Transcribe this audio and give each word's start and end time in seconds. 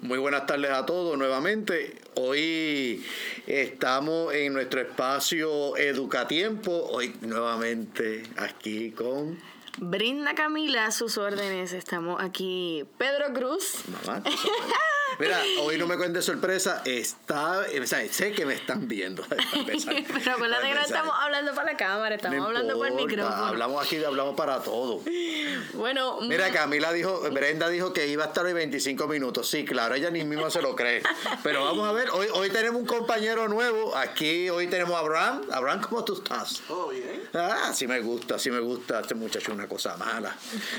Muy 0.00 0.18
buenas 0.18 0.46
tardes 0.46 0.70
a 0.70 0.86
todos 0.86 1.18
nuevamente. 1.18 2.00
Hoy 2.14 3.04
estamos 3.48 4.32
en 4.32 4.52
nuestro 4.52 4.80
espacio 4.80 5.76
Educatiempo. 5.76 6.70
Hoy 6.92 7.16
nuevamente 7.20 8.22
aquí 8.36 8.92
con 8.92 9.40
Brinda 9.78 10.36
Camila 10.36 10.86
a 10.86 10.92
sus 10.92 11.18
órdenes. 11.18 11.72
Estamos 11.72 12.22
aquí. 12.22 12.84
Pedro 12.96 13.32
Cruz. 13.34 13.82
mamá. 14.06 14.22
Mira, 15.18 15.40
hoy 15.62 15.76
no 15.78 15.86
me 15.86 15.96
cuentes 15.96 16.24
sorpresa. 16.24 16.82
Está, 16.84 17.60
o 17.60 17.86
sea, 17.86 18.06
sé 18.12 18.32
que 18.32 18.46
me 18.46 18.54
están 18.54 18.86
viendo. 18.86 19.24
Pero 19.28 20.32
acuérdate 20.32 20.68
que 20.68 20.74
no 20.74 20.80
estamos 20.80 21.14
hablando 21.18 21.54
para 21.54 21.72
la 21.72 21.76
cámara, 21.76 22.14
estamos 22.14 22.38
No 22.38 22.46
hablando 22.46 22.76
por 22.76 22.86
el 22.86 22.92
importa, 22.92 23.14
micrófono. 23.16 23.44
Hablamos 23.46 23.84
aquí, 23.84 24.04
hablamos 24.04 24.36
para 24.36 24.62
todo. 24.62 25.02
Bueno, 25.74 26.20
Mira, 26.22 26.50
Camila 26.50 26.92
dijo, 26.92 27.20
Brenda 27.30 27.68
dijo 27.68 27.92
que 27.92 28.06
iba 28.08 28.24
a 28.24 28.28
estar 28.28 28.44
hoy 28.44 28.52
25 28.52 29.06
minutos. 29.08 29.48
Sí, 29.48 29.64
claro, 29.64 29.94
ella 29.94 30.10
ni 30.10 30.24
misma 30.24 30.50
se 30.50 30.62
lo 30.62 30.76
cree. 30.76 31.02
Pero 31.42 31.64
vamos 31.64 31.88
a 31.88 31.92
ver, 31.92 32.10
hoy, 32.10 32.28
hoy 32.32 32.50
tenemos 32.50 32.80
un 32.80 32.86
compañero 32.86 33.48
nuevo. 33.48 33.96
Aquí 33.96 34.48
hoy 34.50 34.66
tenemos 34.68 34.94
a 34.94 35.00
Abraham. 35.00 35.42
Abraham, 35.50 35.80
¿cómo 35.82 36.04
tú 36.04 36.14
estás? 36.14 36.62
Todo 36.66 36.90
bien. 36.90 37.22
Ah, 37.34 37.72
sí 37.74 37.86
me 37.86 38.00
gusta, 38.00 38.38
sí 38.38 38.50
me 38.50 38.60
gusta. 38.60 39.00
Este 39.00 39.14
muchacho 39.14 39.50
es 39.50 39.54
una 39.54 39.68
cosa 39.68 39.96
mala. 39.96 40.36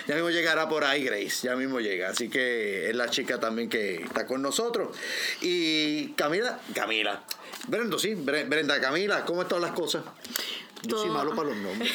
Ya 0.08 0.16
mismo 0.16 0.30
llegará 0.30 0.68
por 0.70 0.84
ahí, 0.84 1.04
Grace. 1.04 1.48
Ya 1.48 1.56
mismo 1.56 1.80
llega. 1.80 2.10
Así 2.10 2.30
que 2.30 2.90
es 2.90 2.96
la 2.96 3.10
chica 3.10 3.40
también 3.40 3.70
que 3.70 4.04
está 4.04 4.26
con 4.30 4.42
nosotros. 4.42 4.96
Y 5.42 6.10
Camila, 6.14 6.60
Camila. 6.74 7.22
Brenda, 7.68 8.00
sí, 8.00 8.16
Bre- 8.16 8.48
Brenda, 8.48 8.80
Camila, 8.80 9.26
¿cómo 9.26 9.42
están 9.42 9.60
las 9.62 9.72
cosas? 9.72 10.04
Yo 10.84 10.98
soy 10.98 11.10
malo 11.10 11.36
para 11.36 11.50
los 11.50 11.58
nombres. 11.58 11.92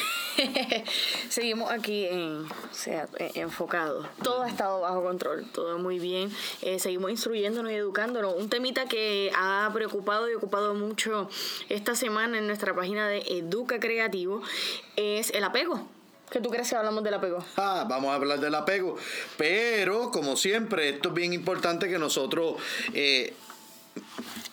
seguimos 1.29 1.71
aquí 1.71 2.05
en, 2.05 2.45
o 2.45 2.47
sea, 2.73 3.07
eh, 3.17 3.31
enfocados. 3.35 4.05
Todo 4.21 4.43
ha 4.43 4.47
estado 4.47 4.81
bajo 4.81 5.01
control, 5.03 5.45
todo 5.51 5.79
muy 5.79 5.97
bien. 5.97 6.31
Eh, 6.61 6.77
seguimos 6.77 7.09
instruyéndonos 7.09 7.71
y 7.71 7.75
educándonos. 7.75 8.35
Un 8.35 8.47
temita 8.47 8.85
que 8.85 9.31
ha 9.35 9.71
preocupado 9.73 10.29
y 10.29 10.35
ocupado 10.35 10.75
mucho 10.75 11.29
esta 11.69 11.95
semana 11.95 12.37
en 12.37 12.45
nuestra 12.45 12.75
página 12.75 13.07
de 13.07 13.19
Educa 13.27 13.79
Creativo 13.79 14.43
es 14.97 15.31
el 15.31 15.43
apego. 15.45 15.87
¿Qué 16.35 16.41
tú 16.41 16.49
crees 16.49 16.67
si 16.67 16.75
hablamos 16.75 17.01
del 17.01 17.13
apego? 17.13 17.45
Ah, 17.55 17.85
vamos 17.87 18.11
a 18.11 18.15
hablar 18.15 18.41
del 18.41 18.53
apego. 18.55 18.97
Pero, 19.37 20.11
como 20.11 20.35
siempre, 20.35 20.89
esto 20.89 21.07
es 21.07 21.15
bien 21.15 21.31
importante 21.31 21.87
que 21.87 21.97
nosotros 21.97 22.55
eh, 22.93 23.33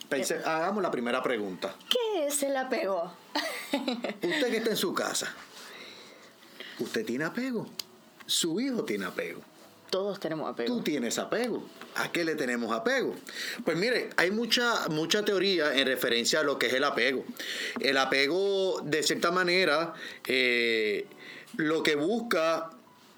pense- 0.09 0.41
hagamos 0.45 0.81
la 0.81 0.93
primera 0.93 1.21
pregunta. 1.25 1.75
¿Qué 1.91 2.29
es 2.29 2.41
el 2.45 2.57
apego? 2.57 3.13
Usted 3.73 4.49
que 4.53 4.59
está 4.59 4.71
en 4.71 4.77
su 4.77 4.95
casa, 4.95 5.35
¿usted 6.79 7.05
tiene 7.05 7.25
apego? 7.25 7.69
Su 8.27 8.61
hijo 8.61 8.85
tiene 8.85 9.07
apego. 9.07 9.41
Todos 9.91 10.21
tenemos 10.21 10.49
apego. 10.53 10.77
Tú 10.77 10.83
tienes 10.85 11.19
apego. 11.19 11.67
¿A 11.97 12.13
qué 12.13 12.25
le 12.25 12.37
tenemos 12.37 12.71
apego? 12.73 13.17
Pues 13.65 13.77
mire, 13.77 14.11
hay 14.17 14.31
mucha, 14.31 14.87
mucha 14.89 15.25
teoría 15.25 15.75
en 15.77 15.85
referencia 15.89 16.39
a 16.41 16.43
lo 16.45 16.61
que 16.61 16.69
es 16.69 16.75
el 16.75 16.85
apego. 16.85 17.25
El 17.81 17.97
apego, 17.97 18.81
de 18.85 19.03
cierta 19.03 19.33
manera, 19.33 19.95
eh, 20.29 21.07
lo 21.57 21.83
que 21.83 21.97
busca, 21.97 22.71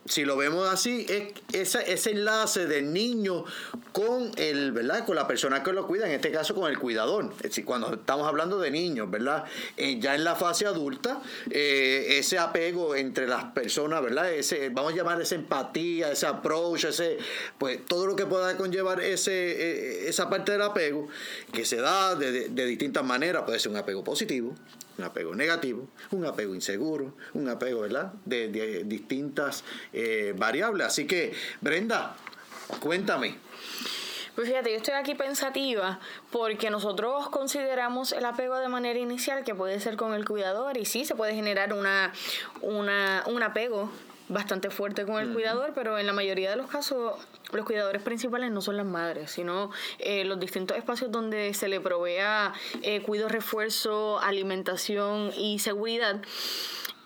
si 0.07 0.25
lo 0.27 0.37
vemos 0.37 0.69
así, 0.69 1.07
es 1.09 1.33
ese, 1.53 1.93
ese 1.93 2.11
enlace 2.11 2.67
del 2.67 2.93
niño 2.93 3.45
con 3.93 4.33
el, 4.37 4.73
¿verdad? 4.73 5.07
Con 5.07 5.17
la 5.17 5.27
persona 5.27 5.63
que 5.63 5.73
lo 5.73 5.87
cuida, 5.87 6.05
en 6.07 6.13
este 6.13 6.31
caso 6.31 6.55
con 6.55 6.71
el 6.71 6.79
cuidador. 6.79 7.33
Es 7.39 7.43
decir, 7.51 7.65
cuando 7.65 7.95
estamos 7.95 8.27
hablando 8.29 8.59
de 8.59 8.71
niños, 8.71 9.11
¿verdad? 9.11 9.45
Eh, 9.79 9.99
ya 10.01 10.15
en 10.15 10.25
la 10.25 10.35
fase 10.35 10.67
adulta, 10.67 11.23
eh, 11.49 12.17
ese 12.19 12.39
apego 12.39 12.97
entre 12.97 13.27
las 13.27 13.45
personas, 13.53 14.03
¿verdad? 14.03 14.31
Ese, 14.31 14.69
vamos 14.69 14.93
a 14.93 14.97
llamar 14.97 15.23
esa 15.23 15.37
empatía, 15.37 16.11
ese 16.13 16.27
approach, 16.27 16.85
ese, 16.85 17.17
pues 17.57 17.87
todo 17.87 18.07
lo 18.07 18.15
que 18.17 18.27
pueda 18.27 18.57
conllevar 18.59 19.01
ese, 19.01 19.33
eh, 19.33 20.09
esa 20.09 20.29
parte 20.29 20.53
del 20.53 20.63
apego, 20.63 21.09
que 21.53 21.65
se 21.65 21.77
da 21.77 22.15
de, 22.15 22.31
de- 22.31 22.49
de 22.51 22.67
distintas 22.67 23.05
maneras, 23.05 23.45
puede 23.45 23.59
ser 23.59 23.71
un 23.71 23.79
apego 23.79 24.05
positivo, 24.05 24.55
un 24.99 25.05
apego 25.05 25.35
negativo, 25.35 25.89
un 26.11 26.25
apego 26.25 26.55
inseguro, 26.55 27.15
un 27.35 27.49
apego, 27.49 27.81
¿verdad? 27.81 28.13
De, 28.25 28.49
de 28.49 28.85
distintas 28.85 29.65
eh, 29.93 30.35
variables. 30.37 30.87
Así 30.87 31.07
que, 31.07 31.33
Brenda, 31.61 32.17
cuéntame. 32.81 33.39
Pues 34.35 34.49
fíjate, 34.49 34.73
yo 34.73 34.79
estoy 34.79 34.95
aquí 34.95 35.15
pensativa 35.15 36.01
porque 36.33 36.69
nosotros 36.69 37.29
consideramos 37.29 38.11
el 38.11 38.25
apego 38.25 38.59
de 38.59 38.69
manera 38.69 38.99
inicial 38.99 39.45
que 39.45 39.55
puede 39.55 39.79
ser 39.79 39.97
con 39.97 40.13
el 40.13 40.25
cuidador 40.25 40.77
y 40.77 40.87
sí 40.87 41.05
se 41.05 41.15
puede 41.15 41.35
generar 41.35 41.73
una, 41.73 42.13
una, 42.61 43.23
un 43.27 43.43
apego 43.45 43.93
bastante 44.29 44.71
fuerte 44.71 45.05
con 45.05 45.21
el 45.21 45.33
cuidador, 45.33 45.73
pero 45.75 45.99
en 45.99 46.07
la 46.07 46.13
mayoría 46.13 46.51
de 46.51 46.57
los 46.57 46.71
casos 46.71 47.15
los 47.53 47.65
cuidadores 47.65 48.03
principales 48.03 48.51
no 48.51 48.61
son 48.61 48.77
las 48.77 48.87
madres, 48.87 49.31
sino 49.31 49.71
eh, 49.99 50.25
los 50.25 50.41
distintos 50.41 50.77
espacios 50.77 51.11
donde 51.11 51.55
se 51.55 51.69
le 51.69 51.81
provea 51.81 52.53
eh, 52.83 53.03
cuido, 53.03 53.29
refuerzo, 53.29 54.19
alimentación 54.21 55.31
y 55.37 55.59
seguridad. 55.59 56.21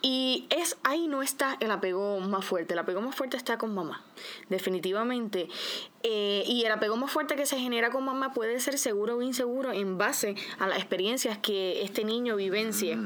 Y 0.01 0.47
es 0.51 0.77
ahí 0.85 1.09
no 1.09 1.23
está 1.23 1.57
el 1.61 1.73
apego 1.73 2.21
más 2.21 2.45
fuerte. 2.45 2.75
El 2.75 2.79
apego 2.79 3.01
más 3.01 3.17
fuerte 3.17 3.37
está 3.37 3.59
con 3.59 3.75
mamá, 3.75 4.03
definitivamente. 4.49 5.49
Eh, 6.05 6.45
y 6.47 6.65
el 6.65 6.71
apego 6.71 6.97
más 6.97 7.11
fuerte 7.11 7.35
que 7.35 7.45
se 7.45 7.59
genera 7.59 7.91
con 7.91 8.05
mamá 8.05 8.33
puede 8.33 8.61
ser 8.61 8.79
seguro 8.79 9.17
o 9.17 9.23
inseguro 9.23 9.73
en 9.73 9.99
base 9.99 10.37
a 10.61 10.69
las 10.69 10.79
experiencias 10.79 11.39
que 11.39 11.83
este 11.83 12.05
niño 12.05 12.37
vivencie. 12.37 12.97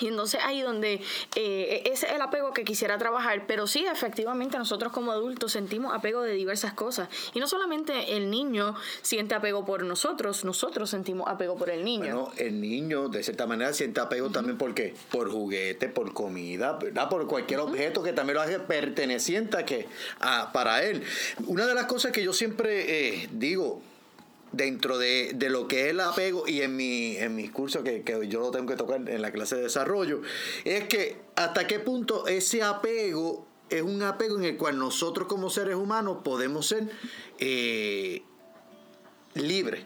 Y 0.00 0.06
entonces 0.06 0.40
ahí 0.44 0.62
donde 0.62 1.00
eh, 1.34 1.82
ese 1.86 2.06
es 2.06 2.12
el 2.12 2.22
apego 2.22 2.52
que 2.52 2.64
quisiera 2.64 2.98
trabajar. 2.98 3.46
Pero 3.48 3.66
sí, 3.66 3.84
efectivamente, 3.84 4.56
nosotros 4.58 4.92
como 4.92 5.10
adultos 5.10 5.52
sentimos 5.52 5.92
apego 5.92 6.22
de 6.22 6.34
diversas 6.34 6.72
cosas. 6.72 7.08
Y 7.34 7.40
no 7.40 7.48
solamente 7.48 8.16
el 8.16 8.30
niño 8.30 8.76
siente 9.02 9.34
apego 9.34 9.64
por 9.64 9.82
nosotros, 9.82 10.44
nosotros 10.44 10.88
sentimos 10.88 11.26
apego 11.28 11.56
por 11.56 11.68
el 11.70 11.84
niño. 11.84 12.14
Bueno, 12.14 12.32
el 12.36 12.60
niño 12.60 13.08
de 13.08 13.24
cierta 13.24 13.46
manera 13.46 13.72
siente 13.72 14.00
apego 14.00 14.30
también 14.30 14.56
¿por 14.56 14.74
qué? 14.74 14.94
Por 15.10 15.30
juguete, 15.30 15.88
por 15.88 16.12
comida, 16.12 16.74
¿verdad? 16.74 17.08
Por 17.08 17.26
cualquier 17.26 17.60
objeto 17.60 18.02
que 18.02 18.12
también 18.12 18.36
lo 18.36 18.42
hace 18.42 18.60
perteneciente 18.60 19.56
a 19.56 19.64
que 19.64 19.88
a, 20.20 20.39
para 20.48 20.82
él. 20.82 21.02
Una 21.46 21.66
de 21.66 21.74
las 21.74 21.86
cosas 21.86 22.12
que 22.12 22.24
yo 22.24 22.32
siempre 22.32 23.08
eh, 23.22 23.28
digo 23.32 23.82
dentro 24.52 24.98
de, 24.98 25.32
de 25.34 25.48
lo 25.48 25.68
que 25.68 25.84
es 25.84 25.90
el 25.90 26.00
apego 26.00 26.48
y 26.48 26.62
en 26.62 26.74
mi 26.74 27.16
en 27.16 27.36
mis 27.36 27.52
cursos 27.52 27.84
que, 27.84 28.02
que 28.02 28.26
yo 28.26 28.40
lo 28.40 28.50
tengo 28.50 28.66
que 28.66 28.74
tocar 28.74 29.08
en 29.08 29.22
la 29.22 29.30
clase 29.30 29.54
de 29.54 29.62
desarrollo 29.62 30.22
es 30.64 30.88
que 30.88 31.18
hasta 31.36 31.68
qué 31.68 31.78
punto 31.78 32.26
ese 32.26 32.64
apego 32.64 33.46
es 33.70 33.82
un 33.82 34.02
apego 34.02 34.36
en 34.36 34.44
el 34.44 34.56
cual 34.56 34.78
nosotros 34.78 35.28
como 35.28 35.48
seres 35.48 35.76
humanos 35.76 36.18
podemos 36.24 36.66
ser 36.66 36.90
eh, 37.38 38.22
libres. 39.34 39.84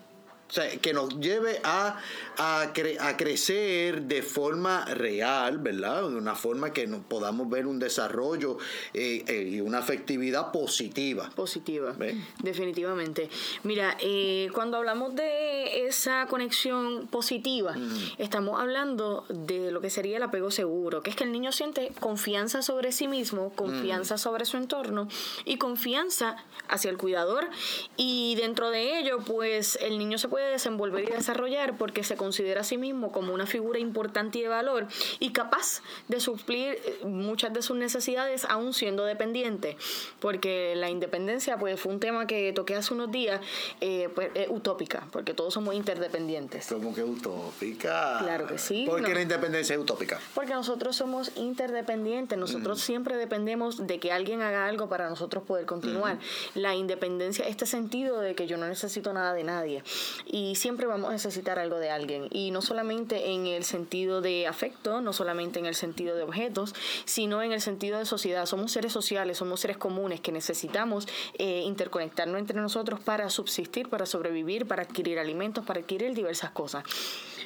O 0.54 0.56
sea, 0.56 0.70
que 0.78 0.92
nos 0.92 1.18
lleve 1.18 1.58
a, 1.64 1.98
a, 2.38 2.72
cre- 2.72 2.96
a 3.00 3.16
crecer 3.16 4.02
de 4.02 4.22
forma 4.22 4.84
real, 4.84 5.58
¿verdad? 5.58 6.08
De 6.08 6.14
una 6.14 6.36
forma 6.36 6.72
que 6.72 6.86
nos 6.86 7.00
podamos 7.04 7.50
ver 7.50 7.66
un 7.66 7.80
desarrollo 7.80 8.58
eh, 8.92 9.24
eh, 9.26 9.48
y 9.54 9.60
una 9.60 9.78
afectividad 9.78 10.52
positiva. 10.52 11.28
positiva, 11.34 11.96
definitivamente. 12.38 13.28
Mira, 13.64 13.96
eh, 14.00 14.48
cuando 14.54 14.76
hablamos 14.76 15.16
de 15.16 15.88
esa 15.88 16.26
conexión 16.26 17.08
positiva, 17.08 17.74
estamos 18.18 18.60
hablando 18.60 19.24
de 19.28 19.72
lo 19.72 19.80
que 19.80 19.90
sería 19.90 20.18
el 20.18 20.22
apego 20.22 20.52
seguro, 20.52 21.02
que 21.02 21.10
es 21.10 21.16
que 21.16 21.24
el 21.24 21.32
niño 21.32 21.50
siente 21.50 21.90
confianza 21.98 22.62
sobre 22.62 22.92
sí 22.92 23.08
mismo, 23.08 23.50
confianza 23.56 24.18
sobre 24.18 24.44
su 24.44 24.56
entorno 24.56 25.08
y 25.44 25.56
confianza 25.58 26.36
hacia 26.68 26.92
el 26.92 26.96
cuidador 26.96 27.48
y 27.96 28.36
dentro 28.36 28.70
de 28.70 29.00
ello, 29.00 29.18
pues 29.26 29.76
el 29.82 29.98
niño 29.98 30.16
se 30.18 30.28
puede 30.28 30.43
desenvolver 30.44 31.04
y 31.04 31.12
desarrollar 31.12 31.76
porque 31.76 32.04
se 32.04 32.16
considera 32.16 32.62
a 32.62 32.64
sí 32.64 32.76
mismo 32.76 33.12
como 33.12 33.32
una 33.34 33.46
figura 33.46 33.78
importante 33.78 34.38
y 34.38 34.42
de 34.42 34.48
valor 34.48 34.86
y 35.20 35.30
capaz 35.30 35.82
de 36.08 36.20
suplir 36.20 36.78
eh, 36.84 37.04
muchas 37.04 37.52
de 37.52 37.62
sus 37.62 37.76
necesidades 37.76 38.46
aún 38.48 38.74
siendo 38.74 39.04
dependiente, 39.04 39.76
porque 40.20 40.74
la 40.76 40.90
independencia 40.90 41.58
pues 41.58 41.80
fue 41.80 41.92
un 41.92 42.00
tema 42.00 42.26
que 42.26 42.52
toqué 42.52 42.76
hace 42.76 42.94
unos 42.94 43.10
días, 43.10 43.40
eh, 43.80 44.08
pues 44.14 44.30
es 44.34 44.48
utópica, 44.48 45.06
porque 45.10 45.34
todos 45.34 45.54
somos 45.54 45.74
interdependientes. 45.74 46.66
Como 46.66 46.94
que 46.94 47.02
utópica. 47.02 48.18
Claro 48.20 48.46
que 48.46 48.58
sí, 48.58 48.86
Porque 48.88 49.08
no. 49.08 49.14
la 49.14 49.22
independencia 49.22 49.74
es 49.74 49.80
utópica. 49.80 50.18
Porque 50.34 50.52
nosotros 50.52 50.96
somos 50.96 51.32
interdependientes, 51.36 52.38
nosotros 52.38 52.80
siempre 52.80 53.16
dependemos 53.16 53.86
de 53.86 53.98
que 53.98 54.12
alguien 54.12 54.42
haga 54.42 54.66
algo 54.66 54.88
para 54.88 55.08
nosotros 55.08 55.44
poder 55.44 55.66
continuar. 55.66 56.18
La 56.54 56.74
independencia, 56.74 57.46
este 57.46 57.66
sentido 57.66 58.20
de 58.20 58.34
que 58.34 58.46
yo 58.46 58.56
no 58.56 58.66
necesito 58.66 59.12
nada 59.12 59.34
de 59.34 59.44
nadie 59.44 59.82
y 60.26 60.54
siempre 60.56 60.86
vamos 60.86 61.10
a 61.10 61.12
necesitar 61.12 61.58
algo 61.58 61.78
de 61.78 61.90
alguien. 61.90 62.28
Y 62.30 62.50
no 62.50 62.62
solamente 62.62 63.30
en 63.30 63.46
el 63.46 63.64
sentido 63.64 64.20
de 64.20 64.46
afecto, 64.46 65.00
no 65.00 65.12
solamente 65.12 65.58
en 65.58 65.66
el 65.66 65.74
sentido 65.74 66.16
de 66.16 66.22
objetos, 66.22 66.74
sino 67.04 67.42
en 67.42 67.52
el 67.52 67.60
sentido 67.60 67.98
de 67.98 68.04
sociedad. 68.04 68.46
Somos 68.46 68.72
seres 68.72 68.92
sociales, 68.92 69.38
somos 69.38 69.60
seres 69.60 69.76
comunes 69.76 70.20
que 70.20 70.32
necesitamos 70.32 71.06
eh, 71.38 71.62
interconectarnos 71.64 72.38
entre 72.38 72.60
nosotros 72.60 73.00
para 73.00 73.28
subsistir, 73.30 73.88
para 73.88 74.06
sobrevivir, 74.06 74.66
para 74.66 74.82
adquirir 74.82 75.18
alimentos, 75.18 75.64
para 75.64 75.80
adquirir 75.80 76.14
diversas 76.14 76.50
cosas. 76.50 76.84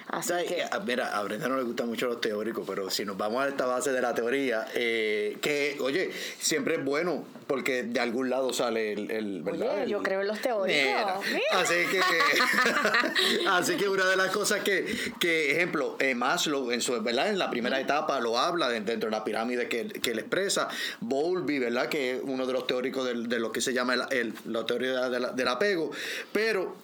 Así 0.08 0.32
que... 0.46 0.64
Mira, 0.86 1.16
a 1.16 1.22
Brenda 1.22 1.48
no 1.48 1.56
le 1.56 1.62
gustan 1.62 1.88
mucho 1.88 2.06
los 2.06 2.20
teóricos, 2.20 2.64
pero 2.66 2.90
si 2.90 3.04
nos 3.04 3.16
vamos 3.16 3.44
a 3.44 3.48
esta 3.48 3.66
base 3.66 3.92
de 3.92 4.00
la 4.00 4.14
teoría, 4.14 4.66
eh, 4.74 5.36
que, 5.40 5.76
oye, 5.80 6.10
siempre 6.38 6.76
es 6.76 6.84
bueno 6.84 7.24
porque 7.46 7.82
de 7.82 7.98
algún 8.00 8.28
lado 8.28 8.52
sale 8.52 8.92
el... 8.92 9.10
el 9.10 9.42
Oye, 9.48 9.88
yo 9.88 10.02
creo 10.02 10.20
en 10.20 10.28
los 10.28 10.40
teóricos. 10.40 11.24
Así 11.52 11.74
que, 11.90 12.00
así 13.48 13.76
que 13.76 13.88
una 13.88 14.06
de 14.06 14.16
las 14.16 14.30
cosas 14.30 14.60
que, 14.60 14.84
que 15.18 15.52
ejemplo, 15.52 15.96
eh, 15.98 16.14
Maslow 16.14 16.70
en, 16.70 16.82
su, 16.82 17.00
¿verdad? 17.02 17.28
en 17.28 17.38
la 17.38 17.50
primera 17.50 17.80
etapa 17.80 18.20
lo 18.20 18.38
habla 18.38 18.68
dentro 18.68 18.96
de 18.96 19.10
la 19.10 19.24
pirámide 19.24 19.68
que, 19.68 19.86
que 19.88 20.10
él 20.10 20.18
expresa, 20.18 20.68
Bowlby, 21.00 21.58
¿verdad? 21.58 21.88
que 21.88 22.16
es 22.16 22.20
uno 22.22 22.46
de 22.46 22.52
los 22.52 22.66
teóricos 22.66 23.06
de, 23.06 23.14
de 23.14 23.40
lo 23.40 23.50
que 23.50 23.62
se 23.62 23.72
llama 23.72 23.94
el, 24.10 24.34
la 24.46 24.66
teoría 24.66 25.08
del 25.08 25.48
apego, 25.48 25.90
pero 26.32 26.76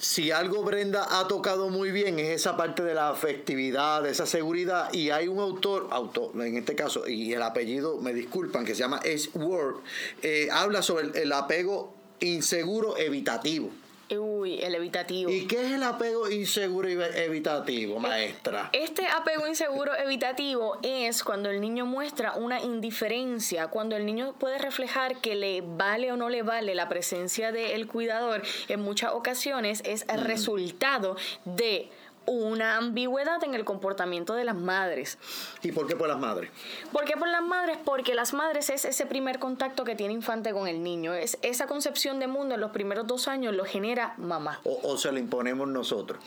si 0.00 0.30
algo 0.30 0.62
Brenda 0.62 1.20
ha 1.20 1.28
tocado 1.28 1.68
muy 1.68 1.90
bien 1.90 2.18
es 2.18 2.30
esa 2.30 2.56
parte 2.56 2.82
de 2.82 2.94
la 2.94 3.10
afectividad, 3.10 4.02
de 4.02 4.10
esa 4.10 4.24
seguridad, 4.24 4.90
y 4.94 5.10
hay 5.10 5.28
un 5.28 5.38
autor, 5.38 5.88
autor 5.90 6.32
en 6.42 6.56
este 6.56 6.74
caso, 6.74 7.06
y 7.06 7.34
el 7.34 7.42
apellido, 7.42 7.98
me 7.98 8.14
disculpan, 8.14 8.64
que 8.64 8.74
se 8.74 8.80
llama 8.80 8.96
Ace 8.98 9.28
Ward, 9.34 9.76
eh, 10.22 10.48
habla 10.50 10.80
sobre 10.80 11.22
el 11.22 11.30
apego 11.32 11.92
inseguro 12.20 12.96
evitativo. 12.96 13.70
Uy, 14.18 14.58
el 14.60 14.74
evitativo. 14.74 15.30
¿Y 15.30 15.46
qué 15.46 15.66
es 15.66 15.72
el 15.72 15.82
apego 15.82 16.28
inseguro 16.28 16.88
evitativo, 16.88 17.96
eh, 17.96 18.00
maestra? 18.00 18.70
Este 18.72 19.06
apego 19.06 19.46
inseguro 19.46 19.94
evitativo 19.96 20.78
es 20.82 21.22
cuando 21.22 21.48
el 21.48 21.60
niño 21.60 21.86
muestra 21.86 22.32
una 22.34 22.60
indiferencia, 22.60 23.68
cuando 23.68 23.96
el 23.96 24.04
niño 24.04 24.34
puede 24.38 24.58
reflejar 24.58 25.16
que 25.18 25.36
le 25.36 25.62
vale 25.62 26.10
o 26.10 26.16
no 26.16 26.28
le 26.28 26.42
vale 26.42 26.74
la 26.74 26.88
presencia 26.88 27.52
del 27.52 27.86
cuidador, 27.86 28.42
en 28.68 28.80
muchas 28.80 29.12
ocasiones 29.12 29.82
es 29.84 30.04
el 30.08 30.22
resultado 30.22 31.16
de 31.44 31.90
una 32.26 32.76
ambigüedad 32.76 33.42
en 33.44 33.54
el 33.54 33.64
comportamiento 33.64 34.34
de 34.34 34.44
las 34.44 34.56
madres. 34.56 35.18
¿Y 35.62 35.72
por 35.72 35.86
qué 35.86 35.96
por 35.96 36.08
las 36.08 36.18
madres? 36.18 36.50
¿Por 36.92 37.04
qué 37.04 37.16
por 37.16 37.28
las 37.28 37.42
madres? 37.42 37.78
Porque 37.84 38.14
las 38.14 38.32
madres 38.32 38.70
es 38.70 38.84
ese 38.84 39.06
primer 39.06 39.38
contacto 39.38 39.84
que 39.84 39.94
tiene 39.94 40.14
infante 40.14 40.52
con 40.52 40.68
el 40.68 40.82
niño. 40.82 41.14
Es 41.14 41.38
esa 41.42 41.66
concepción 41.66 42.20
de 42.20 42.26
mundo 42.26 42.54
en 42.54 42.60
los 42.60 42.70
primeros 42.70 43.06
dos 43.06 43.28
años 43.28 43.54
lo 43.54 43.64
genera 43.64 44.14
mamá. 44.16 44.60
¿O, 44.64 44.96
se 44.96 45.12
lo 45.12 45.18
imponemos 45.18 45.68
nosotros? 45.68 46.22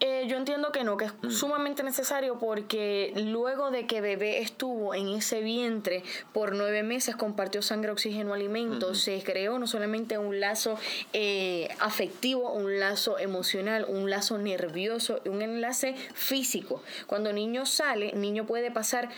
Eh, 0.00 0.26
yo 0.28 0.36
entiendo 0.36 0.72
que 0.72 0.84
no, 0.84 0.96
que 0.96 1.06
es 1.06 1.12
mm. 1.22 1.30
sumamente 1.30 1.82
necesario 1.82 2.38
porque 2.38 3.12
luego 3.16 3.70
de 3.70 3.86
que 3.86 4.00
bebé 4.00 4.40
estuvo 4.40 4.94
en 4.94 5.08
ese 5.08 5.40
vientre 5.40 6.02
por 6.32 6.54
nueve 6.54 6.82
meses, 6.82 7.16
compartió 7.16 7.62
sangre, 7.62 7.90
oxígeno, 7.90 8.34
alimentos, 8.34 9.00
se 9.00 9.22
creó 9.22 9.58
no 9.58 9.66
solamente 9.66 10.18
un 10.18 10.40
lazo 10.40 10.78
eh, 11.12 11.68
afectivo, 11.80 12.52
un 12.52 12.78
lazo 12.78 13.18
emocional, 13.18 13.86
un 13.88 14.10
lazo 14.10 14.38
nervioso, 14.38 15.20
un 15.30 15.42
enlace 15.42 15.94
físico. 16.14 16.82
Cuando 17.06 17.32
niño 17.32 17.66
sale, 17.66 18.12
niño 18.12 18.46
puede 18.46 18.70
pasar 18.70 19.08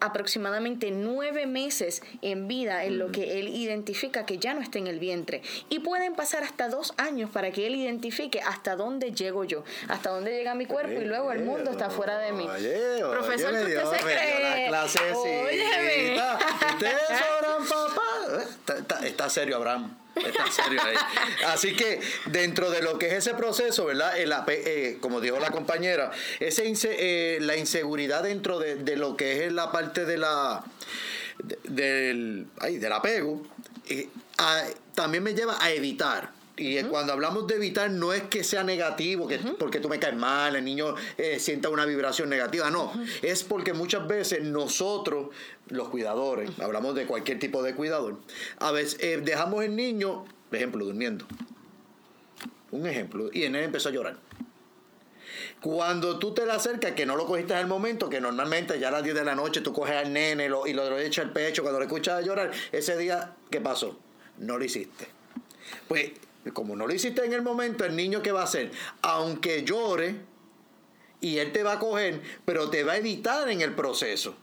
aproximadamente 0.00 0.90
nueve 0.90 1.46
meses 1.46 2.02
en 2.22 2.48
vida 2.48 2.84
en 2.84 2.98
lo 2.98 3.12
que 3.12 3.40
él 3.40 3.48
identifica 3.48 4.26
que 4.26 4.38
ya 4.38 4.54
no 4.54 4.60
está 4.60 4.78
en 4.78 4.86
el 4.86 4.98
vientre. 4.98 5.42
Y 5.68 5.80
pueden 5.80 6.14
pasar 6.14 6.42
hasta 6.42 6.68
dos 6.68 6.94
años 6.96 7.30
para 7.30 7.50
que 7.50 7.66
él 7.66 7.74
identifique 7.74 8.40
hasta 8.40 8.76
dónde 8.76 9.12
llego 9.12 9.44
yo, 9.44 9.64
hasta 9.88 10.10
dónde 10.10 10.32
llega 10.32 10.54
mi 10.54 10.66
cuerpo 10.66 11.00
y 11.00 11.04
luego 11.04 11.32
el 11.32 11.44
mundo 11.44 11.70
está 11.70 11.90
fuera 11.90 12.18
de 12.18 12.32
mí. 12.32 12.46
Profesor, 12.46 13.54
usted 13.54 13.84
se 13.84 14.04
cree? 14.04 14.70
Ustedes 16.72 16.92
papá. 17.68 19.06
está 19.06 19.30
serio, 19.30 19.56
Abraham. 19.56 20.05
Así 21.46 21.74
que 21.74 22.00
dentro 22.26 22.70
de 22.70 22.82
lo 22.82 22.98
que 22.98 23.08
es 23.08 23.14
ese 23.14 23.34
proceso, 23.34 23.86
¿verdad? 23.86 24.18
El, 24.18 24.32
eh, 24.48 24.98
como 25.00 25.20
dijo 25.20 25.38
la 25.38 25.50
compañera, 25.50 26.10
ese 26.40 26.72
eh, 26.84 27.38
la 27.40 27.56
inseguridad 27.56 28.22
dentro 28.22 28.58
de, 28.58 28.96
lo 28.96 29.16
que 29.16 29.46
es 29.46 29.52
la 29.52 29.72
parte 29.72 30.04
de 30.04 30.18
la 30.18 30.64
del, 31.64 32.46
del 32.58 32.92
apego, 32.92 33.42
eh, 33.88 34.08
también 34.94 35.22
me 35.22 35.34
lleva 35.34 35.62
a 35.62 35.70
evitar 35.70 36.35
y 36.58 36.82
cuando 36.84 37.12
hablamos 37.12 37.46
de 37.46 37.56
evitar, 37.56 37.90
no 37.90 38.14
es 38.14 38.22
que 38.22 38.42
sea 38.42 38.64
negativo, 38.64 39.28
que, 39.28 39.38
porque 39.38 39.78
tú 39.78 39.90
me 39.90 39.98
caes 39.98 40.16
mal, 40.16 40.56
el 40.56 40.64
niño 40.64 40.94
eh, 41.18 41.38
sienta 41.38 41.68
una 41.68 41.84
vibración 41.84 42.30
negativa, 42.30 42.70
no. 42.70 42.92
Es 43.20 43.44
porque 43.44 43.74
muchas 43.74 44.08
veces 44.08 44.42
nosotros, 44.42 45.28
los 45.68 45.90
cuidadores, 45.90 46.50
hablamos 46.58 46.94
de 46.94 47.04
cualquier 47.04 47.38
tipo 47.38 47.62
de 47.62 47.74
cuidador, 47.74 48.18
a 48.58 48.72
veces 48.72 48.96
eh, 49.00 49.20
dejamos 49.22 49.64
el 49.64 49.76
niño, 49.76 50.24
por 50.48 50.56
ejemplo, 50.56 50.84
durmiendo. 50.86 51.26
Un 52.70 52.86
ejemplo, 52.86 53.28
y 53.32 53.42
el 53.42 53.52
nene 53.52 53.66
empezó 53.66 53.90
a 53.90 53.92
llorar. 53.92 54.16
Cuando 55.60 56.18
tú 56.18 56.32
te 56.32 56.46
le 56.46 56.52
acercas, 56.52 56.92
que 56.92 57.04
no 57.04 57.16
lo 57.16 57.26
cogiste 57.26 57.52
en 57.52 57.60
el 57.60 57.66
momento, 57.66 58.08
que 58.08 58.20
normalmente 58.20 58.78
ya 58.78 58.88
a 58.88 58.92
las 58.92 59.02
10 59.02 59.14
de 59.14 59.24
la 59.24 59.34
noche 59.34 59.60
tú 59.60 59.74
coges 59.74 59.94
al 59.94 60.10
nene 60.10 60.46
y 60.46 60.48
lo, 60.48 60.66
y 60.66 60.72
lo 60.72 60.98
echas 60.98 61.26
al 61.26 61.32
pecho, 61.34 61.62
cuando 61.62 61.80
lo 61.80 61.84
escuchas 61.84 62.24
llorar, 62.24 62.50
ese 62.72 62.96
día, 62.96 63.34
¿qué 63.50 63.60
pasó? 63.60 63.98
No 64.38 64.56
lo 64.56 64.64
hiciste. 64.64 65.08
Pues 65.88 66.12
como 66.52 66.76
no 66.76 66.86
lo 66.86 66.94
hiciste 66.94 67.24
en 67.24 67.32
el 67.32 67.42
momento, 67.42 67.84
el 67.84 67.96
niño 67.96 68.22
que 68.22 68.32
va 68.32 68.42
a 68.42 68.44
hacer, 68.44 68.70
aunque 69.02 69.64
llore, 69.64 70.16
y 71.20 71.38
él 71.38 71.52
te 71.52 71.62
va 71.62 71.72
a 71.72 71.78
coger, 71.78 72.20
pero 72.44 72.70
te 72.70 72.84
va 72.84 72.92
a 72.92 72.96
evitar 72.98 73.48
en 73.48 73.60
el 73.60 73.74
proceso. 73.74 74.36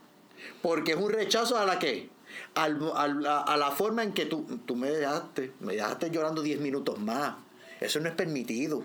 Porque 0.61 0.93
es 0.93 0.97
un 0.97 1.11
rechazo 1.11 1.57
a 1.57 1.65
la 1.65 1.79
que? 1.79 2.09
a, 2.55 3.57
la 3.57 3.71
forma 3.71 4.03
en 4.03 4.13
que 4.13 4.25
tú, 4.25 4.45
tú 4.65 4.75
me 4.75 4.89
dejaste, 4.89 5.51
me 5.59 5.73
dejaste 5.73 6.09
llorando 6.09 6.41
10 6.41 6.59
minutos 6.59 6.99
más. 6.99 7.35
Eso 7.79 7.99
no 7.99 8.09
es 8.09 8.15
permitido. 8.15 8.83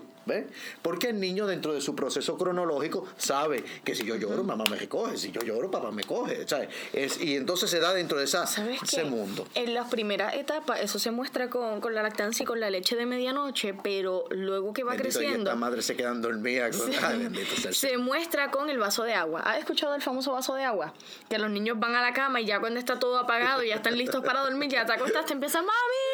Porque 0.81 1.09
el 1.09 1.19
niño 1.19 1.47
dentro 1.47 1.73
de 1.73 1.81
su 1.81 1.95
proceso 1.95 2.37
cronológico 2.37 3.07
sabe 3.17 3.63
que 3.83 3.95
si 3.95 4.05
yo 4.05 4.15
lloro, 4.15 4.43
mamá 4.43 4.65
me 4.69 4.75
recoge, 4.75 5.17
si 5.17 5.31
yo 5.31 5.41
lloro, 5.41 5.69
papá 5.71 5.91
me 5.91 6.03
coge, 6.03 6.45
Es, 6.93 7.19
y 7.21 7.35
entonces 7.35 7.69
se 7.69 7.79
da 7.79 7.93
dentro 7.93 8.17
de 8.17 8.25
esa, 8.25 8.43
ese 8.43 9.03
mundo. 9.03 9.47
En 9.55 9.73
las 9.73 9.89
primeras 9.89 10.35
etapas 10.35 10.81
eso 10.81 10.99
se 10.99 11.11
muestra 11.11 11.49
con, 11.49 11.81
la 11.93 12.03
lactancia 12.03 12.43
y 12.43 12.45
con 12.45 12.59
la 12.59 12.69
leche 12.69 12.95
de 12.95 13.05
medianoche, 13.05 13.73
pero 13.73 14.25
luego 14.29 14.73
que 14.73 14.83
va 14.83 14.95
creciendo... 14.95 15.51
Y 15.51 15.55
madre 15.55 15.81
se 15.81 15.95
quedan 15.95 16.21
dormidas. 16.21 16.77
se, 17.71 17.97
muestra 17.97 18.51
con 18.51 18.69
el 18.69 18.77
vaso 18.77 19.03
de 19.03 19.13
agua. 19.13 19.41
¿Has 19.41 19.59
escuchado 19.59 19.95
el 19.95 20.01
famoso 20.01 20.31
vaso 20.31 20.55
de 20.55 20.63
agua? 20.63 20.93
Que 21.29 21.37
los 21.37 21.49
niños 21.49 21.79
van 21.79 21.95
a 21.95 22.01
la 22.01 22.13
cama 22.13 22.41
y 22.41 22.45
ya 22.45 22.59
cuando 22.59 22.79
está 22.79 22.99
todo 22.99 23.17
apagado 23.17 23.63
y 23.63 23.69
ya 23.69 23.75
están 23.75 23.97
listos 23.97 24.23
para 24.23 24.41
dormir, 24.41 24.69
ya 24.69 24.85
te 24.85 24.93
acostaste, 24.93 25.33
empieza, 25.33 25.59
mami, 25.61 26.08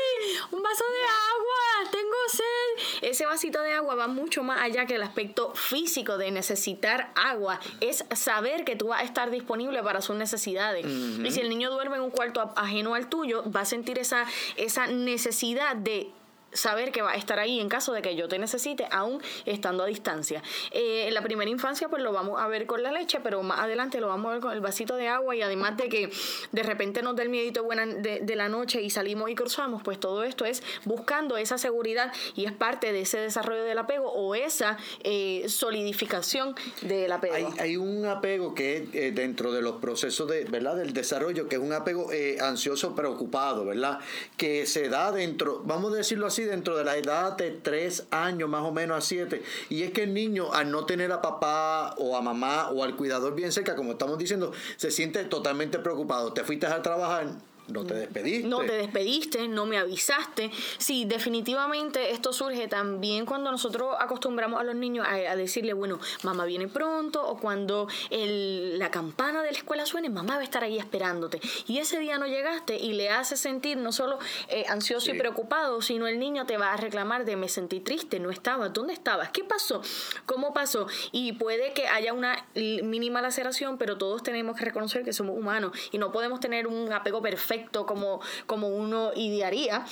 un 0.51 0.61
vaso 0.61 0.83
de 0.83 1.01
agua, 1.01 1.91
tengo 1.91 2.15
sed. 2.29 3.09
Ese 3.09 3.25
vasito 3.25 3.61
de 3.61 3.73
agua 3.73 3.95
va 3.95 4.07
mucho 4.07 4.43
más 4.43 4.61
allá 4.61 4.85
que 4.85 4.95
el 4.95 5.03
aspecto 5.03 5.53
físico 5.55 6.17
de 6.17 6.31
necesitar 6.31 7.11
agua. 7.15 7.59
Es 7.81 8.05
saber 8.15 8.65
que 8.65 8.75
tú 8.75 8.87
vas 8.87 9.01
a 9.01 9.03
estar 9.03 9.31
disponible 9.31 9.81
para 9.83 10.01
sus 10.01 10.15
necesidades. 10.15 10.85
Y 10.85 11.31
si 11.31 11.41
el 11.41 11.49
niño 11.49 11.71
duerme 11.71 11.97
en 11.97 12.03
un 12.03 12.11
cuarto 12.11 12.53
ajeno 12.55 12.95
al 12.95 13.09
tuyo, 13.09 13.43
va 13.51 13.61
a 13.61 13.65
sentir 13.65 13.99
esa, 13.99 14.25
esa 14.55 14.87
necesidad 14.87 15.75
de 15.75 16.11
saber 16.55 16.91
que 16.91 17.01
va 17.01 17.11
a 17.11 17.15
estar 17.15 17.39
ahí 17.39 17.59
en 17.59 17.69
caso 17.69 17.93
de 17.93 18.01
que 18.01 18.15
yo 18.15 18.27
te 18.27 18.39
necesite, 18.39 18.87
aún 18.91 19.21
estando 19.45 19.83
a 19.83 19.85
distancia. 19.85 20.41
Eh, 20.71 21.07
en 21.07 21.13
la 21.13 21.21
primera 21.21 21.49
infancia, 21.49 21.89
pues 21.89 22.01
lo 22.01 22.11
vamos 22.11 22.41
a 22.41 22.47
ver 22.47 22.65
con 22.65 22.81
la 22.81 22.91
leche, 22.91 23.19
pero 23.21 23.43
más 23.43 23.59
adelante 23.59 23.99
lo 23.99 24.07
vamos 24.07 24.29
a 24.29 24.33
ver 24.33 24.41
con 24.41 24.53
el 24.53 24.61
vasito 24.61 24.95
de 24.95 25.07
agua 25.07 25.35
y 25.35 25.41
además 25.41 25.77
de 25.77 25.89
que 25.89 26.09
de 26.51 26.63
repente 26.63 27.01
nos 27.01 27.15
da 27.15 27.23
el 27.23 27.29
miedito 27.29 27.63
buena 27.63 27.85
de, 27.85 28.35
la 28.35 28.49
noche 28.49 28.81
y 28.81 28.89
salimos 28.89 29.29
y 29.29 29.35
cruzamos, 29.35 29.81
pues 29.81 29.97
todo 29.97 30.25
esto 30.25 30.43
es 30.43 30.61
buscando 30.83 31.37
esa 31.37 31.57
seguridad 31.57 32.11
y 32.35 32.43
es 32.45 32.51
parte 32.51 32.91
de 32.91 33.01
ese 33.01 33.17
desarrollo 33.17 33.63
del 33.63 33.77
apego 33.77 34.11
o 34.11 34.35
esa 34.35 34.77
eh, 35.03 35.45
solidificación 35.47 36.53
del 36.81 37.09
apego. 37.13 37.35
Hay, 37.59 37.77
un 37.77 38.05
apego 38.05 38.53
que 38.53 38.77
es 38.77 38.83
eh, 38.93 39.11
dentro 39.11 39.53
de 39.53 39.61
los 39.61 39.77
procesos 39.77 40.29
de, 40.29 40.43
¿verdad? 40.45 40.75
del 40.75 40.91
desarrollo, 40.91 41.47
que 41.47 41.55
es 41.55 41.61
un 41.61 41.71
apego 41.71 42.09
ansioso 42.41 42.93
preocupado, 42.93 43.65
¿verdad? 43.65 43.99
Que 44.35 44.65
se 44.65 44.89
da 44.89 45.11
dentro, 45.11 45.61
vamos 45.65 45.93
a 45.93 45.97
decirlo 45.97 46.27
así, 46.27 46.44
dentro 46.45 46.77
de 46.77 46.83
la 46.83 46.97
edad 46.97 47.37
de 47.37 47.51
tres 47.51 48.05
años, 48.11 48.49
más 48.49 48.63
o 48.63 48.71
menos 48.71 48.97
a 48.97 49.01
siete. 49.01 49.43
Y 49.69 49.83
es 49.83 49.91
que 49.91 50.03
el 50.03 50.13
niño, 50.13 50.53
al 50.53 50.71
no 50.71 50.85
tener 50.85 51.11
a 51.11 51.21
papá 51.21 51.95
o 51.97 52.15
a 52.15 52.21
mamá 52.21 52.69
o 52.69 52.83
al 52.83 52.95
cuidador 52.95 53.35
bien 53.35 53.51
cerca, 53.51 53.75
como 53.75 53.93
estamos 53.93 54.17
diciendo, 54.17 54.51
se 54.77 54.91
siente 54.91 55.23
totalmente 55.25 55.79
preocupado. 55.79 56.33
Te 56.33 56.43
fuiste 56.43 56.67
a 56.67 56.81
trabajar 56.81 57.27
no 57.67 57.83
te 57.83 57.95
despediste. 57.95 58.47
No 58.47 58.59
te 58.59 58.73
despediste, 58.73 59.47
no 59.47 59.65
me 59.65 59.77
avisaste. 59.77 60.51
Sí, 60.77 61.05
definitivamente 61.05 62.11
esto 62.11 62.31
surge 62.31 62.67
también 62.67 63.25
cuando 63.25 63.51
nosotros 63.51 63.95
acostumbramos 63.99 64.59
a 64.59 64.63
los 64.63 64.75
niños 64.75 65.07
a, 65.09 65.35
decirle, 65.35 65.73
bueno, 65.73 65.99
mamá 66.23 66.45
viene 66.45 66.67
pronto, 66.67 67.25
o 67.25 67.37
cuando 67.37 67.87
la 68.11 68.91
campana 68.91 69.41
de 69.41 69.51
la 69.51 69.57
escuela 69.57 69.85
suene, 69.85 70.09
mamá 70.09 70.35
va 70.35 70.41
a 70.41 70.43
estar 70.43 70.63
ahí 70.63 70.77
esperándote. 70.77 71.41
Y 71.67 71.79
ese 71.79 71.99
día 71.99 72.17
no 72.17 72.27
llegaste 72.27 72.77
y 72.77 72.93
le 72.93 73.09
hace 73.09 73.35
sentir 73.35 73.77
no 73.77 73.91
solo 73.91 74.19
eh, 74.49 74.65
ansioso 74.67 75.11
y 75.11 75.17
preocupado, 75.17 75.81
sino 75.81 76.07
el 76.07 76.19
niño 76.19 76.45
te 76.45 76.57
va 76.57 76.73
a 76.73 76.77
reclamar 76.77 77.25
de 77.25 77.35
me 77.35 77.49
sentí 77.49 77.79
triste, 77.79 78.19
no 78.19 78.29
estaba, 78.29 78.69
¿dónde 78.69 78.93
estabas? 78.93 79.29
¿Qué 79.31 79.43
pasó? 79.43 79.81
¿Cómo 80.25 80.53
pasó? 80.53 80.87
Y 81.11 81.33
puede 81.33 81.73
que 81.73 81.87
haya 81.87 82.13
una 82.13 82.45
mínima 82.53 83.21
laceración, 83.21 83.77
pero 83.77 83.97
todos 83.97 84.23
tenemos 84.23 84.57
que 84.57 84.65
reconocer 84.65 85.03
que 85.03 85.13
somos 85.13 85.37
humanos 85.37 85.71
y 85.91 85.97
no 85.97 86.11
podemos 86.11 86.39
tener 86.39 86.67
un 86.67 86.91
apego 86.93 87.21
perfecto 87.21 87.54
perfecto 87.55 87.85
como, 87.85 88.21
como 88.45 88.67
uno 88.69 89.11
idearía, 89.15 89.85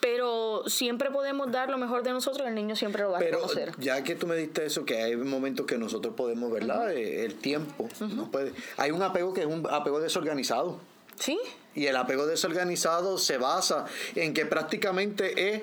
pero 0.00 0.62
siempre 0.66 1.10
podemos 1.10 1.50
dar 1.50 1.70
lo 1.70 1.78
mejor 1.78 2.02
de 2.02 2.10
nosotros, 2.12 2.46
el 2.46 2.54
niño 2.54 2.76
siempre 2.76 3.02
lo 3.02 3.10
va 3.10 3.18
a 3.18 3.20
Pero 3.20 3.38
reconocer. 3.38 3.72
ya 3.78 4.02
que 4.02 4.14
tú 4.14 4.26
me 4.26 4.36
diste 4.36 4.66
eso, 4.66 4.84
que 4.84 5.02
hay 5.02 5.16
momentos 5.16 5.66
que 5.66 5.78
nosotros 5.78 6.14
podemos, 6.16 6.50
¿verdad? 6.52 6.92
Eh, 6.92 7.24
El 7.24 7.34
tiempo. 7.36 7.88
no 8.00 8.30
puede. 8.30 8.52
Hay 8.76 8.90
un 8.90 9.02
apego 9.02 9.32
que 9.32 9.42
es 9.42 9.46
un 9.46 9.66
apego 9.70 10.00
desorganizado. 10.00 10.78
¿Sí? 11.18 11.38
Y 11.76 11.86
el 11.86 11.96
apego 11.96 12.26
desorganizado 12.26 13.18
se 13.18 13.38
basa 13.38 13.84
en 14.14 14.34
que 14.34 14.46
prácticamente 14.46 15.54
es 15.54 15.62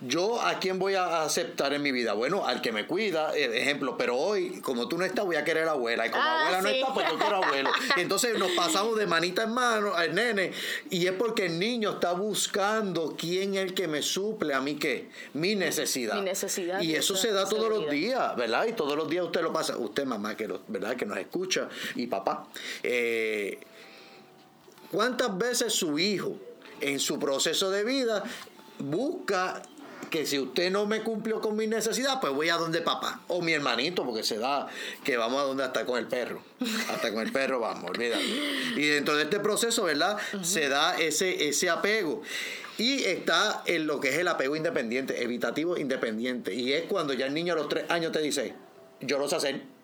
yo 0.00 0.40
a 0.40 0.58
quién 0.60 0.78
voy 0.78 0.94
a 0.94 1.22
aceptar 1.22 1.72
en 1.72 1.82
mi 1.82 1.90
vida. 1.90 2.12
Bueno, 2.12 2.46
al 2.46 2.60
que 2.62 2.70
me 2.70 2.86
cuida, 2.86 3.36
eh, 3.36 3.60
ejemplo, 3.60 3.96
pero 3.98 4.16
hoy, 4.16 4.60
como 4.60 4.86
tú 4.88 4.96
no 4.96 5.04
estás, 5.04 5.24
voy 5.24 5.34
a 5.36 5.44
querer 5.44 5.66
a 5.66 5.72
abuela. 5.72 6.06
Y 6.06 6.10
como 6.10 6.22
Ah, 6.22 6.40
abuela 6.42 6.62
no 6.62 6.68
está, 6.68 6.94
pues 6.94 7.06
yo 7.10 7.18
quiero 7.18 7.36
abuelo. 7.44 7.70
Y 7.96 8.00
entonces 8.00 8.38
nos 8.38 8.52
pasamos 8.52 8.96
de 8.96 9.06
manita 9.06 9.42
en 9.42 9.50
mano 9.54 9.94
al 9.94 10.14
nene. 10.14 10.52
Y 10.90 11.06
es 11.06 11.12
porque 11.12 11.46
el 11.46 11.58
niño 11.58 11.94
está 11.94 12.12
buscando 12.12 13.16
quién 13.18 13.54
es 13.54 13.60
el 13.62 13.74
que 13.74 13.88
me 13.88 14.00
suple 14.02 14.54
a 14.54 14.60
mí 14.60 14.76
qué, 14.76 15.10
mi 15.34 15.54
necesidad. 15.56 16.14
Mi 16.14 16.22
necesidad, 16.22 16.80
Y 16.80 16.94
eso 16.94 17.16
se 17.16 17.32
da 17.32 17.48
todos 17.48 17.68
los 17.68 17.90
días, 17.90 18.36
¿verdad? 18.36 18.66
Y 18.66 18.72
todos 18.74 18.96
los 18.96 19.08
días 19.10 19.24
usted 19.24 19.42
lo 19.42 19.52
pasa. 19.52 19.76
Usted, 19.76 20.04
mamá, 20.04 20.36
que 20.36 20.46
lo- 20.46 20.62
¿verdad? 20.68 20.94
Que 20.96 21.06
nos 21.06 21.18
escucha. 21.18 21.68
Y 21.96 22.06
papá. 22.06 22.46
Eh, 22.82 23.58
¿Cuántas 24.90 25.36
veces 25.36 25.72
su 25.74 25.98
hijo 25.98 26.36
en 26.80 26.98
su 27.00 27.18
proceso 27.18 27.70
de 27.70 27.84
vida 27.84 28.22
busca 28.78 29.60
que 30.10 30.26
si 30.26 30.38
usted 30.38 30.70
no 30.70 30.86
me 30.86 31.02
cumplió 31.02 31.40
con 31.40 31.56
mi 31.56 31.66
necesidad, 31.66 32.20
pues 32.20 32.32
voy 32.32 32.48
a 32.48 32.56
donde 32.56 32.80
papá 32.80 33.20
o 33.28 33.42
mi 33.42 33.52
hermanito, 33.52 34.04
porque 34.04 34.22
se 34.22 34.38
da 34.38 34.68
que 35.04 35.16
vamos 35.16 35.42
a 35.42 35.44
donde 35.44 35.64
hasta 35.64 35.84
con 35.84 35.98
el 35.98 36.06
perro, 36.06 36.42
hasta 36.88 37.12
con 37.12 37.26
el 37.26 37.32
perro 37.32 37.60
vamos, 37.60 37.90
olvídate. 37.90 38.24
Y 38.76 38.86
dentro 38.86 39.16
de 39.16 39.24
este 39.24 39.40
proceso, 39.40 39.84
¿verdad? 39.84 40.18
Se 40.42 40.68
da 40.68 40.96
ese, 40.98 41.48
ese 41.48 41.70
apego. 41.70 42.22
Y 42.78 43.02
está 43.04 43.62
en 43.66 43.86
lo 43.88 43.98
que 43.98 44.10
es 44.10 44.18
el 44.18 44.28
apego 44.28 44.54
independiente, 44.54 45.22
evitativo 45.22 45.76
independiente. 45.76 46.54
Y 46.54 46.72
es 46.72 46.84
cuando 46.84 47.12
ya 47.12 47.26
el 47.26 47.34
niño 47.34 47.54
a 47.54 47.56
los 47.56 47.68
tres 47.68 47.84
años 47.90 48.12
te 48.12 48.20
dice, 48.20 48.54
yo 49.00 49.18
lo 49.18 49.28
sé 49.28 49.36
hacer. 49.36 49.77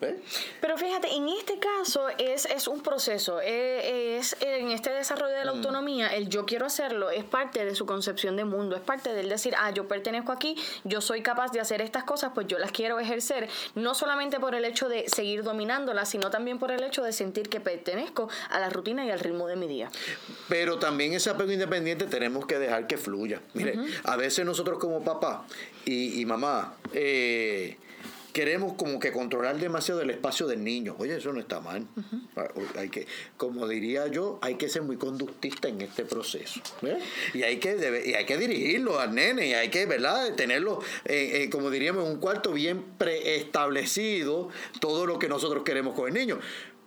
¿Ves? 0.00 0.14
Pero 0.60 0.76
fíjate, 0.76 1.10
en 1.14 1.28
este 1.30 1.58
caso 1.58 2.08
es, 2.18 2.44
es 2.44 2.68
un 2.68 2.82
proceso, 2.82 3.40
eh, 3.42 4.18
es, 4.18 4.36
en 4.40 4.70
este 4.70 4.90
desarrollo 4.90 5.32
de 5.34 5.44
la 5.44 5.52
Mm. 5.52 5.56
autonomía, 5.56 6.08
el 6.14 6.28
yo 6.28 6.44
quiero 6.44 6.66
hacerlo 6.66 7.08
es 7.10 7.24
parte 7.24 7.64
de 7.64 7.74
su 7.74 7.86
concepción 7.86 8.36
de 8.36 8.44
mundo, 8.44 8.76
es 8.76 8.82
parte 8.82 9.14
del 9.14 9.28
decir, 9.30 9.54
ah, 9.58 9.70
yo 9.70 9.88
pertenezco 9.88 10.32
aquí, 10.32 10.54
yo 10.84 11.00
soy 11.00 11.22
capaz 11.22 11.50
de 11.52 11.60
hacer 11.60 11.80
estas 11.80 12.04
cosas, 12.04 12.32
pues 12.34 12.46
yo 12.46 12.58
las 12.58 12.72
quiero 12.72 12.98
ejercer, 13.00 13.48
no 13.74 13.94
solamente 13.94 14.38
por 14.38 14.54
el 14.54 14.66
hecho 14.66 14.88
de 14.90 15.08
seguir 15.08 15.42
dominándolas, 15.42 16.10
sino 16.10 16.30
también 16.30 16.58
por 16.58 16.72
el 16.72 16.82
hecho 16.82 17.02
de 17.02 17.12
sentir 17.14 17.48
que 17.48 17.60
pertenezco 17.60 18.28
a 18.50 18.60
la 18.60 18.68
rutina 18.68 19.04
y 19.06 19.10
al 19.10 19.20
ritmo 19.20 19.46
de 19.46 19.56
mi 19.56 19.66
día. 19.66 19.88
Pero 20.48 20.78
también 20.78 21.14
ese 21.14 21.30
apego 21.30 21.52
independiente 21.52 22.04
tenemos 22.06 22.46
que 22.46 22.58
dejar 22.58 22.86
que 22.86 22.98
fluya. 22.98 23.40
Mire, 23.54 23.78
a 24.04 24.16
veces 24.16 24.44
nosotros 24.44 24.78
como 24.78 25.02
papá 25.02 25.46
y, 25.86 26.20
y 26.20 26.26
mamá 26.26 26.74
eh, 26.92 27.78
queremos 28.36 28.74
como 28.74 29.00
que 29.00 29.12
controlar 29.12 29.58
demasiado 29.58 30.02
el 30.02 30.10
espacio 30.10 30.46
del 30.46 30.62
niño. 30.62 30.94
Oye, 30.98 31.16
eso 31.16 31.32
no 31.32 31.40
está 31.40 31.58
mal. 31.60 31.86
Hay 32.76 32.90
que, 32.90 33.06
como 33.38 33.66
diría 33.66 34.08
yo, 34.08 34.38
hay 34.42 34.56
que 34.56 34.68
ser 34.68 34.82
muy 34.82 34.98
conductista 34.98 35.68
en 35.68 35.80
este 35.80 36.04
proceso. 36.04 36.60
¿ves? 36.82 37.02
Y 37.32 37.44
hay 37.44 37.56
que 37.56 37.76
debe- 37.76 38.06
y 38.06 38.12
hay 38.12 38.26
que 38.26 38.36
dirigirlo 38.36 39.00
al 39.00 39.14
nene 39.14 39.46
y 39.48 39.54
hay 39.54 39.70
que, 39.70 39.86
¿verdad? 39.86 40.34
Tenerlo, 40.34 40.80
eh, 41.06 41.44
eh, 41.44 41.50
como 41.50 41.70
diríamos, 41.70 42.04
en 42.04 42.12
un 42.12 42.18
cuarto 42.20 42.52
bien 42.52 42.84
preestablecido, 42.98 44.50
todo 44.80 45.06
lo 45.06 45.18
que 45.18 45.28
nosotros 45.28 45.64
queremos 45.64 45.94
con 45.94 46.08
el 46.08 46.12
niño. 46.14 46.38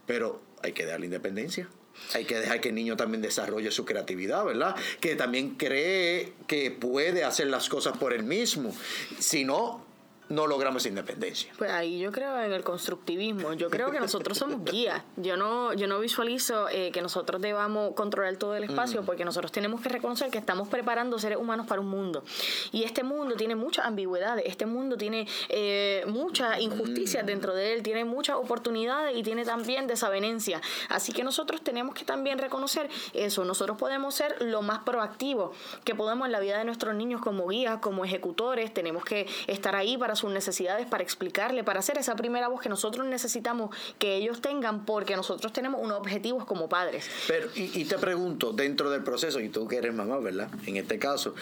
Pero 0.06 0.42
hay 0.62 0.74
que 0.74 0.86
darle 0.86 1.08
independencia. 1.08 1.68
Hay 2.14 2.26
que 2.26 2.36
dejar 2.40 2.62
que 2.62 2.70
el 2.70 2.76
niño 2.76 2.96
también 2.96 3.22
desarrolle 3.24 3.72
su 3.72 3.86
creatividad, 3.86 4.46
¿verdad? 4.46 4.76
Que 5.02 5.16
también 5.16 5.56
cree 5.56 6.32
que 6.48 6.70
puede 6.72 7.24
hacer 7.24 7.48
las 7.48 7.68
cosas 7.70 7.98
por 7.98 8.14
él 8.14 8.24
mismo. 8.24 8.72
Si 9.18 9.44
no, 9.44 9.89
no 10.30 10.46
logramos 10.46 10.86
independencia. 10.86 11.52
Pues 11.58 11.72
ahí 11.72 12.00
yo 12.00 12.12
creo 12.12 12.40
en 12.40 12.54
el 12.54 12.64
constructivismo. 12.64 13.54
Yo 13.54 13.70
creo 13.70 13.92
que 13.92 14.00
nosotros 14.00 14.38
somos 14.38 14.64
guías. 14.64 15.02
Yo 15.18 15.36
no, 15.38 15.74
yo 15.74 15.88
no 15.88 16.00
visualizo 16.00 16.70
eh, 16.70 16.92
que 16.92 17.02
nosotros 17.02 17.42
debamos 17.42 17.94
controlar 17.96 18.38
todo 18.38 18.56
el 18.56 18.64
espacio 18.64 19.04
porque 19.04 19.26
nosotros 19.26 19.52
tenemos 19.52 19.82
que 19.82 19.90
reconocer 19.90 20.30
que 20.30 20.38
estamos 20.38 20.68
preparando 20.68 21.18
seres 21.18 21.40
humanos 21.40 21.66
para 21.66 21.82
un 21.82 21.88
mundo. 21.88 22.24
Y 22.72 22.84
este 22.84 23.04
mundo 23.04 23.36
tiene 23.36 23.56
muchas 23.56 23.86
ambigüedades. 23.86 24.46
Este 24.46 24.68
mundo 24.68 24.98
tiene 24.98 25.28
eh, 25.50 26.04
muchas 26.08 26.60
injusticias 26.60 27.26
dentro 27.26 27.56
de 27.56 27.74
él, 27.74 27.84
tiene 27.84 28.06
muchas 28.06 28.36
oportunidades 28.36 29.18
y 29.18 29.24
tiene 29.24 29.46
también 29.46 29.88
desavenencias. 29.88 30.62
Así 30.90 31.12
que 31.12 31.24
nosotros 31.24 31.64
tenemos 31.64 31.96
que 31.96 32.06
también 32.06 32.38
reconocer 32.38 32.90
eso. 33.14 33.46
Nosotros 33.46 33.78
podemos 33.78 34.14
ser 34.14 34.40
lo 34.42 34.62
más 34.62 34.80
proactivos 34.80 35.58
que 35.84 35.96
podemos 35.96 36.28
en 36.28 36.32
la 36.32 36.40
vida 36.40 36.60
de 36.60 36.66
nuestros 36.66 36.94
niños 36.94 37.20
como 37.22 37.48
guías, 37.48 37.80
como 37.80 38.06
ejecutores. 38.06 38.72
Tenemos 38.72 39.04
que 39.04 39.28
estar 39.48 39.76
ahí 39.76 39.98
para 39.98 40.16
sus 40.20 40.32
necesidades, 40.32 40.86
para 40.88 41.04
explicarle, 41.04 41.64
para 41.64 41.80
hacer 41.80 41.98
esa 41.98 42.16
primera 42.16 42.48
voz 42.48 42.62
que 42.62 42.70
nosotros 42.70 43.06
necesitamos 43.08 43.76
que 43.98 44.16
ellos 44.16 44.42
tengan, 44.42 44.86
porque 44.86 45.16
nosotros 45.16 45.52
tenemos 45.54 45.82
unos 45.84 45.98
objetivos 46.00 46.46
como 46.46 46.70
padres. 46.70 47.06
Pero, 47.28 47.50
y, 47.56 47.80
y 47.82 47.86
te 47.86 47.98
pregunto, 47.98 48.52
dentro 48.54 48.90
del 48.90 49.04
proceso, 49.04 49.40
y 49.40 49.50
tú 49.50 49.68
que 49.68 49.78
eres 49.78 49.94
mamá, 49.94 50.18
¿verdad? 50.20 50.50
En 50.68 50.78
este 50.78 51.00
caso, 51.00 51.34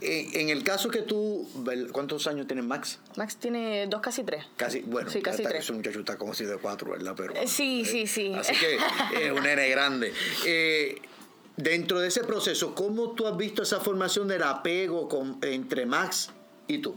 eh, 0.00 0.28
en 0.34 0.50
el 0.50 0.62
caso 0.62 0.88
que 0.90 1.02
tú, 1.02 1.48
¿vel- 1.58 1.90
¿cuántos 1.90 2.26
años 2.26 2.46
tienes 2.46 2.64
Max? 2.64 2.98
Max 3.16 3.36
tiene 3.36 3.86
dos, 3.88 4.00
casi 4.00 4.22
tres. 4.22 4.44
Casi, 4.56 4.80
bueno, 4.82 5.10
Sí, 5.10 5.20
casi 5.22 5.42
tres. 5.42 5.64
ese 5.64 5.72
muchacho 5.72 6.00
está 6.00 6.16
como 6.18 6.34
si 6.34 6.44
de 6.44 6.56
cuatro, 6.58 6.90
¿verdad? 6.92 7.14
Pero, 7.16 7.34
Eh, 7.34 7.46
sí, 7.48 7.84
sí, 7.84 8.06
sí. 8.06 8.32
Así 8.34 8.52
que 8.54 8.76
es 9.26 9.32
un 9.32 9.42
nene 9.42 9.68
grande. 9.70 10.12
Eh, 10.44 11.00
dentro 11.56 12.00
de 12.00 12.08
ese 12.08 12.22
proceso, 12.24 12.74
¿cómo 12.74 13.12
tú 13.12 13.26
has 13.26 13.36
visto 13.36 13.62
esa 13.62 13.80
formación 13.80 14.28
del 14.28 14.42
apego 14.42 15.08
con, 15.08 15.38
entre 15.42 15.86
Max 15.86 16.30
y 16.68 16.78
tú? 16.78 16.94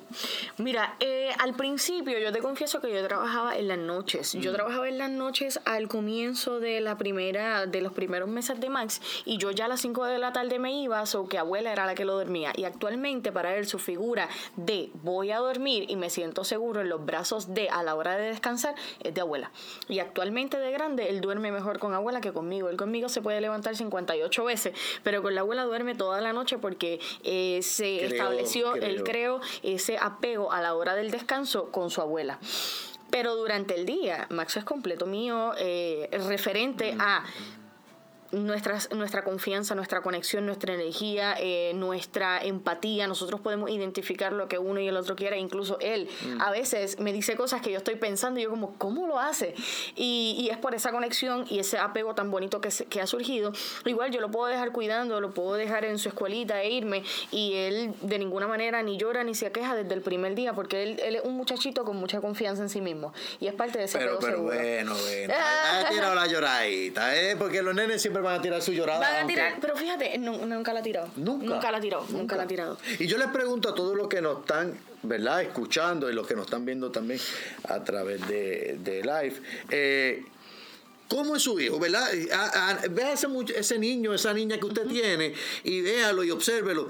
Mira, 0.57 0.95
eh, 0.99 1.29
al 1.37 1.53
principio 1.53 2.17
yo 2.19 2.31
te 2.31 2.39
confieso 2.39 2.81
que 2.81 2.91
yo 2.91 3.05
trabajaba 3.05 3.57
en 3.57 3.67
las 3.67 3.77
noches. 3.77 4.33
Yo 4.33 4.51
trabajaba 4.53 4.87
en 4.89 4.97
las 4.97 5.09
noches 5.09 5.59
al 5.65 5.87
comienzo 5.87 6.59
de 6.59 6.81
la 6.81 6.97
primera, 6.97 7.65
de 7.65 7.81
los 7.81 7.93
primeros 7.93 8.29
meses 8.29 8.59
de 8.59 8.69
Max 8.69 9.01
y 9.25 9.37
yo 9.37 9.51
ya 9.51 9.65
a 9.65 9.67
las 9.67 9.81
5 9.81 10.05
de 10.05 10.17
la 10.17 10.33
tarde 10.33 10.59
me 10.59 10.73
iba, 10.81 11.03
o 11.03 11.27
que 11.27 11.37
abuela 11.37 11.71
era 11.71 11.85
la 11.85 11.95
que 11.95 12.05
lo 12.05 12.13
dormía. 12.15 12.51
Y 12.55 12.63
actualmente 12.65 13.31
para 13.31 13.55
él 13.55 13.67
su 13.67 13.79
figura 13.79 14.27
de 14.55 14.89
voy 15.03 15.31
a 15.31 15.37
dormir 15.37 15.85
y 15.89 15.95
me 15.95 16.09
siento 16.09 16.43
seguro 16.43 16.81
en 16.81 16.89
los 16.89 17.05
brazos 17.05 17.53
de 17.53 17.69
a 17.69 17.83
la 17.83 17.95
hora 17.95 18.17
de 18.17 18.29
descansar 18.29 18.75
es 19.03 19.13
de 19.13 19.21
abuela. 19.21 19.51
Y 19.87 19.99
actualmente 19.99 20.57
de 20.57 20.71
grande 20.71 21.09
él 21.09 21.21
duerme 21.21 21.51
mejor 21.51 21.79
con 21.79 21.93
abuela 21.93 22.21
que 22.21 22.33
conmigo. 22.33 22.69
Él 22.69 22.77
conmigo 22.77 23.09
se 23.09 23.21
puede 23.21 23.39
levantar 23.41 23.75
58 23.75 24.43
veces, 24.43 24.73
pero 25.03 25.21
con 25.21 25.35
la 25.35 25.41
abuela 25.41 25.63
duerme 25.63 25.95
toda 25.95 26.21
la 26.21 26.33
noche 26.33 26.57
porque 26.57 26.99
eh, 27.23 27.59
se 27.61 27.97
Creo, 27.97 28.09
estableció 28.11 28.75
el 28.75 29.03
creo. 29.03 29.03
creo 29.03 29.41
ese 29.63 29.97
apego 29.97 30.51
a 30.51 30.61
la 30.61 30.75
hora 30.75 30.95
del 30.95 31.11
descanso 31.11 31.71
con 31.71 31.89
su 31.89 32.01
abuela. 32.01 32.39
Pero 33.09 33.35
durante 33.35 33.75
el 33.75 33.85
día, 33.85 34.27
Max 34.29 34.57
es 34.57 34.63
completo 34.63 35.05
mío, 35.05 35.53
eh, 35.57 36.09
referente 36.27 36.95
a 36.99 37.23
nuestras, 38.31 38.89
nuestra 38.91 39.23
confianza, 39.23 39.75
nuestra 39.75 40.01
conexión, 40.01 40.45
nuestra 40.45 40.73
energía, 40.73 41.35
eh, 41.39 41.71
nuestra 41.75 42.39
empatía. 42.43 43.07
Nosotros 43.07 43.41
podemos 43.41 43.69
identificar 43.69 44.33
lo 44.33 44.47
que 44.47 44.57
uno 44.57 44.79
y 44.79 44.87
el 44.87 44.97
otro 44.97 45.15
quiere. 45.15 45.37
Incluso 45.39 45.77
él 45.79 46.07
a 46.39 46.51
veces 46.51 46.99
me 46.99 47.11
dice 47.13 47.35
cosas 47.35 47.61
que 47.61 47.71
yo 47.71 47.77
estoy 47.77 47.95
pensando 47.95 48.39
y 48.39 48.43
yo 48.43 48.49
como, 48.49 48.77
¿cómo 48.77 49.07
lo 49.07 49.19
hace? 49.19 49.55
Y, 49.95 50.35
y 50.39 50.49
es 50.49 50.57
por 50.57 50.75
esa 50.75 50.91
conexión 50.91 51.45
y 51.49 51.59
ese 51.59 51.77
apego 51.77 52.15
tan 52.15 52.31
bonito 52.31 52.61
que, 52.61 52.71
se- 52.71 52.85
que 52.85 53.01
ha 53.01 53.07
surgido. 53.07 53.51
Igual 53.85 54.11
yo 54.11 54.21
lo 54.21 54.29
puedo 54.31 54.47
dejar 54.47 54.71
cuidando, 54.71 55.19
lo 55.21 55.31
puedo 55.31 55.53
dejar 55.55 55.85
en 55.85 55.97
su 55.99 56.09
escuelita 56.09 56.61
e 56.61 56.69
irme 56.71 57.03
y 57.31 57.53
él 57.55 57.93
de 58.01 58.19
ninguna 58.19 58.47
manera 58.47 58.83
ni 58.83 58.97
llora 58.97 59.23
ni 59.23 59.35
se 59.35 59.51
queja 59.51 59.75
desde 59.75 59.93
el 59.93 60.01
primer 60.01 60.35
día 60.35 60.53
porque 60.53 60.83
él, 60.83 60.99
él 61.03 61.15
es 61.15 61.23
un 61.23 61.35
muchachito 61.35 61.83
con 61.85 61.97
mucha 61.97 62.21
confianza 62.21 62.61
en 62.63 62.69
sí 62.69 62.81
mismo 62.81 63.13
y 63.39 63.47
es 63.47 63.53
parte 63.53 63.79
de 63.79 63.85
ese 63.85 63.97
Pero, 63.97 64.17
pero 64.19 64.33
seguro. 64.37 64.53
bueno, 64.55 64.93
bueno. 64.95 65.33
Ha 65.69 65.89
tirado 65.89 66.15
la 66.15 66.27
lloradita, 66.27 67.15
¿eh? 67.15 67.35
Porque 67.37 67.61
los 67.61 67.73
nenes 67.75 68.01
siempre 68.01 68.18
van 68.21 68.39
a 68.39 68.41
tirar 68.41 68.61
su 68.61 68.71
llorada. 68.73 68.99
Van 68.99 69.13
a 69.13 69.19
aunque- 69.19 69.33
tirar, 69.33 69.57
pero 69.61 69.75
fíjate, 69.75 70.17
nu- 70.17 70.45
nunca 70.45 70.73
la 70.73 70.79
ha 70.79 70.83
tirado. 70.83 71.09
Nunca. 71.15 71.45
Nunca 71.45 71.71
la 71.71 71.77
ha 71.77 71.81
tirado, 71.81 72.05
nunca, 72.09 72.35
la 72.35 72.43
ha 72.43 72.47
tirado. 72.47 72.77
Y 72.99 73.07
yo 73.07 73.17
les 73.17 73.27
pregunto 73.27 73.69
a 73.69 73.75
todos 73.75 73.95
los 73.97 74.07
que 74.07 74.21
nos 74.21 74.39
están, 74.41 74.77
¿verdad? 75.03 75.41
Escuchando 75.41 76.09
y 76.09 76.13
los 76.13 76.27
que 76.27 76.35
nos 76.35 76.45
están 76.45 76.65
viendo 76.65 76.91
también 76.91 77.19
a 77.67 77.83
través 77.83 78.27
de, 78.27 78.77
de 78.83 79.01
live. 79.01 79.41
eh, 79.69 80.23
¿Cómo 81.07 81.35
es 81.35 81.41
su 81.41 81.59
hijo, 81.59 81.79
verdad? 81.79 82.07
A- 82.31 82.69
a- 82.69 82.87
vea 82.87 83.13
ese, 83.13 83.79
niño, 83.79 84.13
esa 84.13 84.31
niña 84.31 84.59
que 84.59 84.65
usted 84.67 84.85
tiene 84.85 85.33
y 85.63 85.81
véalo 85.81 86.23
y 86.23 86.29
obsérvelo. 86.29 86.89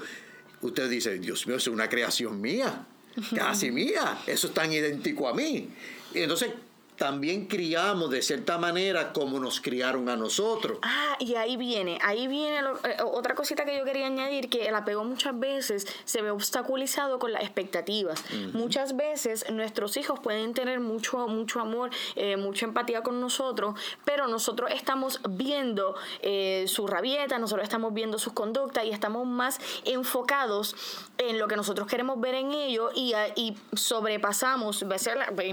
Usted 0.62 0.90
dice, 0.90 1.18
Dios 1.20 1.48
mío, 1.48 1.56
es 1.56 1.68
una 1.68 1.88
creación 1.88 2.42
mía, 2.42 2.86
casi 3.34 3.72
mía. 3.72 4.18
Eso 4.28 4.48
es 4.48 4.54
tan 4.54 4.74
idéntico 4.74 5.30
a 5.30 5.34
mí. 5.34 5.70
Y 6.14 6.20
entonces, 6.20 6.50
también 7.00 7.46
criamos 7.46 8.12
de 8.12 8.22
cierta 8.22 8.58
manera 8.58 9.14
como 9.14 9.40
nos 9.40 9.62
criaron 9.62 10.10
a 10.10 10.18
nosotros. 10.18 10.80
Ah, 10.82 11.16
y 11.18 11.36
ahí 11.36 11.56
viene, 11.56 11.98
ahí 12.04 12.28
viene 12.28 12.60
eh, 12.84 12.98
otra 13.02 13.36
cosita 13.36 13.64
que 13.64 13.78
yo 13.78 13.86
quería 13.86 14.06
añadir, 14.06 14.50
que 14.50 14.68
el 14.68 14.76
apego 14.76 15.06
muchas 15.06 15.40
veces 15.40 15.88
se 16.04 16.22
ve 16.22 16.30
obstaculizado 16.30 17.18
con 17.18 17.32
las 17.32 17.44
expectativas. 17.44 18.24
Muchas 18.52 18.98
veces 18.98 19.50
nuestros 19.50 19.96
hijos 19.96 20.20
pueden 20.20 20.54
tener 20.54 20.82
mucho, 20.82 21.28
mucho 21.28 21.62
amor, 21.62 21.90
eh, 22.18 22.36
mucha 22.36 22.66
empatía 22.66 23.02
con 23.02 23.22
nosotros, 23.22 23.76
pero 24.04 24.28
nosotros 24.28 24.70
estamos 24.74 25.22
viendo 25.30 25.96
eh, 26.22 26.66
su 26.68 26.86
rabieta, 26.86 27.40
nosotros 27.40 27.64
estamos 27.64 27.94
viendo 27.94 28.20
sus 28.20 28.34
conductas 28.34 28.84
y 28.84 28.90
estamos 28.90 29.26
más 29.26 29.60
enfocados 29.86 30.76
en 31.18 31.40
lo 31.40 31.48
que 31.48 31.56
nosotros 31.56 31.88
queremos 31.88 32.20
ver 32.20 32.36
en 32.36 32.52
ellos 32.52 32.92
y, 32.94 33.14
y 33.38 33.56
sobrepasamos, 33.74 34.84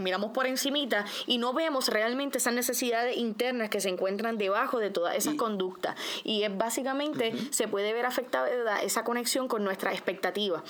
miramos 0.00 0.32
por 0.32 0.48
encimita 0.48 1.04
y 1.28 1.35
no 1.38 1.52
vemos 1.52 1.88
realmente 1.88 2.38
esas 2.38 2.54
necesidades 2.54 3.16
internas 3.16 3.70
que 3.70 3.80
se 3.80 3.88
encuentran 3.88 4.38
debajo 4.38 4.78
de 4.78 4.90
todas 4.90 5.16
esas 5.16 5.34
conductas. 5.34 5.96
Y 6.24 6.42
es 6.42 6.56
básicamente, 6.56 7.32
se 7.50 7.68
puede 7.68 7.92
ver 7.92 8.06
afectada 8.06 8.80
esa 8.82 9.04
conexión 9.04 9.48
con 9.48 9.64
nuestras 9.64 9.94
expectativas. 9.94 10.62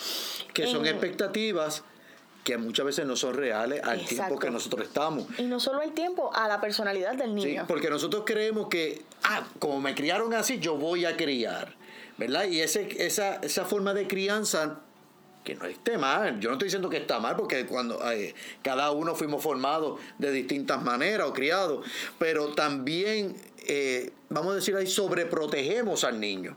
Que 0.53 0.67
son 0.67 0.87
expectativas 0.87 1.85
que 2.47 2.57
muchas 2.59 2.87
veces 2.87 3.05
no 3.07 3.17
son 3.17 3.35
reales 3.35 3.83
al 3.83 4.05
tiempo 4.07 4.39
que 4.39 4.51
nosotros 4.51 4.87
estamos. 4.87 5.27
Y 5.37 5.43
no 5.43 5.59
solo 5.59 5.83
el 5.83 5.93
tiempo, 5.93 6.31
a 6.33 6.47
la 6.47 6.61
personalidad 6.61 7.17
del 7.17 7.35
niño. 7.35 7.63
Sí, 7.63 7.67
porque 7.67 7.91
nosotros 7.91 8.23
creemos 8.25 8.69
que, 8.69 9.03
ah, 9.25 9.45
como 9.59 9.81
me 9.81 9.97
criaron 9.97 10.33
así, 10.33 10.61
yo 10.61 10.77
voy 10.77 11.05
a 11.05 11.17
criar. 11.17 11.75
¿Verdad? 12.19 12.45
Y 12.45 12.61
ese, 12.61 13.05
esa, 13.05 13.37
esa 13.37 13.65
forma 13.65 13.95
de 13.95 14.07
crianza 14.07 14.81
que 15.47 15.55
no 15.55 15.65
esté 15.65 15.97
mal. 15.97 16.41
Yo 16.41 16.51
no 16.51 16.55
estoy 16.57 16.67
diciendo 16.67 16.91
que 16.91 16.97
está 16.97 17.21
mal, 17.21 17.37
porque 17.37 17.65
cuando 17.65 18.01
cada 18.63 18.91
uno 18.91 19.15
fuimos 19.15 19.43
formados 19.43 20.01
de 20.19 20.33
distintas 20.33 20.83
maneras 20.83 21.29
o 21.29 21.33
criados, 21.33 21.87
pero 22.19 22.49
también, 22.49 23.37
eh, 23.69 24.13
vamos 24.29 24.53
a 24.53 24.57
decir 24.57 24.75
ahí, 24.77 24.87
sobreprotegemos 24.87 26.05
al 26.05 26.21
niño. 26.21 26.57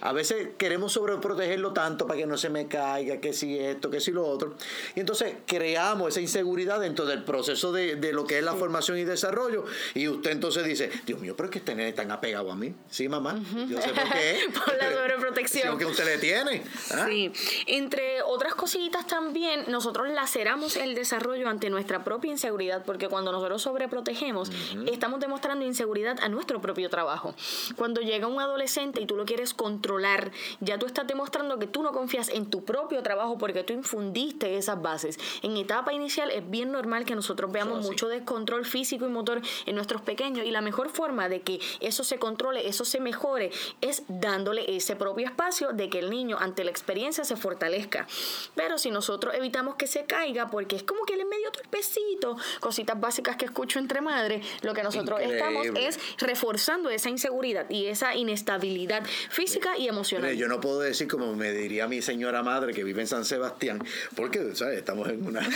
A 0.00 0.12
veces 0.12 0.48
queremos 0.58 0.92
sobreprotegerlo 0.92 1.72
tanto 1.72 2.06
para 2.06 2.18
que 2.18 2.26
no 2.26 2.36
se 2.36 2.50
me 2.50 2.66
caiga, 2.66 3.18
que 3.20 3.32
si 3.32 3.58
esto, 3.58 3.90
que 3.90 4.00
si 4.00 4.12
lo 4.12 4.26
otro. 4.26 4.54
Y 4.94 5.00
entonces 5.00 5.34
creamos 5.46 6.10
esa 6.10 6.20
inseguridad 6.20 6.80
dentro 6.80 7.06
del 7.06 7.24
proceso 7.24 7.72
de, 7.72 7.96
de 7.96 8.12
lo 8.12 8.26
que 8.26 8.38
es 8.38 8.44
la 8.44 8.54
formación 8.54 8.98
y 8.98 9.04
desarrollo. 9.04 9.64
Y 9.94 10.08
usted 10.08 10.30
entonces 10.32 10.64
dice, 10.64 10.90
Dios 11.06 11.20
mío, 11.20 11.34
pero 11.36 11.46
es 11.46 11.52
que 11.52 11.58
este 11.58 11.74
nene 11.74 11.92
tan 11.92 12.10
apegado 12.10 12.52
a 12.52 12.56
mí. 12.56 12.74
Sí, 12.90 13.08
mamá. 13.08 13.40
Yo 13.68 13.80
sé 13.80 13.88
por 13.88 14.12
qué. 14.12 14.38
por 14.64 14.76
la 14.76 14.92
sobreprotección. 14.92 15.78
que 15.78 15.86
usted 15.86 16.04
le 16.04 16.18
tiene. 16.18 16.62
¿ah? 16.92 17.06
Sí. 17.08 17.32
Entre 17.66 18.22
otras 18.22 18.54
cositas 18.54 19.06
también, 19.06 19.64
nosotros 19.68 20.08
laceramos 20.10 20.76
el 20.76 20.94
desarrollo 20.94 21.48
ante 21.48 21.70
nuestra 21.70 22.04
propia 22.04 22.30
inseguridad, 22.30 22.84
porque 22.84 23.08
cuando 23.08 23.32
nosotros 23.32 23.62
sobreprotegemos, 23.62 24.50
estamos 24.86 25.20
demostrando 25.20 25.64
inseguridad 25.64 26.18
a 26.20 26.28
nuestro 26.28 26.45
propio 26.46 26.88
trabajo. 26.88 27.34
Cuando 27.76 28.00
llega 28.00 28.26
un 28.26 28.40
adolescente 28.40 29.00
y 29.00 29.06
tú 29.06 29.16
lo 29.16 29.24
quieres 29.24 29.54
controlar, 29.54 30.30
ya 30.60 30.78
tú 30.78 30.86
estás 30.86 31.06
demostrando 31.06 31.58
que 31.58 31.66
tú 31.66 31.82
no 31.82 31.92
confías 31.92 32.28
en 32.28 32.46
tu 32.46 32.64
propio 32.64 33.02
trabajo 33.02 33.38
porque 33.38 33.64
tú 33.64 33.72
infundiste 33.72 34.56
esas 34.56 34.80
bases. 34.80 35.18
En 35.42 35.56
etapa 35.56 35.92
inicial 35.92 36.30
es 36.30 36.48
bien 36.48 36.72
normal 36.72 37.04
que 37.04 37.14
nosotros 37.14 37.52
veamos 37.52 37.82
mucho 37.82 38.08
descontrol 38.08 38.64
físico 38.64 39.06
y 39.06 39.08
motor 39.08 39.42
en 39.66 39.74
nuestros 39.74 40.02
pequeños 40.02 40.46
y 40.46 40.50
la 40.50 40.60
mejor 40.60 40.88
forma 40.88 41.28
de 41.28 41.42
que 41.42 41.60
eso 41.80 42.04
se 42.04 42.18
controle, 42.18 42.68
eso 42.68 42.84
se 42.84 43.00
mejore, 43.00 43.50
es 43.80 44.04
dándole 44.08 44.76
ese 44.76 44.96
propio 44.96 45.26
espacio 45.26 45.72
de 45.72 45.90
que 45.90 45.98
el 45.98 46.10
niño 46.10 46.36
ante 46.40 46.64
la 46.64 46.70
experiencia 46.70 47.24
se 47.24 47.36
fortalezca. 47.36 48.06
Pero 48.54 48.78
si 48.78 48.90
nosotros 48.90 49.34
evitamos 49.34 49.76
que 49.76 49.86
se 49.86 50.04
caiga 50.04 50.48
porque 50.48 50.76
es 50.76 50.82
como 50.82 51.04
que 51.04 51.14
él 51.14 51.20
es 51.20 51.26
medio 51.26 51.50
torpecito, 51.50 52.36
cositas 52.60 52.98
básicas 53.00 53.36
que 53.36 53.44
escucho 53.44 53.78
entre 53.78 54.00
madres, 54.00 54.44
lo 54.62 54.74
que 54.74 54.82
nosotros 54.82 55.20
estamos 55.20 55.66
es 55.78 55.98
reforzando 56.36 56.90
esa 56.90 57.08
inseguridad 57.08 57.68
y 57.70 57.86
esa 57.86 58.14
inestabilidad 58.14 59.02
física 59.30 59.78
y 59.78 59.88
emocional. 59.88 60.36
yo 60.36 60.48
no 60.48 60.60
puedo 60.60 60.80
decir 60.80 61.08
como 61.08 61.34
me 61.34 61.50
diría 61.50 61.88
mi 61.88 62.02
señora 62.02 62.42
madre 62.42 62.74
que 62.74 62.84
vive 62.84 63.00
en 63.00 63.06
San 63.06 63.24
Sebastián, 63.24 63.82
porque 64.14 64.54
¿sabes? 64.54 64.76
estamos 64.76 65.08
en 65.08 65.26
una... 65.26 65.40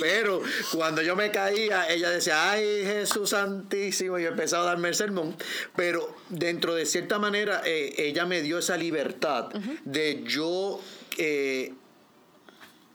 Pero 0.00 0.42
cuando 0.72 1.02
yo 1.02 1.14
me 1.14 1.30
caía, 1.30 1.88
ella 1.88 2.10
decía, 2.10 2.50
ay 2.50 2.82
Jesús 2.84 3.30
Santísimo, 3.30 4.18
y 4.18 4.24
empezaba 4.24 4.64
a 4.64 4.66
darme 4.66 4.88
el 4.88 4.96
sermón. 4.96 5.36
Pero 5.76 6.16
dentro 6.30 6.74
de 6.74 6.84
cierta 6.84 7.20
manera, 7.20 7.62
eh, 7.64 7.94
ella 7.96 8.26
me 8.26 8.42
dio 8.42 8.58
esa 8.58 8.76
libertad 8.76 9.50
de 9.84 10.24
yo 10.24 10.80
eh, 11.16 11.74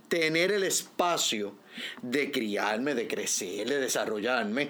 tener 0.09 0.51
el 0.51 0.63
espacio 0.63 1.55
de 2.01 2.31
criarme, 2.31 2.95
de 2.95 3.07
crecer, 3.07 3.67
de 3.67 3.79
desarrollarme. 3.79 4.69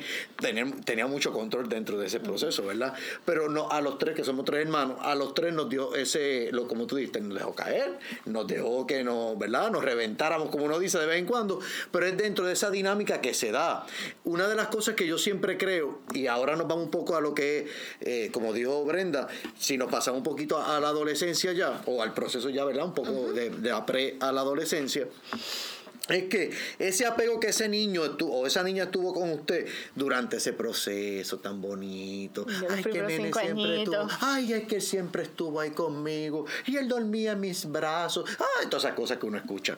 tenía 0.85 1.07
mucho 1.07 1.31
control 1.31 1.69
dentro 1.69 1.97
de 1.97 2.07
ese 2.07 2.19
proceso, 2.19 2.65
¿verdad? 2.65 2.93
Pero 3.25 3.49
no, 3.49 3.69
a 3.69 3.81
los 3.81 3.97
tres, 3.97 4.15
que 4.15 4.23
somos 4.23 4.45
tres 4.45 4.61
hermanos, 4.61 4.97
a 5.01 5.15
los 5.15 5.33
tres 5.33 5.53
nos 5.53 5.69
dio 5.69 5.95
ese, 5.95 6.49
lo 6.51 6.67
como 6.67 6.87
tú 6.87 6.95
dijiste, 6.95 7.21
nos 7.21 7.37
dejó 7.37 7.55
caer, 7.55 7.97
nos 8.25 8.47
dejó 8.47 8.87
que 8.87 9.03
nos, 9.03 9.37
¿verdad? 9.37 9.71
Nos 9.71 9.83
reventáramos, 9.83 10.49
como 10.49 10.65
uno 10.65 10.79
dice 10.79 10.99
de 10.99 11.05
vez 11.05 11.17
en 11.17 11.25
cuando, 11.25 11.59
pero 11.91 12.05
es 12.05 12.17
dentro 12.17 12.45
de 12.45 12.53
esa 12.53 12.69
dinámica 12.69 13.21
que 13.21 13.33
se 13.33 13.51
da. 13.51 13.85
Una 14.23 14.47
de 14.47 14.55
las 14.55 14.67
cosas 14.67 14.95
que 14.95 15.07
yo 15.07 15.17
siempre 15.17 15.57
creo, 15.57 15.99
y 16.13 16.27
ahora 16.27 16.55
nos 16.55 16.67
vamos 16.67 16.85
un 16.85 16.91
poco 16.91 17.15
a 17.15 17.21
lo 17.21 17.33
que, 17.33 17.67
eh, 18.01 18.29
como 18.31 18.53
dijo 18.53 18.83
Brenda, 18.85 19.27
si 19.57 19.77
nos 19.77 19.91
pasamos 19.91 20.19
un 20.19 20.23
poquito 20.23 20.61
a, 20.61 20.79
la 20.79 20.89
adolescencia 20.89 21.53
ya, 21.53 21.81
o 21.85 22.01
al 22.01 22.13
proceso 22.13 22.49
ya, 22.49 22.65
¿verdad? 22.65 22.85
Un 22.85 22.93
poco 22.93 23.33
de, 23.33 23.49
de 23.49 23.73
pre 23.85 24.17
a 24.19 24.31
la 24.31 24.41
adolescencia 24.41 25.07
es 26.09 26.23
que 26.25 26.51
ese 26.79 27.05
apego 27.05 27.39
que 27.39 27.47
ese 27.47 27.69
niño 27.69 28.01
o 28.03 28.45
esa 28.45 28.61
niña 28.61 28.91
tuvo 28.91 29.13
con 29.13 29.31
usted 29.31 29.65
durante 29.95 30.35
ese 30.35 30.51
proceso 30.51 31.39
tan 31.39 31.61
bonito. 31.61 32.45
Ay, 32.69 32.83
que 32.83 33.01
nene 33.01 33.31
siempre 33.31 33.83
estuvo. 33.83 34.07
Ay, 34.19 34.53
es 34.53 34.67
que 34.67 34.81
siempre 34.81 35.23
estuvo 35.23 35.61
ahí 35.61 35.71
conmigo. 35.71 36.45
Y 36.65 36.75
él 36.75 36.89
dormía 36.89 37.31
en 37.31 37.39
mis 37.39 37.71
brazos. 37.71 38.29
Ay, 38.37 38.67
todas 38.69 38.83
esas 38.83 38.97
cosas 38.97 39.17
que 39.17 39.25
uno 39.27 39.37
escucha. 39.37 39.77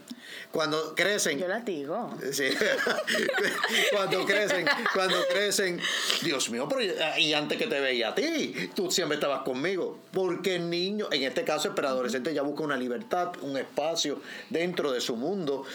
Cuando 0.51 0.95
crecen. 0.95 1.37
Yo 1.37 1.47
las 1.47 1.63
digo. 1.63 2.17
Sí. 2.31 2.45
cuando 3.91 4.25
crecen, 4.25 4.65
cuando 4.95 5.17
crecen. 5.31 5.79
Dios 6.23 6.49
mío, 6.49 6.67
pero 6.67 6.81
y 7.19 7.33
antes 7.33 7.59
que 7.59 7.67
te 7.67 7.79
veía 7.79 8.09
a 8.09 8.15
ti, 8.15 8.71
tú 8.73 8.89
siempre 8.89 9.15
estabas 9.15 9.43
conmigo. 9.43 9.99
Porque 10.11 10.55
el 10.55 10.71
niño, 10.71 11.07
en 11.11 11.21
este 11.21 11.43
caso 11.43 11.67
el 11.67 11.75
preadolescente, 11.75 12.33
ya 12.33 12.41
busca 12.41 12.63
una 12.63 12.77
libertad, 12.77 13.33
un 13.43 13.57
espacio 13.57 14.21
dentro 14.49 14.91
de 14.91 15.01
su 15.01 15.15
mundo 15.15 15.65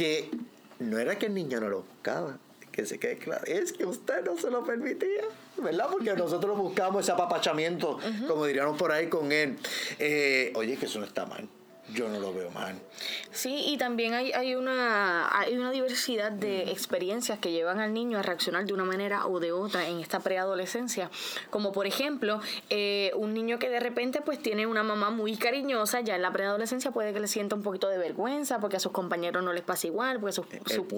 que 0.00 0.30
no 0.78 0.98
era 0.98 1.18
que 1.18 1.26
el 1.26 1.34
niño 1.34 1.60
no 1.60 1.68
lo 1.68 1.82
buscaba, 1.82 2.38
que 2.72 2.86
se 2.86 2.98
quede 2.98 3.18
claro, 3.18 3.44
es 3.44 3.70
que 3.70 3.84
usted 3.84 4.24
no 4.24 4.38
se 4.38 4.50
lo 4.50 4.64
permitía, 4.64 5.24
¿verdad? 5.58 5.88
Porque 5.90 6.14
nosotros 6.14 6.56
buscamos 6.56 7.02
ese 7.02 7.12
apapachamiento, 7.12 7.98
como 8.26 8.46
diríamos 8.46 8.78
por 8.78 8.92
ahí 8.92 9.08
con 9.08 9.30
él. 9.30 9.58
Eh, 9.98 10.54
oye, 10.56 10.78
que 10.78 10.86
eso 10.86 11.00
no 11.00 11.04
está 11.04 11.26
mal 11.26 11.46
yo 11.94 12.08
no 12.08 12.20
lo 12.20 12.32
veo 12.32 12.50
mal. 12.50 12.74
Sí, 13.30 13.64
y 13.66 13.78
también 13.78 14.14
hay, 14.14 14.32
hay, 14.32 14.54
una, 14.54 15.28
hay 15.38 15.56
una 15.56 15.70
diversidad 15.70 16.32
de 16.32 16.64
mm. 16.66 16.68
experiencias 16.68 17.38
que 17.38 17.52
llevan 17.52 17.80
al 17.80 17.92
niño 17.94 18.18
a 18.18 18.22
reaccionar 18.22 18.64
de 18.64 18.72
una 18.72 18.84
manera 18.84 19.26
o 19.26 19.40
de 19.40 19.52
otra 19.52 19.88
en 19.88 20.00
esta 20.00 20.20
preadolescencia. 20.20 21.10
Como 21.50 21.72
por 21.72 21.86
ejemplo, 21.86 22.40
eh, 22.68 23.12
un 23.14 23.34
niño 23.34 23.58
que 23.58 23.68
de 23.68 23.80
repente 23.80 24.20
pues 24.20 24.42
tiene 24.42 24.66
una 24.66 24.82
mamá 24.82 25.10
muy 25.10 25.36
cariñosa, 25.36 26.00
ya 26.00 26.16
en 26.16 26.22
la 26.22 26.32
preadolescencia 26.32 26.90
puede 26.90 27.12
que 27.12 27.20
le 27.20 27.28
sienta 27.28 27.54
un 27.54 27.62
poquito 27.62 27.88
de 27.88 27.98
vergüenza 27.98 28.58
porque 28.60 28.76
a 28.76 28.80
sus 28.80 28.92
compañeros 28.92 29.42
no 29.42 29.52
les 29.52 29.62
pasa 29.62 29.86
igual, 29.86 30.20
porque 30.20 30.32
sus, 30.32 30.46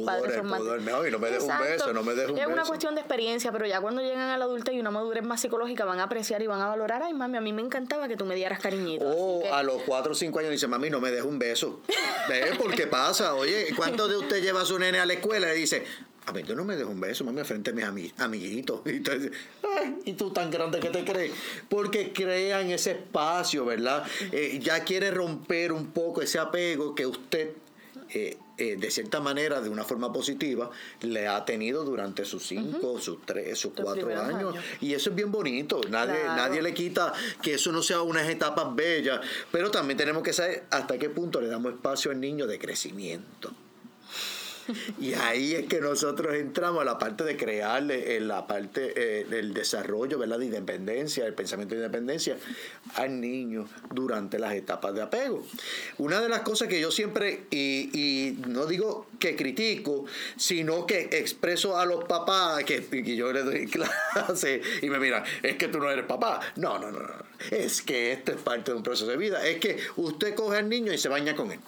padres 0.05 0.35
son 0.35 0.47
más... 0.47 0.61
no 0.61 1.19
me 1.19 1.31
dejes 1.31 1.45
un 1.45 1.59
beso, 1.59 1.93
no 1.93 2.03
me 2.03 2.15
dejes 2.15 2.31
un 2.31 2.39
Es 2.39 2.47
una 2.47 2.65
cuestión 2.65 2.95
de 2.95 3.01
experiencia, 3.01 3.53
pero 3.53 3.67
ya 3.67 3.81
cuando 3.81 4.03
llegan 4.03 4.31
a 4.31 4.39
la 4.39 4.45
adulta 4.45 4.73
y 4.73 4.81
una 4.81 4.91
madurez 4.91 5.25
más 5.25 5.41
psicológica 5.41 5.85
van 5.85 6.01
a 6.01 6.05
apreciar 6.05 6.43
y 6.43 6.47
van 6.47 6.61
a 6.61 6.69
valorar, 6.69 7.03
ay 7.03 7.15
mami, 7.15 7.39
a 7.39 7.41
mí 7.41 7.53
me 7.53 7.63
encantaba 7.63 8.09
que 8.09 8.17
tú 8.17 8.25
me 8.25 8.35
dieras 8.35 8.61
cariñito. 8.61 9.07
O 9.07 9.53
a 9.53 9.63
los 9.63 9.83
4 9.83 10.13
o 10.13 10.15
5 10.15 10.39
años 10.39 10.51
dice, 10.51 10.67
mami, 10.67 10.82
no 10.91 11.01
me 11.01 11.11
dejes 11.11 11.27
un 11.27 11.39
beso. 11.39 11.81
¿Ves? 12.29 12.57
Porque 12.59 12.87
pasa. 12.87 13.35
Oye, 13.35 13.69
¿cuánto 13.77 14.09
de 14.09 14.17
usted 14.17 14.43
lleva 14.43 14.63
a 14.63 14.65
su 14.65 14.79
nene 14.79 14.99
a 14.99 15.07
la 15.07 15.15
escuela 15.15 15.55
y 15.55 15.61
dice, 15.61 15.85
a 16.25 16.33
ver, 16.33 16.47
yo 16.47 16.55
no 16.55 16.65
me 16.65 16.77
dejo 16.77 16.91
un 16.91 17.01
beso, 17.01 17.25
mami, 17.25 17.43
frente 17.43 17.71
a 17.71 17.91
mis 17.91 18.13
amiguitos. 18.19 18.81
Y, 18.87 18.91
entonces, 18.91 19.33
Ay, 19.77 19.97
y 20.05 20.13
tú 20.13 20.31
tan 20.31 20.51
grande 20.51 20.79
que 20.79 20.91
te 20.91 21.05
crees. 21.05 21.33
Porque 21.69 22.13
crean 22.13 22.71
ese 22.71 22.93
espacio, 22.93 23.65
¿verdad? 23.65 24.05
Eh, 24.31 24.61
ya 24.63 24.85
quiere 24.85 25.11
romper 25.11 25.73
un 25.73 25.89
poco 25.89 26.23
ese 26.23 26.39
apego 26.39 26.95
que 26.95 27.07
usted 27.07 27.51
eh, 28.11 28.37
eh, 28.59 28.77
de 28.77 28.91
cierta 28.91 29.21
manera, 29.21 29.61
de 29.61 29.69
una 29.69 29.85
forma 29.85 30.13
positiva, 30.13 30.71
le 31.01 31.27
ha 31.27 31.45
tenido 31.45 31.85
durante 31.85 32.25
sus 32.25 32.47
cinco, 32.47 33.01
sus 33.01 33.23
tres, 33.25 33.59
sus 33.59 33.73
cuatro 33.75 34.09
años. 34.21 34.55
Y 34.81 34.95
eso 34.95 35.11
es 35.11 35.17
bien 35.17 35.33
bonito. 35.33 35.81
Nadie, 35.89 36.23
nadie 36.25 36.63
le 36.63 36.75
quita 36.75 37.13
que 37.41 37.55
eso 37.55 37.73
no 37.73 37.83
sea 37.83 38.03
unas 38.03 38.29
etapas 38.29 38.75
bellas. 38.75 39.21
Pero 39.51 39.71
también 39.71 39.97
tenemos 39.97 40.23
que 40.23 40.33
saber 40.33 40.65
hasta 40.71 40.99
qué 40.99 41.09
punto 41.09 41.41
le 41.41 41.49
damos 41.49 41.73
espacio 41.73 42.11
al 42.11 42.21
niño 42.21 42.47
de 42.47 42.59
crecimiento. 42.59 43.53
Y 45.01 45.15
ahí 45.15 45.55
es 45.55 45.67
que 45.67 45.81
nosotros 45.81 46.35
entramos 46.35 46.83
a 46.83 46.85
la 46.85 46.99
parte 46.99 47.25
de 47.25 47.37
crearle, 47.37 48.17
en 48.17 48.29
la 48.29 48.47
parte 48.47 48.93
eh, 48.97 49.25
del 49.25 49.53
desarrollo, 49.55 50.19
¿verdad? 50.19 50.39
De 50.39 50.47
independencia, 50.47 51.27
el 51.27 51.35
pensamiento 51.35 51.75
de 51.75 51.81
independencia 51.81 52.37
al 52.95 53.21
niño 53.21 53.69
durante 53.93 54.39
las 54.39 54.55
etapas 54.55 54.95
de 54.95 55.03
apego. 55.03 55.45
Una 55.99 56.21
de 56.21 56.29
las 56.29 56.41
cosas 56.41 56.69
que 56.69 56.81
yo 56.81 56.91
siempre, 56.91 57.45
y, 57.51 58.39
no 58.47 58.67
digo 58.67 59.07
que 59.19 59.37
critico, 59.37 60.05
sino 60.37 60.87
que 60.87 61.09
expreso 61.13 61.79
a 61.79 61.87
los 61.87 62.05
papás, 62.05 62.65
que, 62.65 62.85
que 62.85 63.17
yo 63.17 63.33
les 63.33 63.45
doy 63.45 63.67
clase 64.15 64.61
y 64.81 64.89
me 64.89 64.99
miran, 64.99 65.25
es 65.43 65.57
que 65.57 65.69
tú 65.69 65.79
no 65.79 65.91
eres 65.91 66.07
papá. 66.07 66.41
No, 66.57 66.79
no, 66.79 66.91
no, 66.91 67.01
no. 67.01 67.33
Es 67.51 67.83
que 67.83 68.13
esto 68.13 68.33
es 68.33 68.39
parte 68.39 68.71
de 68.71 68.77
un 68.77 68.83
proceso 68.83 69.11
de 69.11 69.17
vida. 69.17 69.47
Es 69.47 69.59
que 69.59 69.79
usted 69.97 70.35
coge 70.35 70.59
al 70.59 70.69
niño 70.69 70.93
y 70.93 70.99
se 70.99 71.09
baña 71.09 71.35
con 71.35 71.51
él. 71.51 71.61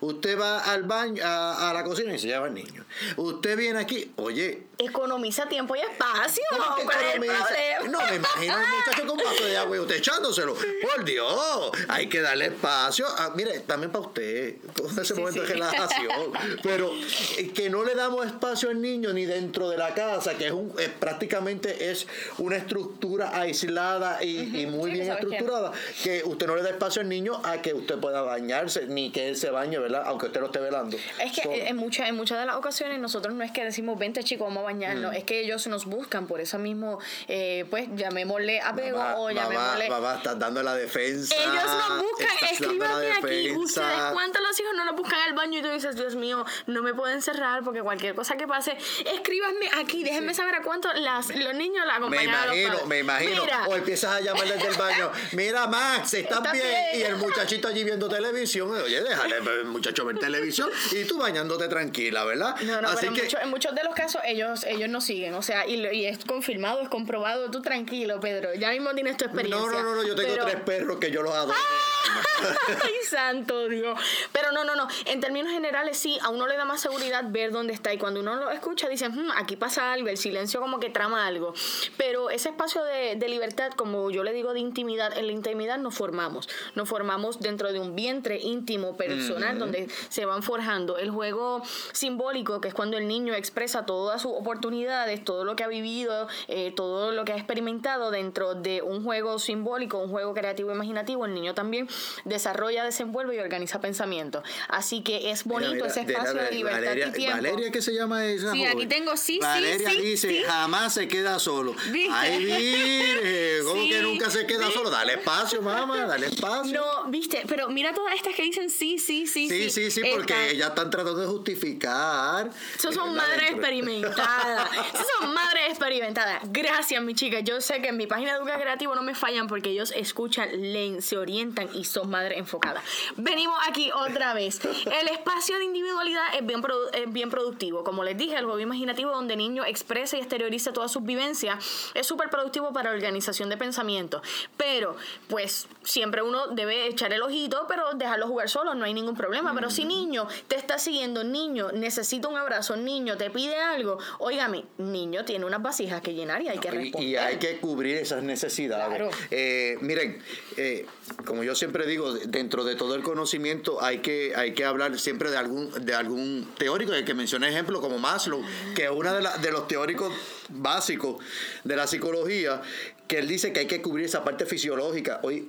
Usted 0.00 0.38
va 0.38 0.60
al 0.60 0.84
baño, 0.84 1.22
a, 1.24 1.70
a 1.70 1.74
la 1.74 1.84
cocina 1.84 2.14
y 2.14 2.18
se 2.18 2.28
lleva 2.28 2.46
al 2.46 2.54
niño. 2.54 2.84
Usted 3.16 3.56
viene 3.56 3.78
aquí, 3.78 4.12
oye, 4.16 4.66
Economiza 4.78 5.48
tiempo 5.48 5.74
y 5.74 5.80
espacio. 5.80 6.42
¿Cómo 6.50 6.76
que 6.76 6.84
¿Cuál 6.84 6.98
es? 7.02 7.90
No, 7.90 7.98
me 7.98 8.16
imagino 8.16 8.54
el 8.60 8.66
muchacho 8.66 9.06
con 9.06 9.10
un 9.10 9.24
vaso 9.24 9.44
de 9.44 9.56
agua 9.56 9.76
y 9.76 9.80
usted 9.80 9.96
echándoselo. 9.96 10.54
Por 10.54 11.04
Dios, 11.04 11.70
hay 11.88 12.08
que 12.10 12.20
darle 12.20 12.46
espacio. 12.46 13.06
Ah, 13.16 13.32
mire, 13.34 13.60
también 13.60 13.90
para 13.90 14.06
usted, 14.06 14.56
todo 14.74 15.00
ese 15.00 15.14
momento 15.14 15.40
de 15.40 15.46
sí. 15.46 15.52
relajación. 15.54 16.32
Pero 16.62 16.92
eh, 17.38 17.52
que 17.54 17.70
no 17.70 17.84
le 17.84 17.94
damos 17.94 18.26
espacio 18.26 18.68
al 18.68 18.82
niño 18.82 19.14
ni 19.14 19.24
dentro 19.24 19.70
de 19.70 19.78
la 19.78 19.94
casa, 19.94 20.36
que 20.36 20.48
es 20.48 20.52
un, 20.52 20.74
eh, 20.78 20.92
prácticamente 21.00 21.90
es 21.90 22.06
una 22.36 22.56
estructura 22.56 23.40
aislada 23.40 24.22
y, 24.22 24.60
y 24.60 24.66
muy 24.66 24.90
Sí, 24.90 25.00
bien 25.00 25.10
estructurada, 25.10 25.72
que 26.02 26.22
usted 26.22 26.46
no 26.46 26.54
le 26.54 26.62
da 26.62 26.70
espacio 26.70 27.00
al 27.00 27.08
niño 27.08 27.40
a 27.44 27.62
que 27.62 27.72
usted 27.72 27.96
pueda 27.98 28.20
bañarse, 28.20 28.86
ni 28.86 29.10
que 29.10 29.30
él 29.30 29.36
se 29.36 29.50
bañe, 29.50 29.75
¿verdad? 29.78 30.02
Aunque 30.06 30.26
usted 30.26 30.40
lo 30.40 30.46
esté 30.46 30.58
velando. 30.60 30.96
Es 31.20 31.32
que 31.32 31.68
en 31.68 31.76
muchas, 31.76 32.08
en 32.08 32.14
muchas 32.16 32.38
de 32.38 32.46
las 32.46 32.56
ocasiones 32.56 32.98
nosotros 32.98 33.34
no 33.34 33.42
es 33.44 33.50
que 33.52 33.64
decimos, 33.64 33.98
vente 33.98 34.22
chicos, 34.24 34.46
vamos 34.48 34.62
a 34.62 34.64
bañarnos, 34.64 35.12
Mm. 35.12 35.16
es 35.16 35.24
que 35.24 35.40
ellos 35.40 35.66
nos 35.66 35.84
buscan 35.86 36.26
por 36.26 36.40
eso 36.40 36.58
mismo, 36.58 36.98
eh, 37.28 37.64
pues 37.70 37.88
llamémosle 37.94 38.60
apego 38.60 38.98
Mamá, 38.98 39.16
o 39.16 39.28
mamá, 39.28 39.32
llamémosle... 39.42 39.88
mamá, 39.88 40.14
estás 40.16 40.38
dando 40.38 40.62
la 40.62 40.74
defensa. 40.74 41.34
Ellos 41.34 41.64
nos 41.88 42.02
buscan, 42.02 42.48
escríbanme 42.52 43.12
aquí. 43.12 43.50
Ustedes, 43.52 43.86
¿cuántos 44.12 44.42
los 44.42 44.60
hijos 44.60 44.72
no 44.76 44.84
nos 44.84 44.96
buscan 44.96 45.20
al 45.20 45.34
baño? 45.34 45.58
Y 45.58 45.62
tú 45.62 45.68
dices, 45.70 45.96
Dios 45.96 46.14
mío, 46.16 46.44
no 46.66 46.82
me 46.82 46.94
pueden 46.94 47.22
cerrar 47.22 47.62
porque 47.64 47.82
cualquier 47.82 48.14
cosa 48.14 48.36
que 48.36 48.46
pase, 48.46 48.76
escríbanme 49.14 49.68
aquí, 49.80 50.02
déjenme 50.04 50.34
saber 50.34 50.56
a 50.56 50.62
cuánto 50.62 50.92
las, 50.94 51.28
los 51.34 51.54
niños 51.54 51.84
la 51.86 51.98
Me 51.98 52.18
acompañan 52.18 52.46
los 52.48 52.56
imagino, 52.56 52.86
me 52.86 52.98
imagino. 53.00 53.42
Mira, 53.42 53.66
O 53.68 53.74
empiezas 53.76 54.12
a 54.14 54.20
llamar 54.20 54.46
desde 54.46 54.68
el 54.68 54.74
baño. 54.76 55.10
Mira, 55.32 55.66
Max, 55.66 56.14
¿estás 56.14 56.38
¿Estás 56.38 56.52
bien? 56.52 56.66
bien? 56.66 57.00
Y 57.00 57.02
el 57.04 57.16
muchachito 57.16 57.68
allí 57.68 57.84
viendo 57.84 58.08
televisión. 58.08 58.70
Oye, 58.70 59.02
déjale 59.02 59.40
el 59.66 59.72
muchacho 59.72 60.04
ver 60.04 60.18
televisión. 60.18 60.70
Y 60.92 61.04
tú 61.04 61.18
bañándote 61.18 61.68
tranquila, 61.68 62.24
¿verdad? 62.24 62.56
No, 62.62 62.80
no, 62.80 62.88
Así 62.88 62.98
pero 63.00 63.08
en, 63.12 63.14
que. 63.16 63.22
muchos- 63.24 63.40
en 63.42 63.50
muchos 63.50 63.74
de 63.74 63.84
los 63.84 63.94
casos 63.94 64.20
ellos 64.26 64.64
ellos 64.64 64.88
nos 64.88 65.04
siguen, 65.04 65.34
o 65.34 65.42
sea, 65.42 65.66
y, 65.66 65.74
y 65.86 66.06
es 66.06 66.24
confirmado, 66.24 66.80
es 66.80 66.88
comprobado. 66.88 67.50
Tú 67.50 67.62
tranquilo, 67.62 68.18
Pedro, 68.20 68.54
ya 68.54 68.70
mismo 68.70 68.90
tienes 68.94 69.16
tu 69.16 69.24
experiencia. 69.26 69.60
No, 69.66 69.70
no, 69.72 69.82
no, 69.82 69.94
no, 69.96 70.02
yo 70.06 70.14
tengo 70.14 70.32
pero- 70.32 70.44
tres 70.46 70.60
perros 70.62 70.98
que 70.98 71.10
yo 71.10 71.22
los 71.22 71.32
adoro. 71.34 71.54
Ay, 72.84 72.92
santo 73.08 73.68
Dios. 73.68 73.98
Pero 74.32 74.52
no, 74.52 74.64
no, 74.64 74.76
no. 74.76 74.86
En 75.06 75.20
términos 75.20 75.50
generales, 75.50 75.96
sí, 75.98 76.18
a 76.22 76.28
uno 76.30 76.46
le 76.46 76.56
da 76.56 76.64
más 76.64 76.80
seguridad 76.80 77.24
ver 77.28 77.50
dónde 77.50 77.72
está. 77.72 77.92
Y 77.92 77.98
cuando 77.98 78.20
uno 78.20 78.36
lo 78.36 78.50
escucha, 78.50 78.88
dicen, 78.88 79.12
"Hmm, 79.12 79.30
aquí 79.36 79.56
pasa 79.56 79.92
algo, 79.92 80.08
el 80.08 80.16
silencio 80.18 80.60
como 80.60 80.78
que 80.78 80.90
trama 80.90 81.26
algo. 81.26 81.54
Pero 81.96 82.30
ese 82.30 82.50
espacio 82.50 82.84
de, 82.84 83.16
de 83.16 83.28
libertad, 83.28 83.70
como 83.76 84.10
yo 84.10 84.22
le 84.22 84.32
digo, 84.32 84.52
de 84.52 84.60
intimidad, 84.60 85.16
en 85.16 85.26
la 85.26 85.32
intimidad 85.32 85.78
nos 85.78 85.94
formamos. 85.94 86.48
Nos 86.74 86.88
formamos 86.88 87.40
dentro 87.40 87.72
de 87.72 87.80
un 87.80 87.96
vientre 87.96 88.38
íntimo, 88.40 88.96
personal, 88.96 89.55
donde 89.58 89.88
se 90.08 90.24
van 90.24 90.42
forjando. 90.42 90.98
El 90.98 91.10
juego 91.10 91.62
simbólico, 91.92 92.60
que 92.60 92.68
es 92.68 92.74
cuando 92.74 92.96
el 92.96 93.08
niño 93.08 93.34
expresa 93.34 93.86
todas 93.86 94.22
sus 94.22 94.32
oportunidades, 94.32 95.24
todo 95.24 95.44
lo 95.44 95.56
que 95.56 95.64
ha 95.64 95.68
vivido, 95.68 96.28
eh, 96.48 96.72
todo 96.74 97.12
lo 97.12 97.24
que 97.24 97.32
ha 97.32 97.36
experimentado 97.36 98.10
dentro 98.10 98.54
de 98.54 98.82
un 98.82 99.02
juego 99.04 99.38
simbólico, 99.38 99.98
un 99.98 100.10
juego 100.10 100.34
creativo 100.34 100.72
imaginativo, 100.72 101.24
el 101.26 101.34
niño 101.34 101.54
también 101.54 101.88
desarrolla, 102.24 102.84
desenvuelve 102.84 103.36
y 103.36 103.38
organiza 103.38 103.80
pensamientos. 103.80 104.42
Así 104.68 105.02
que 105.02 105.30
es 105.30 105.44
bonito 105.44 105.72
Mira, 105.74 105.86
mira, 105.86 106.00
ese 106.02 106.12
espacio 106.12 106.42
de 106.42 106.50
libertad 106.52 106.80
Valeria, 106.80 107.08
y 107.08 107.12
tiempo. 107.12 107.36
Valeria, 107.36 107.70
¿qué 107.70 107.82
se 107.82 107.94
llama 107.94 108.24
esa 108.26 108.52
Sí, 108.52 108.58
joven? 108.60 108.76
aquí 108.76 108.86
tengo 108.86 109.16
sí, 109.16 109.34
sí, 109.34 109.38
Valeria 109.40 109.90
sí, 109.90 110.00
dice, 110.00 110.28
sí. 110.28 110.42
jamás 110.46 110.94
se 110.94 111.08
queda 111.08 111.38
solo. 111.38 111.74
¿Viste? 111.90 112.12
Ay, 112.12 112.44
virgen, 112.44 113.64
¿cómo 113.66 113.82
Sí, 113.82 113.90
que 113.90 114.02
nunca 114.02 114.30
se 114.30 114.46
queda 114.46 114.66
sí. 114.66 114.72
solo? 114.72 114.90
Dale 114.90 115.14
espacio, 115.14 115.62
mamá, 115.62 116.06
dale 116.06 116.26
espacio. 116.26 116.72
No, 116.80 117.10
viste, 117.10 117.42
pero 117.48 117.68
mira 117.68 117.92
todas 117.94 118.14
estas 118.14 118.34
que 118.34 118.42
dicen 118.42 118.70
sí, 118.70 118.98
sí, 118.98 119.26
sí, 119.26 119.45
Sí, 119.48 119.70
sí, 119.70 119.90
sí, 119.90 120.02
porque 120.12 120.50
ellas 120.50 120.68
están 120.68 120.90
tratando 120.90 121.20
de 121.20 121.26
justificar. 121.26 122.50
Esos 122.76 122.94
son 122.94 123.14
madres 123.14 123.50
experimentadas. 123.52 124.68
Esos 124.94 125.06
son 125.20 125.34
madres 125.34 125.62
experimentadas. 125.70 126.42
Gracias, 126.46 127.02
mi 127.02 127.14
chica. 127.14 127.40
Yo 127.40 127.60
sé 127.60 127.80
que 127.80 127.88
en 127.88 127.96
mi 127.96 128.06
página 128.06 128.32
de 128.32 128.38
Educa 128.38 128.58
Creativo 128.60 128.94
no 128.94 129.02
me 129.02 129.14
fallan 129.14 129.46
porque 129.46 129.70
ellos 129.70 129.92
escuchan, 129.96 130.48
leen, 130.72 131.02
se 131.02 131.16
orientan 131.18 131.68
y 131.74 131.84
son 131.84 132.10
madres 132.10 132.38
enfocadas. 132.38 132.82
Venimos 133.16 133.58
aquí 133.68 133.90
otra 133.92 134.34
vez. 134.34 134.60
El 134.64 135.08
espacio 135.08 135.58
de 135.58 135.64
individualidad 135.64 136.22
es 136.38 136.46
bien, 136.46 136.62
produ- 136.62 136.90
es 136.92 137.12
bien 137.12 137.30
productivo. 137.30 137.84
Como 137.84 138.04
les 138.04 138.16
dije, 138.16 138.36
el 138.36 138.44
juego 138.44 138.60
imaginativo 138.60 139.10
donde 139.10 139.34
el 139.34 139.38
niño 139.38 139.64
expresa 139.64 140.16
y 140.16 140.20
exterioriza 140.20 140.72
todas 140.72 140.90
sus 140.92 141.04
vivencias 141.04 141.64
es 141.94 142.06
súper 142.06 142.30
productivo 142.30 142.72
para 142.72 142.90
la 142.90 142.96
organización 142.96 143.48
de 143.48 143.56
pensamiento. 143.56 144.22
Pero, 144.56 144.96
pues, 145.28 145.66
siempre 145.82 146.22
uno 146.22 146.48
debe 146.48 146.86
echar 146.86 147.12
el 147.12 147.22
ojito, 147.22 147.66
pero 147.68 147.92
dejarlo 147.94 148.26
jugar 148.26 148.48
solo, 148.48 148.74
no 148.74 148.84
hay 148.84 148.94
ningún 148.94 149.16
problema. 149.16 149.35
Pero 149.54 149.70
si 149.70 149.84
niño 149.84 150.26
te 150.48 150.56
está 150.56 150.78
siguiendo, 150.78 151.24
niño 151.24 151.72
necesita 151.72 152.28
un 152.28 152.36
abrazo, 152.36 152.76
niño 152.76 153.16
te 153.16 153.30
pide 153.30 153.56
algo, 153.60 153.98
óigame, 154.18 154.64
niño 154.78 155.24
tiene 155.24 155.44
unas 155.44 155.62
vasijas 155.62 156.00
que 156.00 156.14
llenar 156.14 156.42
y 156.42 156.48
hay 156.48 156.58
que 156.58 156.68
Y- 156.68 156.70
responder. 156.70 157.08
Y, 157.10 157.16
hay 157.16 157.36
que 157.36 157.58
cubrir 157.58 157.96
esas 157.96 158.22
necesidades. 158.22 158.88
Claro. 158.88 159.10
Eh, 159.30 159.76
miren, 159.80 160.22
eh, 160.56 160.86
como 161.24 161.42
yo 161.44 161.54
siempre 161.54 161.86
digo, 161.86 162.12
dentro 162.14 162.64
de 162.64 162.74
todo 162.76 162.94
el 162.94 163.02
conocimiento 163.02 163.82
hay 163.82 163.98
que, 163.98 164.32
hay 164.36 164.52
que 164.54 164.64
hablar 164.64 164.98
siempre 164.98 165.30
de 165.30 165.36
algún, 165.36 165.70
de 165.84 165.94
algún 165.94 166.48
teórico, 166.58 166.92
el 166.92 167.04
que 167.04 167.14
mencioné 167.14 167.48
ejemplo 167.48 167.80
como 167.80 167.98
Maslow, 167.98 168.42
que 168.74 168.84
es 168.84 168.90
uno 168.90 169.12
de, 169.14 169.22
la- 169.22 169.36
de 169.38 169.50
los 169.50 169.68
teóricos 169.68 170.12
básicos 170.48 171.16
de 171.64 171.76
la 171.76 171.86
psicología, 171.86 172.62
que 173.08 173.18
él 173.18 173.28
dice 173.28 173.52
que 173.52 173.60
hay 173.60 173.66
que 173.66 173.80
cubrir 173.82 174.06
esa 174.06 174.24
parte 174.24 174.46
fisiológica. 174.46 175.20
Hoy 175.22 175.48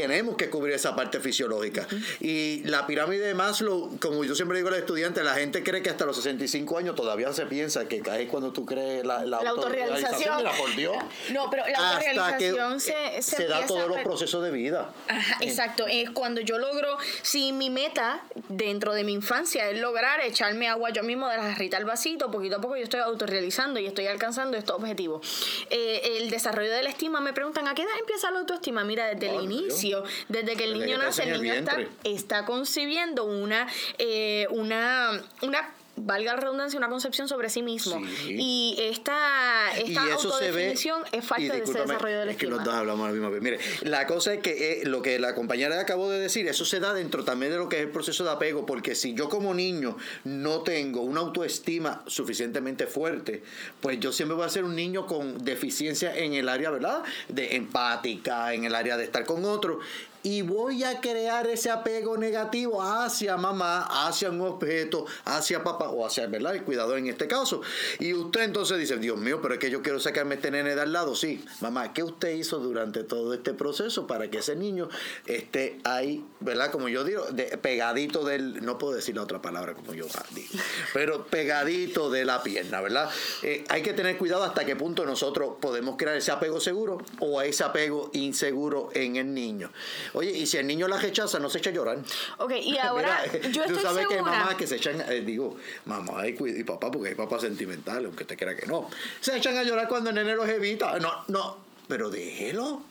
tenemos 0.00 0.36
que 0.36 0.48
cubrir 0.50 0.74
esa 0.74 0.96
parte 0.96 1.20
fisiológica. 1.20 1.86
Y 2.20 2.62
la 2.64 2.86
pirámide 2.86 3.26
de 3.26 3.34
Maslow, 3.34 3.98
como 4.00 4.24
yo 4.24 4.34
siempre 4.34 4.56
digo 4.58 4.68
a 4.68 4.72
los 4.72 4.80
estudiantes, 4.80 5.24
la 5.24 5.34
gente 5.34 5.62
cree 5.62 5.82
que 5.82 5.90
hasta 5.90 6.04
los 6.06 6.16
65 6.16 6.78
años 6.78 6.94
todavía 6.94 7.32
se 7.32 7.46
piensa 7.46 7.86
que 7.88 7.96
es 8.18 8.28
cuando 8.28 8.52
tú 8.52 8.64
crees 8.66 9.04
la, 9.04 9.24
la, 9.24 9.42
La 9.42 9.50
autorrealización. 9.50 10.36
Mira, 10.38 10.52
por 10.52 10.74
Dios. 10.74 10.96
No, 11.32 11.48
pero 11.50 11.64
la 11.66 11.90
Hasta 11.96 12.00
que 12.00 12.10
autorrealización 12.10 12.80
se- 12.80 13.22
se 13.22 13.46
da 13.46 13.64
todos 13.66 13.88
los 13.88 13.98
procesos 14.00 14.42
de 14.44 14.50
vida. 14.50 14.92
Ajá, 15.08 15.36
exacto. 15.40 15.86
Es 15.88 16.10
cuando 16.10 16.40
yo 16.40 16.58
logro, 16.58 16.98
si 17.22 17.52
mi 17.52 17.70
meta 17.70 18.22
dentro 18.48 18.92
de 18.92 19.04
mi 19.04 19.12
infancia 19.12 19.68
es 19.70 19.80
lograr 19.80 20.20
echarme 20.20 20.68
agua 20.68 20.90
yo 20.90 21.02
mismo 21.02 21.28
de 21.28 21.36
la 21.36 21.42
jarrita 21.44 21.76
al 21.76 21.84
vasito, 21.84 22.30
poquito 22.30 22.56
a 22.56 22.60
poco 22.60 22.76
yo 22.76 22.82
estoy 22.84 23.00
autorrealizando 23.00 23.80
y 23.80 23.86
estoy 23.86 24.06
alcanzando 24.06 24.56
estos 24.56 24.76
objetivos. 24.76 25.26
Eh, 25.70 26.18
el 26.18 26.30
desarrollo 26.30 26.70
de 26.70 26.82
la 26.82 26.88
estima, 26.90 27.20
me 27.20 27.32
preguntan, 27.32 27.66
¿a 27.68 27.74
qué 27.74 27.82
edad 27.82 27.92
empieza 27.98 28.30
la 28.30 28.40
autoestima? 28.40 28.84
Mira, 28.84 29.06
desde 29.06 29.28
el 29.30 29.36
Obvio. 29.36 29.48
Inicio, 29.82 30.04
desde 30.28 30.56
que 30.56 30.64
el 30.64 30.72
Desde 30.74 30.86
niño 30.86 30.98
que 30.98 31.04
nace, 31.04 31.22
el 31.24 31.42
niño 31.42 31.54
está, 31.54 31.76
está 32.04 32.44
concibiendo 32.44 33.24
una, 33.24 33.66
eh, 33.98 34.46
una, 34.50 35.22
una 35.42 35.74
valga 35.96 36.34
la 36.34 36.40
redundancia, 36.40 36.78
una 36.78 36.88
concepción 36.88 37.28
sobre 37.28 37.50
sí 37.50 37.62
mismo. 37.62 38.00
Sí. 38.24 38.36
Y 38.38 38.76
esta, 38.78 39.70
esta 39.76 39.90
y 39.90 39.94
ve 39.94 40.12
autodefinición 40.12 41.02
es 41.12 41.24
y 41.38 41.48
de 41.48 41.58
ese 41.58 41.72
desarrollo 41.80 42.18
de 42.18 42.26
la 42.26 42.32
es 42.32 42.36
que 42.36 42.46
los 42.46 42.64
dos 42.64 42.74
hablamos 42.74 43.04
a 43.04 43.08
la 43.08 43.12
misma 43.12 43.30
vez 43.30 43.42
mire 43.42 43.58
la 43.82 44.06
cosa 44.06 44.34
es 44.34 44.40
que 44.40 44.82
eh, 44.82 44.84
lo 44.84 45.02
que 45.02 45.18
la 45.18 45.34
compañera 45.34 45.78
acabó 45.80 46.10
de 46.10 46.18
decir 46.18 46.46
eso 46.46 46.64
se 46.64 46.80
da 46.80 46.92
dentro 46.92 47.24
también 47.24 47.52
de 47.52 47.58
lo 47.58 47.68
que 47.68 47.76
es 47.76 47.82
el 47.82 47.90
proceso 47.90 48.24
de 48.24 48.30
apego 48.30 48.66
porque 48.66 48.94
si 48.94 49.14
yo 49.14 49.28
como 49.28 49.54
niño 49.54 49.96
no 50.24 50.62
tengo 50.62 51.02
una 51.02 51.20
autoestima 51.20 52.02
suficientemente 52.06 52.86
fuerte 52.86 53.42
pues 53.80 53.98
yo 54.00 54.12
siempre 54.12 54.36
voy 54.36 54.46
a 54.46 54.48
ser 54.48 54.64
un 54.64 54.76
niño 54.76 55.06
con 55.06 55.42
deficiencia 55.44 56.14
en 56.16 56.34
el 56.34 56.48
área 56.48 56.70
verdad 56.70 57.02
de 57.28 57.56
empática 57.56 58.52
en 58.54 58.64
el 58.64 58.74
área 58.74 58.96
de 58.96 59.04
estar 59.04 59.24
con 59.24 59.44
otro 59.44 59.80
y 60.22 60.42
voy 60.42 60.84
a 60.84 61.00
crear 61.00 61.46
ese 61.46 61.70
apego 61.70 62.16
negativo 62.16 62.82
hacia 62.82 63.36
mamá, 63.36 64.06
hacia 64.06 64.30
un 64.30 64.40
objeto, 64.40 65.06
hacia 65.24 65.64
papá 65.64 65.88
o 65.88 66.06
hacia 66.06 66.26
¿verdad? 66.26 66.54
el 66.54 66.62
cuidador 66.62 66.98
en 66.98 67.08
este 67.08 67.26
caso. 67.26 67.62
Y 67.98 68.14
usted 68.14 68.42
entonces 68.42 68.78
dice, 68.78 68.96
Dios 68.98 69.18
mío, 69.18 69.40
pero 69.42 69.54
es 69.54 69.60
que 69.60 69.70
yo 69.70 69.82
quiero 69.82 70.00
sacarme 70.00 70.36
este 70.36 70.50
nene 70.50 70.74
de 70.74 70.80
al 70.80 70.92
lado. 70.92 71.14
Sí, 71.14 71.44
mamá, 71.60 71.92
¿qué 71.92 72.02
usted 72.02 72.34
hizo 72.34 72.58
durante 72.58 73.04
todo 73.04 73.34
este 73.34 73.54
proceso 73.54 74.06
para 74.06 74.30
que 74.30 74.38
ese 74.38 74.56
niño 74.56 74.88
esté 75.26 75.80
ahí, 75.84 76.24
¿verdad? 76.40 76.70
Como 76.70 76.88
yo 76.88 77.04
digo, 77.04 77.24
pegadito 77.60 78.24
del, 78.24 78.64
no 78.64 78.78
puedo 78.78 78.94
decir 78.94 79.16
la 79.16 79.22
otra 79.22 79.42
palabra 79.42 79.74
como 79.74 79.94
yo 79.94 80.06
digo, 80.34 80.48
pero 80.92 81.26
pegadito 81.26 82.10
de 82.10 82.24
la 82.24 82.42
pierna, 82.42 82.80
¿verdad? 82.80 83.10
Eh, 83.42 83.64
hay 83.68 83.82
que 83.82 83.92
tener 83.92 84.16
cuidado 84.18 84.44
hasta 84.44 84.64
qué 84.64 84.76
punto 84.76 85.04
nosotros 85.04 85.54
podemos 85.60 85.96
crear 85.96 86.16
ese 86.16 86.30
apego 86.30 86.60
seguro 86.60 86.98
o 87.20 87.42
ese 87.42 87.64
apego 87.64 88.10
inseguro 88.12 88.90
en 88.94 89.16
el 89.16 89.32
niño. 89.34 89.70
Oye, 90.14 90.30
y 90.30 90.46
si 90.46 90.56
el 90.58 90.66
niño 90.66 90.88
la 90.88 90.98
rechaza, 90.98 91.38
no 91.38 91.48
se 91.48 91.58
echa 91.58 91.70
a 91.70 91.72
llorar. 91.72 91.98
Ok, 92.38 92.52
y 92.62 92.76
ahora 92.82 93.24
yo 93.26 93.62
estoy 93.64 93.76
Tú 93.76 93.80
sabes 93.80 94.06
que 94.06 94.14
hay 94.16 94.22
mamás 94.22 94.54
que 94.56 94.66
se 94.66 94.76
echan, 94.76 95.00
eh, 95.08 95.22
digo, 95.22 95.56
mamá 95.86 96.26
y, 96.28 96.36
y 96.60 96.64
papá, 96.64 96.90
porque 96.90 97.10
hay 97.10 97.14
papás 97.14 97.42
sentimentales, 97.42 98.06
aunque 98.06 98.24
te 98.24 98.36
quiera 98.36 98.54
que 98.54 98.66
no. 98.66 98.90
Se 99.20 99.36
echan 99.36 99.56
a 99.56 99.62
llorar 99.62 99.88
cuando 99.88 100.10
el 100.10 100.16
nene 100.16 100.34
los 100.34 100.48
evita. 100.48 100.98
No, 100.98 101.24
no, 101.28 101.56
pero 101.88 102.10
déjelo. 102.10 102.82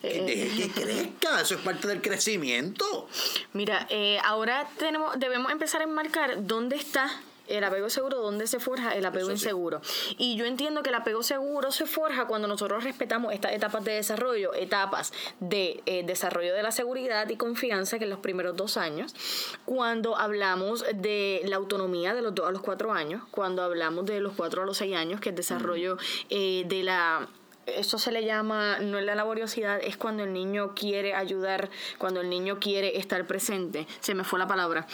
Que 0.00 0.18
Eh, 0.18 0.22
deje 0.24 0.68
que 0.72 0.82
crezca, 0.82 1.40
eso 1.40 1.56
es 1.56 1.60
parte 1.60 1.88
del 1.88 2.00
crecimiento. 2.00 3.08
Mira, 3.54 3.86
eh, 3.90 4.18
ahora 4.24 4.68
tenemos, 4.78 5.18
debemos 5.18 5.50
empezar 5.50 5.80
a 5.80 5.84
enmarcar 5.84 6.46
dónde 6.46 6.76
está 6.76 7.10
el 7.48 7.64
apego 7.64 7.90
seguro, 7.90 8.20
dónde 8.20 8.46
se 8.46 8.60
forja 8.60 8.94
el 8.94 9.04
apego 9.04 9.28
Eso 9.28 9.36
sí. 9.36 9.44
inseguro. 9.44 9.80
Y 10.18 10.36
yo 10.36 10.44
entiendo 10.44 10.82
que 10.82 10.90
el 10.90 10.94
apego 10.94 11.22
seguro 11.22 11.70
se 11.72 11.86
forja 11.86 12.26
cuando 12.26 12.48
nosotros 12.48 12.84
respetamos 12.84 13.32
estas 13.32 13.52
etapas 13.52 13.84
de 13.84 13.92
desarrollo, 13.92 14.54
etapas 14.54 15.12
de 15.40 15.82
eh, 15.86 16.04
desarrollo 16.04 16.54
de 16.54 16.62
la 16.62 16.72
seguridad 16.72 17.28
y 17.28 17.36
confianza, 17.36 17.98
que 17.98 18.04
en 18.04 18.10
los 18.10 18.20
primeros 18.20 18.56
dos 18.56 18.76
años, 18.76 19.14
cuando 19.64 20.16
hablamos 20.16 20.84
de 20.94 21.42
la 21.44 21.56
autonomía 21.56 22.14
de 22.14 22.22
los 22.22 22.34
dos 22.34 22.48
a 22.48 22.52
los 22.52 22.62
cuatro 22.62 22.92
años, 22.92 23.22
cuando 23.30 23.62
hablamos 23.62 24.06
de 24.06 24.20
los 24.20 24.32
cuatro 24.34 24.62
a 24.62 24.66
los 24.66 24.78
seis 24.78 24.96
años, 24.96 25.20
que 25.20 25.30
es 25.30 25.36
desarrollo 25.36 25.96
eh, 26.30 26.64
de 26.66 26.82
la 26.82 27.28
eso 27.66 27.98
se 27.98 28.12
le 28.12 28.24
llama, 28.24 28.78
no 28.80 28.98
es 28.98 29.04
la 29.04 29.14
laboriosidad, 29.14 29.80
es 29.82 29.96
cuando 29.96 30.22
el 30.24 30.32
niño 30.32 30.74
quiere 30.74 31.14
ayudar, 31.14 31.70
cuando 31.98 32.20
el 32.20 32.28
niño 32.30 32.58
quiere 32.60 32.98
estar 32.98 33.26
presente. 33.26 33.86
Se 34.00 34.14
me 34.14 34.24
fue 34.24 34.38
la 34.38 34.46
palabra. 34.46 34.86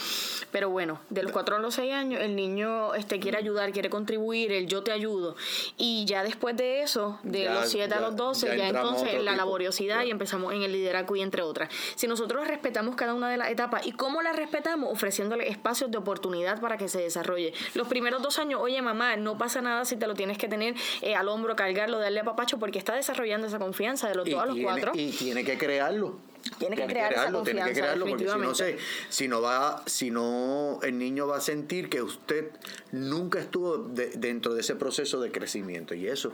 Pero 0.50 0.70
bueno, 0.70 1.00
de 1.10 1.22
los 1.22 1.32
4 1.32 1.56
a 1.56 1.58
los 1.58 1.74
6 1.74 1.92
años, 1.92 2.20
el 2.20 2.36
niño 2.36 2.94
este, 2.94 3.18
quiere 3.20 3.38
ayudar, 3.38 3.72
quiere 3.72 3.90
contribuir, 3.90 4.52
el 4.52 4.66
yo 4.66 4.82
te 4.82 4.92
ayudo. 4.92 5.36
Y 5.76 6.04
ya 6.06 6.22
después 6.22 6.56
de 6.56 6.82
eso, 6.82 7.18
de 7.22 7.44
Ya- 7.44 7.54
los 7.54 7.68
7 7.70 7.94
a 7.94 8.00
los 8.00 8.16
12, 8.16 8.56
ya 8.56 8.68
entonces 8.68 9.22
la 9.22 9.36
laboriosidad 9.36 10.04
y 10.04 10.10
empezamos 10.10 10.52
en 10.52 10.62
el 10.62 10.72
liderazgo 10.72 11.16
y 11.16 11.22
entre 11.22 11.42
otras. 11.42 11.68
Si 11.96 12.06
nosotros 12.06 12.46
respetamos 12.46 12.94
cada 12.96 13.14
una 13.14 13.28
de 13.30 13.36
las 13.36 13.50
etapas, 13.50 13.86
¿y 13.86 13.92
cómo 13.92 14.22
las 14.22 14.36
respetamos? 14.36 14.90
Ofreciéndole 14.92 15.48
espacios 15.48 15.90
de 15.90 15.98
oportunidad 15.98 16.60
para 16.60 16.76
que 16.76 16.88
se 16.88 17.00
desarrolle. 17.00 17.52
Los 17.74 17.88
primeros 17.88 18.22
dos 18.22 18.38
años, 18.38 18.60
oye 18.62 18.80
mamá, 18.82 19.16
no 19.16 19.36
pasa 19.38 19.60
nada 19.60 19.84
si 19.84 19.96
te 19.96 20.06
lo 20.06 20.14
tienes 20.14 20.38
que 20.38 20.48
tener 20.48 20.74
eh, 21.02 21.14
al 21.14 21.28
hombro, 21.28 21.56
cargarlo, 21.56 21.98
darle 21.98 22.20
a 22.20 22.24
papacho, 22.24 22.58
porque 22.60 22.78
está 22.78 22.94
desarrollando 22.94 23.46
esa 23.48 23.58
confianza 23.58 24.08
de 24.08 24.14
los 24.14 24.28
Y 24.28 24.32
dos 24.32 24.42
a 24.42 24.46
los 24.46 24.54
tiene, 24.54 24.70
cuatro. 24.70 24.92
y 24.94 25.10
tiene 25.10 25.44
que 25.44 25.58
crearlo. 25.58 26.18
Tiene 26.58 26.74
que 26.74 26.86
crear 26.86 27.12
esa 27.12 27.26
tiene 27.42 27.62
que 27.64 27.72
crearlo, 27.72 28.06
porque 28.06 28.26
si 28.26 28.38
no, 28.38 28.54
se, 28.54 28.78
si 29.10 29.28
no 29.28 29.42
va, 29.42 29.82
si 29.84 30.10
no, 30.10 30.78
el 30.82 30.96
niño 30.96 31.26
va 31.26 31.36
a 31.36 31.40
sentir 31.42 31.90
que 31.90 32.00
usted 32.00 32.50
nunca 32.92 33.38
estuvo 33.40 33.76
de- 33.76 34.08
dentro 34.16 34.54
de 34.54 34.62
ese 34.62 34.74
proceso 34.74 35.20
de 35.20 35.30
crecimiento 35.32 35.94
y 35.94 36.08
eso 36.08 36.32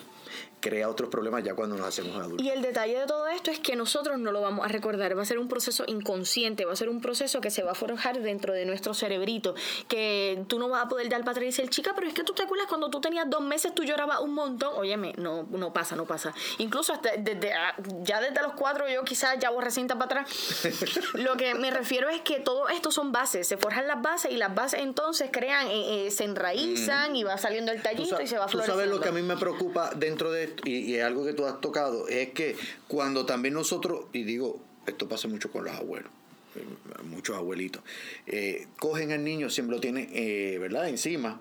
crea 0.61 0.88
otros 0.88 1.11
problemas 1.11 1.45
ya 1.45 1.55
cuando 1.55 1.77
nos 1.77 1.87
hacemos 1.87 2.16
adultos. 2.16 2.45
Y 2.45 2.51
el 2.51 2.62
detalle 2.62 2.99
de 2.99 3.07
todo 3.07 3.29
esto 3.29 3.51
es 3.51 3.61
que 3.61 3.77
nosotros 3.77 4.19
no 4.19 4.33
lo 4.33 4.40
vamos 4.40 4.64
a 4.64 4.69
recordar, 4.69 5.16
va 5.16 5.23
a 5.23 5.25
ser 5.25 5.38
un 5.38 5.49
proceso 5.49 5.85
inconsciente, 5.87 6.64
va 6.64 6.73
a 6.73 6.77
ser 6.77 6.88
un 6.88 7.01
proceso 7.01 7.40
que 7.40 7.51
se 7.51 7.62
va 7.62 7.73
a 7.73 7.75
forjar 7.75 8.21
dentro 8.21 8.53
de 8.53 8.64
nuestro 8.64 8.95
cerebrito, 8.95 9.55
que 9.88 10.42
tú 10.49 10.59
no 10.59 10.69
vas 10.69 10.85
a 10.85 10.88
poder 10.88 11.09
dar 11.09 11.21
para 11.21 11.33
atrás 11.33 11.42
y 11.45 11.47
decir, 11.47 11.69
chica, 11.69 11.92
pero 11.95 12.09
es 12.09 12.14
que 12.14 12.25
tú 12.25 12.33
te 12.33 12.42
acuerdas 12.42 12.66
cuando 12.69 12.90
tú 12.90 13.01
tenías 13.01 13.29
dos 13.29 13.42
meses, 13.42 13.75
tú 13.75 13.85
llorabas 13.85 14.21
un 14.21 14.35
montón, 14.35 14.75
óyeme, 14.77 15.12
no, 15.19 15.47
no 15.51 15.73
pasa, 15.73 15.95
no 15.95 16.05
pasa. 16.05 16.35
Incluso 16.59 16.92
hasta 16.92 17.11
desde, 17.16 17.53
ah, 17.53 17.75
ya 18.03 18.21
desde 18.21 18.42
los 18.42 18.55
cuatro 18.55 18.88
yo 18.88 19.05
quizás 19.05 19.38
ya 19.38 19.51
borré 19.51 19.71
cinta 19.71 19.95
para 19.99 20.23
atrás. 20.23 20.64
Lo 21.14 21.37
que 21.37 21.55
me 21.55 21.71
refiero 21.71 22.09
es 22.09 22.21
que 22.23 22.40
todo 22.40 22.69
esto 22.69 22.90
son 22.90 23.12
bases, 23.12 23.47
se 23.47 23.57
forjan 23.57 23.87
las 23.87 24.03
bases 24.03 24.33
y 24.33 24.37
las 24.37 24.55
bases 24.55 24.81
entonces 24.81 25.31
crean, 25.33 25.69
eh, 25.69 26.07
eh, 26.07 26.11
se 26.11 26.25
enraizan 26.25 27.14
y 27.16 27.25
va 27.25 27.38
saliendo 27.38 27.73
el 27.73 27.79
Tú 27.79 27.85
tallito 27.85 28.21
y 28.23 28.27
se 28.27 28.38
va 28.38 28.47
tú 28.47 28.53
floreciendo. 28.53 28.83
sabes 28.83 28.95
lo 28.95 29.01
que 29.01 29.09
a 29.09 29.12
mí 29.12 29.23
me 29.23 29.37
preocupa 29.37 29.90
dentro 29.95 30.31
de 30.31 30.46
y, 30.65 30.93
y 30.93 31.01
algo 31.01 31.25
que 31.25 31.33
tú 31.33 31.45
has 31.47 31.61
tocado, 31.61 32.09
es 32.09 32.31
que 32.31 32.57
cuando 32.89 33.27
también 33.27 33.55
nosotros, 33.55 34.07
y 34.13 34.25
digo, 34.25 34.61
esto 34.87 35.09
pasa 35.09 35.29
mucho 35.29 35.51
con 35.51 35.65
los 35.65 35.75
abuelos, 35.75 36.11
eh, 36.57 36.65
muchos 37.05 37.37
abuelitos, 37.37 37.83
eh, 38.27 38.67
cogen 38.79 39.13
al 39.13 39.25
niño, 39.25 39.51
siempre 39.51 39.77
lo 39.77 39.81
tienen, 39.81 40.09
eh, 40.13 40.57
¿verdad?, 40.59 40.89
encima. 40.89 41.41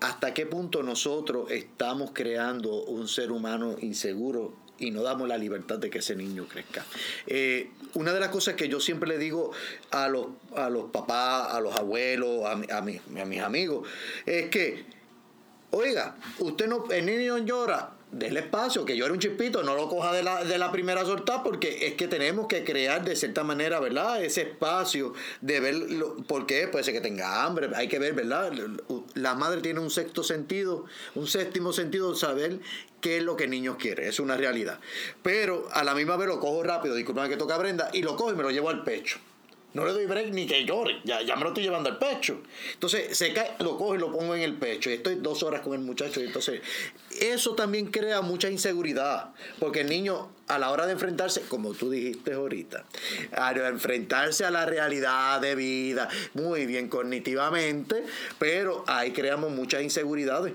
hasta 0.00 0.32
qué 0.32 0.46
punto 0.46 0.82
nosotros 0.82 1.50
estamos 1.50 2.12
creando 2.14 2.82
un 2.84 3.08
ser 3.08 3.30
humano 3.30 3.76
inseguro 3.80 4.54
y 4.78 4.90
no 4.90 5.02
damos 5.02 5.28
la 5.28 5.36
libertad 5.36 5.78
de 5.78 5.90
que 5.90 5.98
ese 5.98 6.16
niño 6.16 6.46
crezca. 6.48 6.86
Una 7.92 8.14
de 8.14 8.20
las 8.20 8.30
cosas 8.30 8.54
que 8.54 8.68
yo 8.68 8.80
siempre 8.80 9.06
le 9.06 9.18
digo 9.18 9.52
a 9.90 10.08
los, 10.08 10.28
a 10.56 10.70
los 10.70 10.90
papás, 10.90 11.52
a 11.52 11.60
los 11.60 11.76
abuelos, 11.76 12.46
a, 12.46 12.52
a 12.78 12.80
mis 12.80 13.40
amigos, 13.42 13.86
es 14.24 14.48
que 14.48 14.84
Oiga, 15.72 16.16
usted 16.40 16.66
no, 16.66 16.84
el 16.90 17.06
niño 17.06 17.38
llora, 17.38 17.90
déle 18.10 18.40
espacio, 18.40 18.84
que 18.84 18.96
llore 18.96 19.12
un 19.12 19.20
chispito, 19.20 19.62
no 19.62 19.76
lo 19.76 19.88
coja 19.88 20.12
de 20.12 20.24
la, 20.24 20.42
de 20.44 20.58
la 20.58 20.72
primera 20.72 21.04
soltada, 21.04 21.44
porque 21.44 21.86
es 21.86 21.94
que 21.94 22.08
tenemos 22.08 22.48
que 22.48 22.64
crear 22.64 23.04
de 23.04 23.14
cierta 23.14 23.44
manera, 23.44 23.78
¿verdad? 23.78 24.20
Ese 24.22 24.42
espacio 24.42 25.14
de 25.40 25.60
ver, 25.60 25.74
lo- 25.76 26.16
¿por 26.16 26.44
qué? 26.46 26.66
Puede 26.66 26.82
ser 26.82 26.94
que 26.94 27.00
tenga 27.00 27.44
hambre, 27.44 27.70
hay 27.76 27.86
que 27.86 28.00
ver, 28.00 28.14
¿verdad? 28.14 28.52
La 29.14 29.34
madre 29.34 29.60
tiene 29.60 29.78
un 29.78 29.90
sexto 29.90 30.24
sentido, 30.24 30.86
un 31.14 31.28
séptimo 31.28 31.72
sentido, 31.72 32.16
saber 32.16 32.58
qué 33.00 33.18
es 33.18 33.22
lo 33.22 33.36
que 33.36 33.44
el 33.44 33.50
niño 33.50 33.78
quiere, 33.78 34.08
es 34.08 34.18
una 34.18 34.36
realidad. 34.36 34.80
Pero 35.22 35.68
a 35.72 35.84
la 35.84 35.94
misma 35.94 36.16
vez 36.16 36.26
lo 36.26 36.40
cojo 36.40 36.64
rápido, 36.64 36.96
disculpame 36.96 37.28
que 37.28 37.36
toca 37.36 37.56
Brenda, 37.58 37.90
y 37.92 38.02
lo 38.02 38.16
cojo 38.16 38.32
y 38.32 38.36
me 38.36 38.42
lo 38.42 38.50
llevo 38.50 38.70
al 38.70 38.82
pecho. 38.82 39.20
No 39.72 39.84
le 39.84 39.92
doy 39.92 40.06
break 40.06 40.32
ni 40.32 40.46
que 40.46 40.64
llore, 40.64 41.00
ya, 41.04 41.22
ya 41.22 41.36
me 41.36 41.42
lo 41.42 41.48
estoy 41.48 41.62
llevando 41.62 41.90
al 41.90 41.98
pecho. 41.98 42.42
Entonces 42.74 43.16
se 43.16 43.32
cae, 43.32 43.52
lo 43.60 43.76
cojo 43.76 43.94
y 43.94 43.98
lo 43.98 44.10
pongo 44.10 44.34
en 44.34 44.42
el 44.42 44.54
pecho. 44.54 44.90
Y 44.90 44.94
estoy 44.94 45.16
dos 45.16 45.42
horas 45.42 45.60
con 45.60 45.74
el 45.74 45.80
muchacho. 45.80 46.20
Entonces, 46.20 46.60
eso 47.20 47.54
también 47.54 47.86
crea 47.86 48.20
mucha 48.20 48.50
inseguridad. 48.50 49.32
Porque 49.60 49.82
el 49.82 49.88
niño, 49.88 50.28
a 50.48 50.58
la 50.58 50.70
hora 50.70 50.86
de 50.86 50.92
enfrentarse, 50.92 51.42
como 51.42 51.72
tú 51.72 51.90
dijiste 51.90 52.32
ahorita, 52.32 52.84
a 53.32 53.52
enfrentarse 53.52 54.44
a 54.44 54.50
la 54.50 54.66
realidad 54.66 55.40
de 55.40 55.54
vida, 55.54 56.08
muy 56.34 56.66
bien 56.66 56.88
cognitivamente, 56.88 58.04
pero 58.38 58.84
ahí 58.88 59.12
creamos 59.12 59.52
muchas 59.52 59.82
inseguridades. 59.82 60.52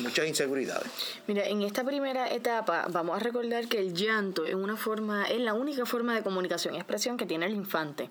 Muchas 0.00 0.26
inseguridades. 0.26 0.90
Mira, 1.26 1.46
en 1.46 1.62
esta 1.62 1.82
primera 1.84 2.30
etapa 2.30 2.86
vamos 2.90 3.16
a 3.16 3.18
recordar 3.18 3.66
que 3.66 3.78
el 3.78 3.94
llanto 3.94 4.44
es 4.44 4.54
una 4.54 4.76
forma, 4.76 5.24
es 5.24 5.40
la 5.40 5.54
única 5.54 5.86
forma 5.86 6.14
de 6.14 6.22
comunicación 6.22 6.74
y 6.74 6.76
expresión 6.76 7.16
que 7.16 7.26
tiene 7.26 7.46
el 7.46 7.54
infante. 7.54 8.10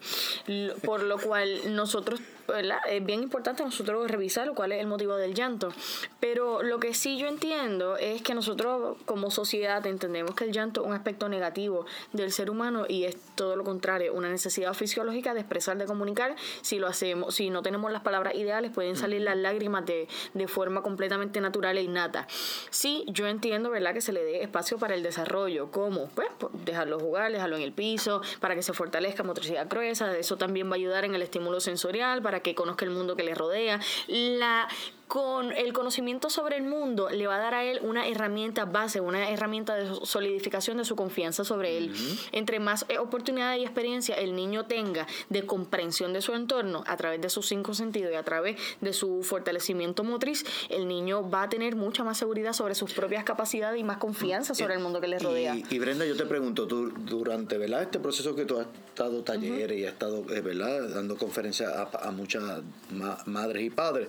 Por 0.84 1.04
lo 1.04 1.20
cual 1.20 1.76
nosotros, 1.76 2.20
¿verdad? 2.48 2.80
Es 2.90 3.04
bien 3.06 3.24
importante 3.24 3.64
nosotros 3.64 4.10
revisar 4.10 4.52
cuál 4.54 4.72
es 4.72 4.82
el 4.82 4.88
motivo 4.88 5.16
del 5.16 5.34
llanto. 5.34 5.74
Pero 6.20 6.62
lo 6.64 6.80
que 6.80 6.94
sí 6.94 7.18
yo 7.18 7.28
entiendo 7.28 7.98
es 7.98 8.22
que 8.22 8.34
nosotros 8.34 8.98
como 9.06 9.32
sociedad 9.32 9.86
entendemos 9.88 10.36
que 10.36 10.44
el 10.44 10.52
llanto 10.52 10.82
es 10.82 10.88
un 10.88 10.94
aspecto 10.94 11.30
negativo 11.30 11.86
del 12.14 12.32
ser 12.32 12.50
humano 12.50 12.86
y 12.88 13.06
es 13.06 13.18
todo 13.36 13.56
lo 13.56 13.64
contrario, 13.64 14.14
una 14.14 14.30
necesidad 14.30 14.74
fisiológica 14.74 15.34
de 15.34 15.42
expresar, 15.42 15.78
de 15.78 15.86
comunicar. 15.86 16.36
Si 16.62 16.80
lo 16.80 16.88
hacemos, 16.88 17.36
si 17.36 17.50
no 17.50 17.62
tenemos 17.62 17.92
las 17.92 18.02
palabras 18.02 18.36
ideales, 18.36 18.72
pueden 18.72 18.96
salir 18.96 19.22
las 19.22 19.38
lágrimas 19.38 19.86
de, 19.86 20.08
de 20.34 20.48
forma 20.48 20.82
completamente 20.82 21.42
natural 21.42 21.78
e 21.78 21.84
innata. 21.84 22.28
Sí, 22.70 23.04
yo 23.08 23.28
entiendo, 23.28 23.70
¿verdad?, 23.70 23.94
que 23.94 24.02
se 24.02 24.12
le 24.12 24.24
dé 24.24 24.44
espacio 24.44 24.78
para 24.78 24.96
el 24.96 25.04
desarrollo. 25.04 25.72
¿Cómo? 25.72 26.10
Pues 26.14 26.28
pues, 26.38 26.66
dejarlo 26.66 27.00
jugar, 27.00 27.32
dejarlo 27.32 27.56
en 27.56 27.64
el 27.64 27.72
piso, 27.72 28.22
para 28.40 28.56
que 28.56 28.62
se 28.62 28.74
fortalezca 28.74 29.24
motricidad 29.24 29.68
gruesa. 29.70 30.16
Eso 30.18 30.38
también 30.38 30.68
va 30.70 30.74
a 30.74 30.76
ayudar 30.76 31.06
en 31.06 31.16
el 31.16 31.22
estímulo 31.22 31.60
sensorial, 31.60 32.22
para 32.22 32.35
que 32.42 32.56
conozca 32.56 32.86
el 32.86 32.92
mundo 32.92 33.16
que 33.16 33.24
le 33.24 33.36
rodea. 33.36 33.80
La 34.08 34.68
con 35.08 35.52
el 35.52 35.72
conocimiento 35.72 36.32
sobre 36.32 36.58
el 36.58 36.64
mundo 36.64 37.10
le 37.12 37.28
va 37.28 37.36
a 37.36 37.40
dar 37.40 37.54
a 37.54 37.64
él 37.64 37.80
una 37.84 38.08
herramienta 38.08 38.66
base, 38.66 39.02
una 39.02 39.30
herramienta 39.30 39.76
de 39.76 39.88
solidificación 40.04 40.78
de 40.78 40.86
su 40.86 40.96
confianza 40.96 41.44
sobre 41.44 41.78
él. 41.78 41.94
Entre 42.32 42.60
más 42.60 42.86
eh, 42.90 42.98
oportunidades 42.98 43.60
y 43.62 43.64
experiencia 43.66 44.16
el 44.16 44.36
niño 44.36 44.66
tenga 44.66 45.06
de 45.30 45.46
comprensión 45.46 46.12
de 46.12 46.22
su 46.22 46.34
entorno 46.34 46.84
a 46.88 46.98
través 46.98 47.22
de 47.22 47.30
sus 47.30 47.48
cinco 47.48 47.76
sentidos 47.76 48.12
y 48.12 48.16
a 48.16 48.24
través 48.24 48.58
de 48.82 48.94
su 48.94 49.22
fortalecimiento 49.24 50.04
motriz, 50.04 50.44
el 50.70 50.88
niño 50.88 51.30
va 51.30 51.44
a 51.44 51.50
tener 51.50 51.76
mucha 51.76 52.04
más 52.04 52.18
seguridad 52.18 52.54
sobre 52.54 52.74
sus 52.74 52.92
propias 52.94 53.24
capacidades 53.24 53.80
y 53.80 53.84
más 53.84 53.98
confianza 53.98 54.56
sobre 54.56 54.74
el 54.74 54.80
mundo 54.80 55.02
que 55.02 55.08
le 55.08 55.20
rodea. 55.20 55.56
Y, 55.56 55.64
y 55.70 55.80
Brenda, 55.80 56.06
yo 56.06 56.18
te 56.18 56.26
pregunto, 56.26 56.66
tú 56.68 56.92
durante 56.92 57.58
¿verdad? 57.60 57.84
este 57.84 58.00
proceso 58.00 58.36
que 58.36 58.46
tú 58.46 58.60
has 58.60 58.68
estado 58.88 59.24
talleres 59.24 59.78
y 59.78 59.86
has 59.86 59.94
estado 59.94 60.26
eh, 60.34 60.42
¿verdad? 60.42 60.90
dando 60.90 61.16
conferencias 61.16 61.72
a, 61.72 62.08
a 62.08 62.12
muchas 62.12 62.44
ma- 62.92 63.20
madres 63.28 63.64
y 63.64 63.70
padres, 63.70 64.08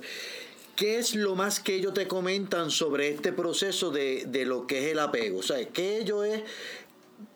¿qué 0.76 0.98
es 0.98 1.14
lo 1.14 1.34
más 1.34 1.58
que 1.58 1.74
ellos 1.74 1.94
te 1.94 2.06
comentan 2.06 2.70
sobre 2.70 3.08
este 3.08 3.32
proceso 3.32 3.90
de, 3.90 4.26
de 4.26 4.44
lo 4.44 4.66
que 4.66 4.84
es 4.84 4.92
el 4.92 4.98
apego? 5.00 5.40
O 5.40 5.42
sea, 5.42 5.66
¿qué 5.70 5.98
ellos 5.98 6.24
es, 6.24 6.42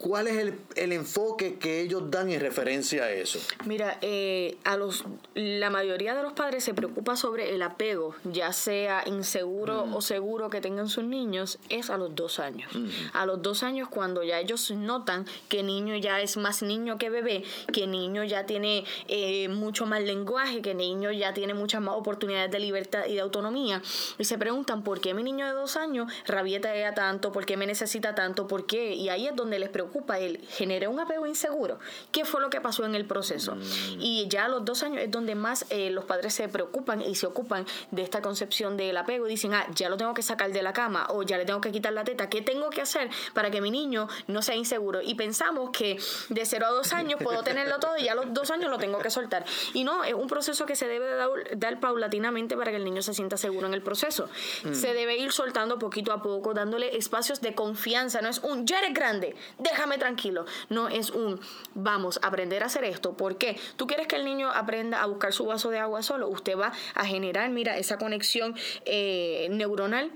¿cuál 0.00 0.28
es 0.28 0.38
el, 0.38 0.58
el 0.76 0.92
enfoque 0.92 1.56
que 1.56 1.82
ellos 1.82 2.10
dan 2.10 2.30
en 2.30 2.40
referencia 2.40 3.04
a 3.04 3.10
eso? 3.10 3.38
Mira, 3.66 3.98
eh, 4.00 4.56
a 4.64 4.76
los 4.76 5.04
la 5.34 5.68
mayoría 5.68 6.14
de 6.14 6.22
los 6.22 6.32
padres 6.32 6.64
se 6.64 6.74
preocupa 6.74 7.16
sobre 7.16 7.54
el 7.54 7.62
apego, 7.62 8.14
ya 8.24 8.52
sea 8.52 9.02
inseguro 9.06 9.86
o 9.94 10.00
seguro 10.00 10.48
que 10.48 10.60
tengan 10.60 10.88
sus 10.88 11.04
niños, 11.04 11.58
es 11.68 11.90
a 11.90 11.98
los 11.98 12.14
dos 12.14 12.40
años. 12.40 12.72
A 13.12 13.26
los 13.26 13.42
dos 13.42 13.62
años 13.62 13.88
cuando 13.88 14.22
ya 14.22 14.40
ellos 14.40 14.70
notan 14.70 15.26
que 15.48 15.62
niño 15.62 15.96
ya 15.96 16.20
es 16.20 16.36
más 16.38 16.62
niño 16.62 16.96
que 16.96 17.10
bebé, 17.10 17.44
que 17.72 17.86
niño 17.86 18.24
ya 18.24 18.46
tiene 18.46 18.84
eh, 19.08 19.48
mucho 19.48 19.84
más 19.84 20.02
lenguaje, 20.02 20.62
que 20.62 20.74
niño 20.74 21.12
ya 21.12 21.34
tiene 21.34 21.52
muchas 21.52 21.82
más 21.82 21.94
oportunidades 21.96 22.50
de 22.50 22.58
libertad 22.58 23.04
y 23.06 23.14
de 23.14 23.20
autonomía, 23.20 23.82
y 24.18 24.24
se 24.24 24.38
preguntan 24.38 24.82
por 24.82 25.00
qué 25.00 25.12
mi 25.12 25.22
niño 25.22 25.46
de 25.46 25.52
dos 25.52 25.76
años 25.76 26.10
rabieta 26.26 26.70
tanto, 26.94 27.32
por 27.32 27.44
qué 27.44 27.56
me 27.56 27.66
necesita 27.66 28.14
tanto, 28.14 28.46
por 28.46 28.66
qué, 28.66 28.94
y 28.94 29.08
ahí 29.10 29.26
es 29.26 29.36
donde 29.36 29.58
les 29.58 29.68
preocupa 29.68 29.89
preocupa 29.90 30.18
el 30.18 30.40
generé 30.48 30.86
un 30.86 31.00
apego 31.00 31.26
inseguro. 31.26 31.78
¿Qué 32.12 32.24
fue 32.24 32.40
lo 32.40 32.48
que 32.48 32.60
pasó 32.60 32.84
en 32.84 32.94
el 32.94 33.06
proceso? 33.06 33.56
Mm. 33.56 34.00
Y 34.00 34.28
ya 34.28 34.44
a 34.44 34.48
los 34.48 34.64
dos 34.64 34.82
años 34.82 35.02
es 35.02 35.10
donde 35.10 35.34
más 35.34 35.66
eh, 35.70 35.90
los 35.90 36.04
padres 36.04 36.34
se 36.34 36.48
preocupan 36.48 37.02
y 37.02 37.14
se 37.16 37.26
ocupan 37.26 37.66
de 37.90 38.02
esta 38.02 38.22
concepción 38.22 38.76
del 38.76 38.96
apego 38.96 39.26
y 39.26 39.30
dicen, 39.30 39.52
ah, 39.54 39.66
ya 39.74 39.88
lo 39.88 39.96
tengo 39.96 40.14
que 40.14 40.22
sacar 40.22 40.52
de 40.52 40.62
la 40.62 40.72
cama 40.72 41.06
o 41.10 41.22
ya 41.22 41.38
le 41.38 41.44
tengo 41.44 41.60
que 41.60 41.72
quitar 41.72 41.92
la 41.92 42.04
teta. 42.04 42.28
¿Qué 42.28 42.40
tengo 42.40 42.70
que 42.70 42.80
hacer 42.80 43.10
para 43.34 43.50
que 43.50 43.60
mi 43.60 43.70
niño 43.70 44.08
no 44.28 44.42
sea 44.42 44.54
inseguro? 44.54 45.02
Y 45.02 45.14
pensamos 45.14 45.70
que 45.70 45.98
de 46.28 46.46
cero 46.46 46.66
a 46.66 46.70
dos 46.70 46.92
años 46.92 47.20
puedo 47.22 47.42
tenerlo 47.42 47.78
todo 47.80 47.96
y 47.98 48.04
ya 48.04 48.12
a 48.12 48.14
los 48.14 48.32
dos 48.32 48.50
años 48.50 48.70
lo 48.70 48.78
tengo 48.78 48.98
que 48.98 49.10
soltar. 49.10 49.44
Y 49.74 49.82
no, 49.84 50.04
es 50.04 50.14
un 50.14 50.28
proceso 50.28 50.66
que 50.66 50.76
se 50.76 50.86
debe 50.86 51.16
dar, 51.56 51.80
paulatinamente 51.80 52.56
para 52.56 52.70
que 52.70 52.76
el 52.76 52.84
niño 52.84 53.02
se 53.02 53.14
sienta 53.14 53.36
seguro 53.36 53.66
en 53.66 53.74
el 53.74 53.82
proceso. 53.82 54.28
Mm. 54.64 54.74
Se 54.74 54.94
debe 54.94 55.16
ir 55.16 55.32
soltando 55.32 55.78
poquito 55.78 56.12
a 56.12 56.22
poco, 56.22 56.54
dándole 56.54 56.96
espacios 56.96 57.40
de 57.40 57.54
confianza. 57.54 58.20
No 58.20 58.28
es 58.28 58.38
un, 58.38 58.66
ya 58.66 58.78
eres 58.78 58.94
grande, 58.94 59.34
déjame 59.80 59.96
tranquilo. 59.96 60.44
No 60.68 60.88
es 60.88 61.10
un, 61.10 61.40
vamos 61.74 62.20
a 62.22 62.26
aprender 62.26 62.62
a 62.62 62.66
hacer 62.66 62.84
esto. 62.84 63.14
¿Por 63.14 63.36
qué? 63.36 63.58
Tú 63.76 63.86
quieres 63.86 64.06
que 64.06 64.16
el 64.16 64.26
niño 64.26 64.50
aprenda 64.50 65.02
a 65.02 65.06
buscar 65.06 65.32
su 65.32 65.46
vaso 65.46 65.70
de 65.70 65.78
agua 65.78 66.02
solo. 66.02 66.28
Usted 66.28 66.56
va 66.56 66.72
a 66.94 67.06
generar, 67.06 67.48
mira, 67.48 67.78
esa 67.78 67.96
conexión 67.96 68.54
eh, 68.84 69.48
neuronal 69.50 70.12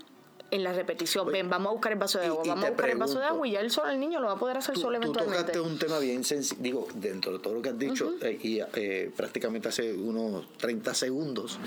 en 0.50 0.62
la 0.62 0.74
repetición. 0.74 1.33
Ven, 1.33 1.48
vamos 1.48 1.70
a 1.70 1.72
buscar 1.72 1.92
el 1.92 1.98
vaso 1.98 2.18
de 2.18 2.27
agua, 2.27 2.42
vamos 2.46 2.64
a 2.64 2.68
buscar 2.68 2.90
el 2.90 2.98
vaso 2.98 3.18
de 3.18 3.24
agua 3.24 3.48
y 3.48 3.53
ya 3.53 3.61
el, 3.61 3.70
solo, 3.70 3.90
el 3.90 3.98
niño 3.98 4.20
lo 4.20 4.27
va 4.27 4.35
a 4.35 4.38
poder 4.38 4.59
hacer 4.59 4.77
solo 4.77 4.98
eventualmente. 4.98 5.53
Tú 5.53 5.61
tocaste 5.61 5.61
un 5.61 5.79
tema 5.79 5.98
bien 5.98 6.22
sencillo, 6.24 6.61
digo, 6.61 6.88
dentro 6.94 7.33
de 7.33 7.38
todo 7.38 7.55
lo 7.55 7.62
que 7.62 7.70
has 7.70 7.79
dicho, 7.79 8.14
eh, 8.20 8.38
y 8.42 8.61
eh, 8.61 9.11
prácticamente 9.16 9.68
hace 9.68 9.94
unos 9.94 10.46
30 10.59 10.92
segundos. 10.92 11.59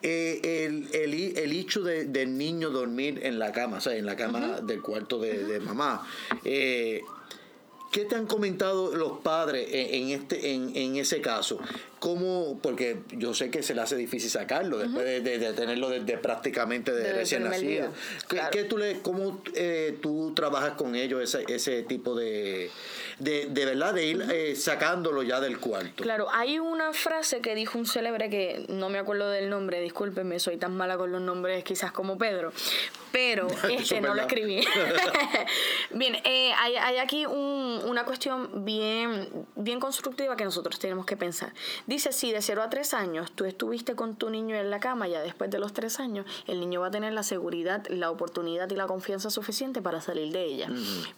Eh, 0.00 0.66
el, 0.66 0.88
el, 0.92 1.36
el, 1.36 1.52
hecho 1.52 1.82
de, 1.82 2.04
del 2.04 2.38
niño 2.38 2.70
dormir 2.70 3.20
en 3.24 3.38
la 3.38 3.50
cama, 3.50 3.78
o 3.78 3.80
sea, 3.80 3.96
en 3.96 4.06
la 4.06 4.14
cama 4.14 4.60
del 4.60 4.80
cuarto 4.80 5.18
de, 5.18 5.44
de 5.44 5.58
mamá, 5.58 6.06
eh, 6.44 7.00
¿Qué 7.90 8.04
te 8.04 8.16
han 8.16 8.26
comentado 8.26 8.94
los 8.94 9.20
padres 9.20 9.66
en, 9.70 10.10
este, 10.10 10.52
en, 10.52 10.76
en 10.76 10.96
ese 10.96 11.22
caso? 11.22 11.58
¿Cómo? 11.98 12.58
Porque 12.62 12.98
yo 13.10 13.34
sé 13.34 13.50
que 13.50 13.62
se 13.62 13.74
le 13.74 13.80
hace 13.80 13.96
difícil 13.96 14.30
sacarlo 14.30 14.78
después 14.78 15.04
de, 15.04 15.52
tenerlo 15.52 15.90
desde 15.90 16.18
prácticamente 16.18 16.92
de, 16.92 17.12
recién 17.12 17.44
nacido. 17.44 17.90
¿Qué, 18.52 18.64
tú 18.64 18.78
le, 18.78 19.00
¿Cómo 19.00 19.42
eh, 19.54 19.98
tú 20.00 20.32
trabajas 20.34 20.72
con 20.72 20.94
ellos 20.94 21.22
ese, 21.22 21.44
ese 21.52 21.82
tipo 21.82 22.14
de, 22.14 22.70
de, 23.18 23.64
verdad, 23.64 23.94
de 23.94 24.06
ir 24.06 24.22
eh, 24.30 24.54
sacándolo 24.54 25.22
ya 25.22 25.40
del 25.40 25.58
cuarto? 25.58 26.02
Claro, 26.02 26.28
hay 26.32 26.58
una 26.58 26.92
frase 26.92 27.40
que 27.40 27.54
dijo 27.54 27.78
un 27.78 27.86
célebre 27.86 28.30
que 28.30 28.66
no 28.68 28.88
me 28.88 28.98
acuerdo 28.98 29.30
del 29.30 29.50
nombre, 29.50 29.80
discúlpenme, 29.80 30.38
soy 30.38 30.56
tan 30.56 30.76
mala 30.76 30.96
con 30.96 31.10
los 31.10 31.20
nombres 31.20 31.64
quizás 31.64 31.90
como 31.92 32.16
Pedro, 32.18 32.52
pero 33.12 33.48
este 33.70 34.00
no 34.00 34.14
lo 34.14 34.22
escribí. 34.22 34.64
bien, 35.90 36.16
eh, 36.24 36.52
hay, 36.56 36.76
hay, 36.76 36.98
aquí 36.98 37.26
un, 37.26 37.80
una 37.84 38.04
cuestión 38.04 38.64
bien, 38.64 39.28
bien 39.56 39.80
constructiva 39.80 40.36
que 40.36 40.44
nosotros 40.44 40.78
tenemos 40.78 41.06
que 41.06 41.16
pensar. 41.16 41.52
Dice, 41.88 42.12
si 42.12 42.32
de 42.32 42.42
0 42.42 42.62
a 42.62 42.68
3 42.68 42.92
años 42.92 43.32
tú 43.32 43.46
estuviste 43.46 43.96
con 43.96 44.14
tu 44.14 44.28
niño 44.28 44.54
en 44.54 44.70
la 44.70 44.78
cama, 44.78 45.08
ya 45.08 45.22
después 45.22 45.48
de 45.48 45.58
los 45.58 45.72
3 45.72 46.00
años, 46.00 46.26
el 46.46 46.60
niño 46.60 46.82
va 46.82 46.88
a 46.88 46.90
tener 46.90 47.14
la 47.14 47.22
seguridad, 47.22 47.86
la 47.88 48.10
oportunidad 48.10 48.68
y 48.68 48.76
la 48.76 48.86
confianza 48.86 49.30
suficiente 49.30 49.80
para 49.80 50.02
salir 50.02 50.30
de 50.30 50.44
ella. 50.44 50.68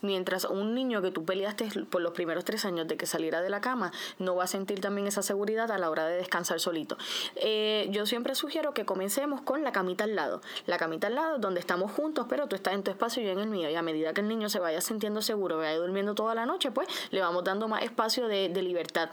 Mientras 0.01 0.45
un 0.45 0.73
niño 0.73 1.03
que 1.03 1.11
tú 1.11 1.25
peleaste 1.25 1.69
por 1.91 2.03
los 2.03 2.13
primeros 2.13 2.45
3 2.45 2.67
años 2.67 2.87
de 2.87 2.97
que 2.97 3.07
saliera 3.07 3.43
de 3.43 3.51
la 3.51 3.61
cama, 3.61 3.91
no 4.21 4.37
va 4.37 4.45
a 4.45 4.47
sentir 4.47 4.81
también 4.81 5.09
esa 5.09 5.23
seguridad 5.23 5.73
a 5.73 5.79
la 5.79 5.91
hora 5.91 6.07
de 6.07 6.19
descansar 6.19 6.61
solito. 6.61 6.97
Eh, 7.35 7.89
yo 7.91 8.07
siempre 8.07 8.37
sugiero 8.37 8.73
que 8.73 8.85
comencemos 8.85 9.41
con 9.41 9.65
la 9.65 9.73
camita 9.73 10.05
al 10.05 10.15
lado. 10.15 10.41
La 10.67 10.79
camita 10.79 11.09
al 11.09 11.17
lado 11.17 11.39
donde 11.39 11.59
estamos 11.59 11.91
juntos, 11.91 12.27
pero 12.29 12.47
tú 12.47 12.55
estás 12.55 12.75
en 12.75 12.85
tu 12.85 12.93
espacio 12.93 13.25
y 13.25 13.27
yo 13.27 13.33
en 13.33 13.41
el 13.41 13.49
mío. 13.49 13.69
Y 13.71 13.75
a 13.75 13.83
medida 13.83 14.15
que 14.15 14.21
el 14.21 14.29
niño 14.29 14.49
se 14.49 14.61
vaya 14.61 14.81
sintiendo 14.81 15.21
seguro, 15.21 15.57
vaya 15.57 15.77
durmiendo 15.79 16.15
toda 16.15 16.37
la 16.37 16.47
noche, 16.47 16.71
pues 16.71 16.87
le 17.11 17.21
vamos 17.21 17.43
dando 17.43 17.67
más 17.67 17.83
espacio 17.83 18.29
de, 18.29 18.51
de 18.51 18.63
libertad. 18.63 19.11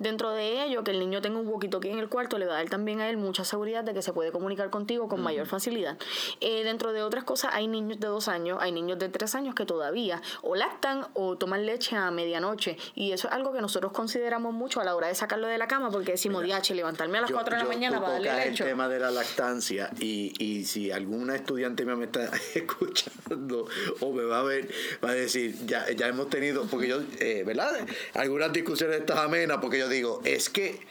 Dentro 0.00 0.32
de 0.32 0.64
ello, 0.64 0.82
que 0.82 0.95
el 0.96 1.00
niño 1.00 1.20
tenga 1.20 1.38
un 1.38 1.46
aquí 1.56 1.88
en 1.88 1.98
el 1.98 2.08
cuarto 2.08 2.38
le 2.38 2.46
va 2.46 2.54
a 2.54 2.56
dar 2.58 2.68
también 2.68 3.00
a 3.00 3.08
él 3.08 3.16
mucha 3.16 3.44
seguridad 3.44 3.84
de 3.84 3.94
que 3.94 4.02
se 4.02 4.12
puede 4.12 4.32
comunicar 4.32 4.70
contigo 4.70 5.08
con 5.08 5.22
mayor 5.22 5.46
facilidad. 5.46 5.96
Eh, 6.40 6.64
dentro 6.64 6.92
de 6.92 7.02
otras 7.02 7.24
cosas, 7.24 7.52
hay 7.54 7.66
niños 7.66 7.98
de 8.00 8.06
dos 8.06 8.28
años, 8.28 8.58
hay 8.60 8.72
niños 8.72 8.98
de 8.98 9.08
tres 9.08 9.34
años 9.34 9.54
que 9.54 9.64
todavía 9.64 10.20
o 10.42 10.54
lactan 10.54 11.06
o 11.14 11.36
toman 11.36 11.66
leche 11.66 11.96
a 11.96 12.10
medianoche. 12.10 12.76
Y 12.94 13.12
eso 13.12 13.28
es 13.28 13.34
algo 13.34 13.52
que 13.52 13.60
nosotros 13.60 13.92
consideramos 13.92 14.52
mucho 14.52 14.80
a 14.80 14.84
la 14.84 14.94
hora 14.94 15.08
de 15.08 15.14
sacarlo 15.14 15.46
de 15.46 15.58
la 15.58 15.68
cama 15.68 15.90
porque 15.90 16.12
decimos, 16.12 16.42
diache, 16.42 16.74
levantarme 16.74 17.18
a 17.18 17.22
las 17.22 17.30
cuatro 17.30 17.56
de 17.56 17.62
la 17.62 17.68
mañana 17.68 18.00
para 18.00 18.12
darle 18.14 18.32
leche. 18.50 18.64
el 18.64 18.70
tema 18.70 18.88
de 18.88 18.98
la 18.98 19.10
lactancia 19.10 19.90
y, 20.00 20.32
y 20.38 20.64
si 20.64 20.90
alguna 20.90 21.34
estudiante 21.34 21.84
me 21.84 22.04
está 22.04 22.30
escuchando 22.54 23.66
o 24.00 24.12
me 24.12 24.24
va 24.24 24.40
a 24.40 24.42
ver, 24.42 24.68
va 25.04 25.10
a 25.10 25.14
decir, 25.14 25.54
ya, 25.66 25.90
ya 25.90 26.08
hemos 26.08 26.28
tenido, 26.28 26.66
porque 26.66 26.88
yo, 26.88 27.00
eh, 27.20 27.42
¿verdad? 27.46 27.86
Algunas 28.14 28.52
discusiones 28.52 29.00
estas 29.00 29.18
amenas, 29.18 29.58
porque 29.60 29.78
yo 29.78 29.88
digo, 29.88 30.20
es 30.24 30.48
que 30.48 30.85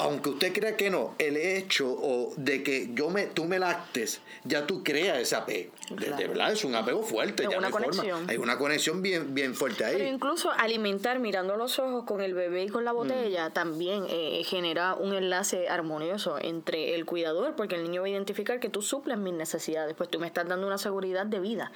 aunque 0.00 0.30
usted 0.30 0.52
crea 0.52 0.76
que 0.76 0.90
no, 0.90 1.14
el 1.18 1.36
hecho 1.36 1.88
o 1.90 2.32
de 2.36 2.62
que 2.62 2.90
yo 2.94 3.10
me, 3.10 3.26
tú 3.26 3.44
me 3.44 3.58
lactes, 3.58 4.20
ya 4.44 4.66
tú 4.66 4.82
creas 4.82 5.18
ese 5.18 5.36
apego. 5.36 5.72
De, 5.90 6.10
verdad, 6.26 6.52
es 6.52 6.64
un 6.64 6.74
apego 6.74 7.02
fuerte. 7.02 7.46
Hay 7.46 7.54
una 7.54 7.70
conexión. 7.70 8.28
Hay 8.28 8.36
una 8.36 8.58
conexión 8.58 9.02
bien, 9.02 9.34
bien 9.34 9.54
fuerte 9.54 9.84
ahí. 9.84 9.96
Pero 9.96 10.08
incluso 10.08 10.50
alimentar 10.50 11.18
mirando 11.18 11.56
los 11.56 11.78
ojos 11.78 12.04
con 12.04 12.20
el 12.20 12.34
bebé 12.34 12.64
y 12.64 12.68
con 12.68 12.84
la 12.84 12.92
botella 12.92 13.48
mm. 13.48 13.52
también 13.52 14.06
eh, 14.08 14.42
genera 14.44 14.94
un 14.94 15.14
enlace 15.14 15.68
armonioso 15.68 16.38
entre 16.40 16.94
el 16.94 17.04
cuidador, 17.04 17.54
porque 17.56 17.76
el 17.76 17.84
niño 17.84 18.02
va 18.02 18.06
a 18.06 18.10
identificar 18.10 18.60
que 18.60 18.68
tú 18.68 18.82
suples 18.82 19.18
mis 19.18 19.34
necesidades, 19.34 19.94
pues 19.96 20.08
tú 20.10 20.18
me 20.18 20.26
estás 20.26 20.46
dando 20.48 20.66
una 20.66 20.78
seguridad 20.78 21.26
de 21.26 21.40
vida. 21.40 21.72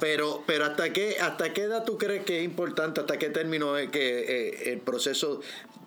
Pero, 0.00 0.42
pero 0.46 0.64
hasta 0.64 0.92
qué, 0.92 1.16
hasta 1.20 1.52
qué 1.52 1.62
edad 1.62 1.84
tú 1.84 1.98
crees 1.98 2.24
que 2.24 2.38
es 2.38 2.44
importante, 2.44 3.00
hasta 3.00 3.18
qué 3.18 3.28
término 3.30 3.76
es 3.76 3.90
que 3.90 4.20
eh, 4.20 4.72
el 4.72 4.80
proceso 4.80 5.40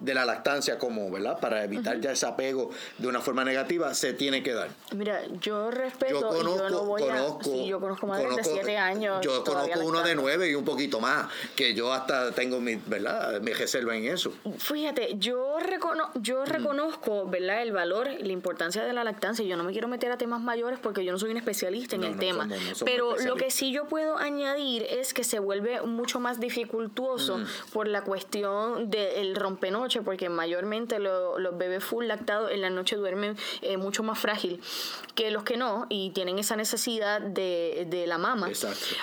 de 0.05 0.13
la 0.13 0.25
lactancia 0.25 0.77
como, 0.77 1.09
¿verdad? 1.09 1.39
Para 1.39 1.63
evitar 1.63 1.99
ya 1.99 2.11
ese 2.11 2.25
apego 2.25 2.69
de 2.97 3.07
una 3.07 3.21
forma 3.21 3.43
negativa, 3.43 3.93
se 3.93 4.13
tiene 4.13 4.43
que 4.43 4.53
dar. 4.53 4.69
Mira, 4.95 5.21
yo 5.41 5.71
respeto, 5.71 6.21
yo, 6.21 6.29
conozco, 6.29 6.69
no 6.69 6.85
voy 6.85 7.03
a... 7.03 7.25
Sí, 7.43 7.67
yo 7.67 7.79
conozco 7.79 8.07
madres 8.07 8.35
de 8.35 8.43
7 8.43 8.77
años. 8.77 9.19
Yo 9.21 9.43
conozco 9.43 9.79
uno 9.83 10.01
de 10.03 10.15
9 10.15 10.49
y 10.49 10.55
un 10.55 10.63
poquito 10.63 10.99
más, 10.99 11.27
que 11.55 11.73
yo 11.73 11.91
hasta 11.91 12.31
tengo 12.31 12.59
mi, 12.59 12.75
¿verdad? 12.75 13.41
Mi 13.41 13.53
reserva 13.53 13.95
en 13.95 14.05
eso. 14.05 14.31
Fíjate, 14.57 15.15
yo, 15.17 15.59
recono 15.59 16.11
yo 16.15 16.43
mm. 16.43 16.47
reconozco, 16.47 17.27
¿verdad? 17.27 17.61
El 17.61 17.71
valor 17.71 18.07
la 18.07 18.31
importancia 18.31 18.83
de 18.83 18.93
la 18.93 19.03
lactancia. 19.03 19.45
Yo 19.45 19.57
no 19.57 19.63
me 19.63 19.71
quiero 19.71 19.87
meter 19.87 20.11
a 20.11 20.17
temas 20.17 20.41
mayores 20.41 20.79
porque 20.79 21.03
yo 21.03 21.11
no 21.11 21.19
soy 21.19 21.31
un 21.31 21.37
especialista 21.37 21.95
en 21.95 22.03
el 22.03 22.17
tema. 22.17 22.47
pero 22.83 23.17
lo 23.17 23.35
que 23.35 23.49
sí 23.49 23.71
yo 23.71 23.85
puedo 23.85 24.17
añadir 24.17 24.83
es 24.83 25.13
que 25.13 25.23
se 25.23 25.39
vuelve 25.39 25.81
mucho 25.81 26.19
más 26.19 26.39
dificultuoso 26.39 27.39
mm. 27.39 27.45
por 27.73 27.87
la 27.87 28.03
cuestión 28.03 28.89
del 28.89 29.35
porque 30.01 30.29
mayormente 30.29 30.99
los 30.99 31.57
bebés 31.57 31.83
full 31.83 32.05
lactados 32.05 32.51
en 32.51 32.61
la 32.61 32.69
noche 32.69 32.95
duermen 32.95 33.37
eh, 33.61 33.77
mucho 33.77 34.03
más 34.03 34.19
frágil 34.19 34.61
que 35.15 35.31
los 35.31 35.43
que 35.43 35.57
no 35.57 35.87
y 35.89 36.11
tienen 36.11 36.39
esa 36.39 36.55
necesidad 36.55 37.21
de, 37.21 37.87
de 37.89 38.07
la 38.07 38.17
mama. 38.17 38.49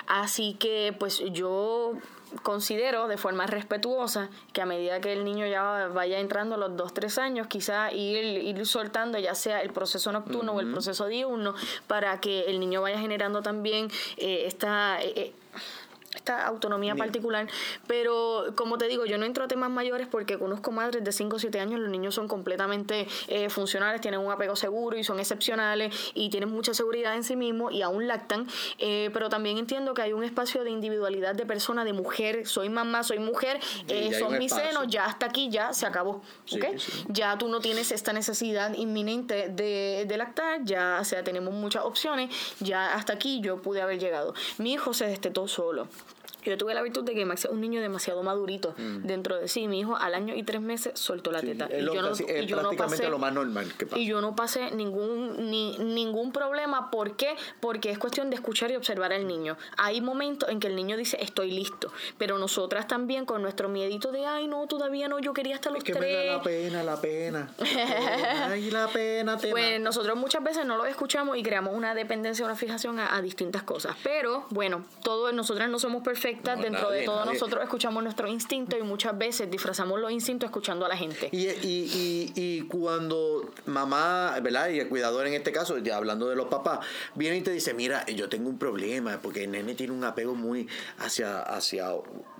Así 0.07 0.55
que 0.55 0.95
pues 0.97 1.21
yo 1.31 1.93
considero 2.41 3.07
de 3.07 3.17
forma 3.17 3.45
respetuosa 3.45 4.29
que 4.53 4.61
a 4.61 4.65
medida 4.65 4.99
que 5.01 5.13
el 5.13 5.23
niño 5.23 5.45
ya 5.45 5.89
vaya 5.93 6.19
entrando 6.19 6.55
a 6.55 6.57
los 6.57 6.75
2, 6.75 6.93
3 6.93 7.17
años, 7.19 7.47
quizá 7.47 7.91
ir, 7.91 8.23
ir 8.23 8.65
soltando 8.65 9.19
ya 9.19 9.35
sea 9.35 9.61
el 9.61 9.71
proceso 9.71 10.11
nocturno 10.11 10.53
o 10.53 10.59
el 10.59 10.71
proceso 10.71 11.07
diurno 11.07 11.53
para 11.87 12.19
que 12.19 12.45
el 12.45 12.59
niño 12.59 12.81
vaya 12.81 12.99
generando 12.99 13.41
también 13.41 13.89
eh, 14.17 14.43
esta... 14.47 15.01
Eh, 15.01 15.33
esta 16.23 16.47
autonomía 16.47 16.95
particular. 16.95 17.47
Pero 17.85 18.53
como 18.55 18.77
te 18.77 18.87
digo, 18.87 19.05
yo 19.05 19.17
no 19.17 19.25
entro 19.25 19.43
a 19.43 19.47
temas 19.49 19.69
mayores 19.69 20.07
porque 20.07 20.39
conozco 20.39 20.71
madres 20.71 21.03
de 21.03 21.11
5 21.11 21.35
o 21.35 21.39
7 21.39 21.59
años, 21.59 21.81
los 21.81 21.89
niños 21.89 22.15
son 22.15 22.29
completamente 22.29 23.07
eh, 23.27 23.49
funcionales, 23.49 23.99
tienen 23.99 24.21
un 24.21 24.31
apego 24.31 24.55
seguro 24.55 24.97
y 24.97 25.03
son 25.03 25.19
excepcionales 25.19 25.93
y 26.13 26.29
tienen 26.29 26.49
mucha 26.49 26.73
seguridad 26.73 27.15
en 27.15 27.25
sí 27.25 27.35
mismos 27.35 27.73
y 27.73 27.81
aún 27.81 28.07
lactan. 28.07 28.47
Eh, 28.79 29.09
pero 29.11 29.27
también 29.27 29.57
entiendo 29.57 29.93
que 29.93 30.01
hay 30.01 30.13
un 30.13 30.23
espacio 30.23 30.63
de 30.63 30.69
individualidad 30.69 31.35
de 31.35 31.45
persona, 31.45 31.83
de 31.83 31.91
mujer, 31.91 32.47
soy 32.47 32.69
mamá, 32.69 33.03
soy 33.03 33.19
mujer, 33.19 33.59
eh, 33.89 34.17
son 34.17 34.37
mis 34.37 34.53
senos, 34.53 34.87
ya 34.87 35.05
hasta 35.05 35.25
aquí 35.25 35.49
ya 35.49 35.73
se 35.73 35.85
acabó. 35.85 36.21
Ya 37.09 37.37
tú 37.37 37.49
no 37.49 37.59
tienes 37.59 37.91
esta 37.91 38.13
necesidad 38.13 38.73
inminente 38.75 39.49
de, 39.49 40.05
de 40.07 40.17
lactar, 40.17 40.63
ya 40.63 40.99
o 41.01 41.03
sea, 41.03 41.21
tenemos 41.23 41.53
muchas 41.53 41.83
opciones, 41.83 42.33
ya 42.61 42.93
hasta 42.93 43.11
aquí 43.11 43.41
yo 43.41 43.61
pude 43.61 43.81
haber 43.81 43.99
llegado. 43.99 44.33
Mi 44.57 44.71
hijo 44.71 44.93
se 44.93 45.05
destetó 45.07 45.49
solo. 45.49 45.89
Yo 46.45 46.57
tuve 46.57 46.73
la 46.73 46.81
virtud 46.81 47.03
de 47.03 47.13
que 47.13 47.25
Max 47.25 47.45
es 47.45 47.51
un 47.51 47.61
niño 47.61 47.81
demasiado 47.81 48.23
madurito 48.23 48.73
mm. 48.77 49.05
dentro 49.05 49.37
de 49.37 49.47
sí. 49.47 49.67
Mi 49.67 49.79
hijo 49.79 49.95
al 49.95 50.13
año 50.13 50.35
y 50.35 50.43
tres 50.43 50.61
meses 50.61 50.93
soltó 50.95 51.31
la 51.31 51.41
teta. 51.41 51.69
y 51.71 51.83
yo 51.83 52.01
no, 52.01 52.11
y 52.11 52.45
yo 52.45 52.61
no 52.61 52.71
pasé, 52.71 53.09
lo 53.09 53.17
más 53.17 53.33
normal 53.33 53.71
que 53.77 53.85
pasa. 53.85 53.99
Y 53.99 54.05
yo 54.05 54.21
no 54.21 54.35
pasé 54.35 54.71
ningún, 54.71 55.49
ni, 55.49 55.77
ningún 55.77 56.31
problema. 56.31 56.91
¿Por 56.91 57.15
qué? 57.15 57.35
Porque 57.59 57.91
es 57.91 57.97
cuestión 57.97 58.29
de 58.29 58.35
escuchar 58.35 58.71
y 58.71 58.75
observar 58.75 59.13
al 59.13 59.27
niño. 59.27 59.57
Hay 59.77 60.01
momentos 60.01 60.49
en 60.49 60.59
que 60.59 60.67
el 60.67 60.75
niño 60.75 60.97
dice, 60.97 61.17
estoy 61.21 61.51
listo. 61.51 61.91
Pero 62.17 62.37
nosotras 62.37 62.87
también 62.87 63.25
con 63.25 63.41
nuestro 63.41 63.69
miedito 63.69 64.11
de, 64.11 64.25
ay, 64.25 64.47
no, 64.47 64.67
todavía 64.67 65.07
no, 65.07 65.19
yo 65.19 65.33
quería 65.33 65.55
hasta 65.55 65.69
los 65.69 65.79
es 65.79 65.83
que 65.83 65.93
tres. 65.93 66.17
Me 66.17 66.25
da 66.25 66.37
la 66.37 66.43
pena, 66.43 66.83
la 66.83 67.01
pena. 67.01 67.49
ay, 68.49 68.71
la 68.71 68.87
pena. 68.87 69.37
Te 69.37 69.49
pues 69.49 69.79
nosotros 69.79 70.17
muchas 70.17 70.43
veces 70.43 70.65
no 70.65 70.77
lo 70.77 70.85
escuchamos 70.85 71.37
y 71.37 71.43
creamos 71.43 71.73
una 71.75 71.95
dependencia, 71.95 72.45
una 72.45 72.55
fijación 72.55 72.99
a, 72.99 73.15
a 73.15 73.21
distintas 73.21 73.63
cosas. 73.63 73.95
Pero, 74.03 74.45
bueno, 74.49 74.85
todos 75.03 75.33
nosotras 75.33 75.69
no 75.69 75.79
somos 75.79 76.03
perfectos 76.03 76.32
perfectas. 76.35 76.61
Dentro 76.61 76.89
de 76.91 77.03
todo, 77.03 77.25
nosotros 77.25 77.63
escuchamos 77.63 78.03
nuestro 78.03 78.27
instinto 78.27 78.77
y 78.77 78.83
muchas 78.83 79.17
veces 79.17 79.49
disfrazamos 79.49 79.99
los 79.99 80.11
instintos 80.11 80.47
escuchando 80.47 80.85
a 80.85 80.89
la 80.89 80.97
gente. 80.97 81.29
Y, 81.31 81.47
y, 81.47 82.31
y, 82.35 82.61
cuando 82.63 83.51
mamá, 83.65 84.37
¿verdad? 84.41 84.69
Y 84.69 84.79
el 84.79 84.89
cuidador 84.89 85.27
en 85.27 85.33
este 85.33 85.51
caso, 85.51 85.77
ya 85.77 85.97
hablando 85.97 86.29
de 86.29 86.35
los 86.35 86.47
papás, 86.47 86.79
viene 87.15 87.37
y 87.37 87.41
te 87.41 87.51
dice, 87.51 87.73
mira, 87.73 88.05
yo 88.07 88.29
tengo 88.29 88.49
un 88.49 88.57
problema 88.57 89.19
porque 89.21 89.43
el 89.43 89.51
nene 89.51 89.75
tiene 89.75 89.93
un 89.93 90.03
apego 90.03 90.35
muy 90.35 90.67
hacia, 90.99 91.41
hacia 91.41 91.89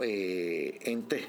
eh, 0.01 0.79
entes 0.81 1.27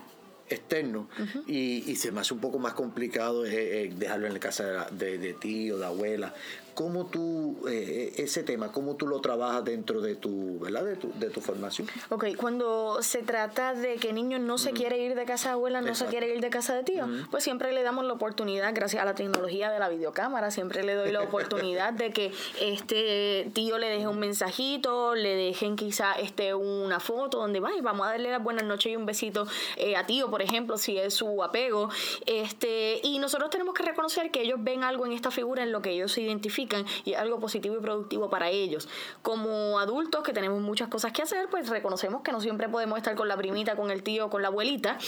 externo 0.48 1.08
y, 1.46 1.90
y, 1.90 1.96
se 1.96 2.12
me 2.12 2.20
hace 2.20 2.34
un 2.34 2.40
poco 2.40 2.58
más 2.58 2.74
complicado 2.74 3.46
eh, 3.46 3.84
eh, 3.84 3.92
dejarlo 3.96 4.26
en 4.26 4.34
la 4.34 4.40
casa 4.40 4.86
de, 4.90 5.18
de, 5.18 5.32
tío, 5.34 5.78
de 5.78 5.86
abuela. 5.86 6.34
¿Cómo 6.74 7.06
tú, 7.06 7.56
eh, 7.68 8.12
ese 8.16 8.42
tema, 8.42 8.72
cómo 8.72 8.96
tú 8.96 9.06
lo 9.06 9.20
trabajas 9.20 9.64
dentro 9.64 10.00
de 10.00 10.16
tu, 10.16 10.58
¿verdad? 10.58 10.84
De 10.84 10.96
tu, 10.96 11.12
de 11.18 11.30
tu 11.30 11.40
formación? 11.40 11.88
Ok, 12.10 12.26
cuando 12.36 13.02
se 13.02 13.22
trata 13.22 13.74
de 13.74 13.96
que 13.96 14.12
niño 14.12 14.38
no 14.38 14.58
se 14.58 14.72
quiere 14.72 14.98
ir 14.98 15.14
de 15.14 15.24
casa 15.24 15.50
de 15.50 15.52
abuela, 15.54 15.80
no 15.80 15.94
se 15.94 16.06
quiere 16.06 16.34
ir 16.34 16.40
de 16.40 16.50
casa 16.50 16.74
de 16.74 16.82
tío, 16.82 17.06
pues 17.30 17.44
siempre 17.44 17.72
le 17.72 17.82
damos 17.82 18.04
la 18.04 18.14
oportunidad, 18.14 18.74
gracias 18.74 19.02
a 19.02 19.04
la 19.04 19.14
tecnología 19.14 19.70
de 19.70 19.78
la 19.78 19.88
videocámara, 19.88 20.50
siempre 20.50 20.82
le 20.82 20.94
doy 20.94 21.12
la 21.12 21.20
oportunidad 21.28 21.92
de 21.92 22.10
que 22.10 22.32
este 22.60 23.50
tío 23.52 23.78
le 23.78 23.88
deje 23.88 24.08
un 24.08 24.18
mensajito, 24.18 25.14
le 25.14 25.36
dejen 25.36 25.76
quizá 25.76 26.14
este, 26.14 26.54
una 26.54 26.98
foto 27.00 27.38
donde 27.38 27.60
va 27.60 27.70
vamos 27.82 28.06
a 28.06 28.10
darle 28.10 28.30
las 28.30 28.42
buenas 28.42 28.64
noches 28.64 28.92
y 28.92 28.96
un 28.96 29.06
besito 29.06 29.46
eh, 29.76 29.96
a 29.96 30.06
tío, 30.06 30.30
por 30.30 30.42
ejemplo, 30.42 30.78
si 30.78 30.96
es 30.96 31.14
su 31.14 31.42
apego. 31.42 31.88
Este, 32.26 33.00
y 33.02 33.18
nosotros 33.18 33.50
tenemos 33.50 33.74
que 33.74 33.82
reconocer 33.82 34.30
que 34.30 34.42
ellos 34.42 34.58
ven 34.62 34.84
algo 34.84 35.06
en 35.06 35.12
esta 35.12 35.30
figura 35.30 35.62
en 35.62 35.72
lo 35.72 35.82
que 35.82 35.90
ellos 35.90 36.12
se 36.12 36.22
identifican 36.22 36.63
y 37.04 37.12
es 37.12 37.18
algo 37.18 37.38
positivo 37.40 37.76
y 37.76 37.80
productivo 37.80 38.30
para 38.30 38.50
ellos. 38.50 38.88
Como 39.22 39.78
adultos 39.78 40.22
que 40.22 40.32
tenemos 40.32 40.60
muchas 40.60 40.88
cosas 40.88 41.12
que 41.12 41.22
hacer, 41.22 41.48
pues 41.50 41.68
reconocemos 41.68 42.22
que 42.22 42.32
no 42.32 42.40
siempre 42.40 42.68
podemos 42.68 42.98
estar 42.98 43.14
con 43.14 43.28
la 43.28 43.36
primita, 43.36 43.76
con 43.76 43.90
el 43.90 44.02
tío, 44.02 44.30
con 44.30 44.42
la 44.42 44.48
abuelita, 44.48 44.98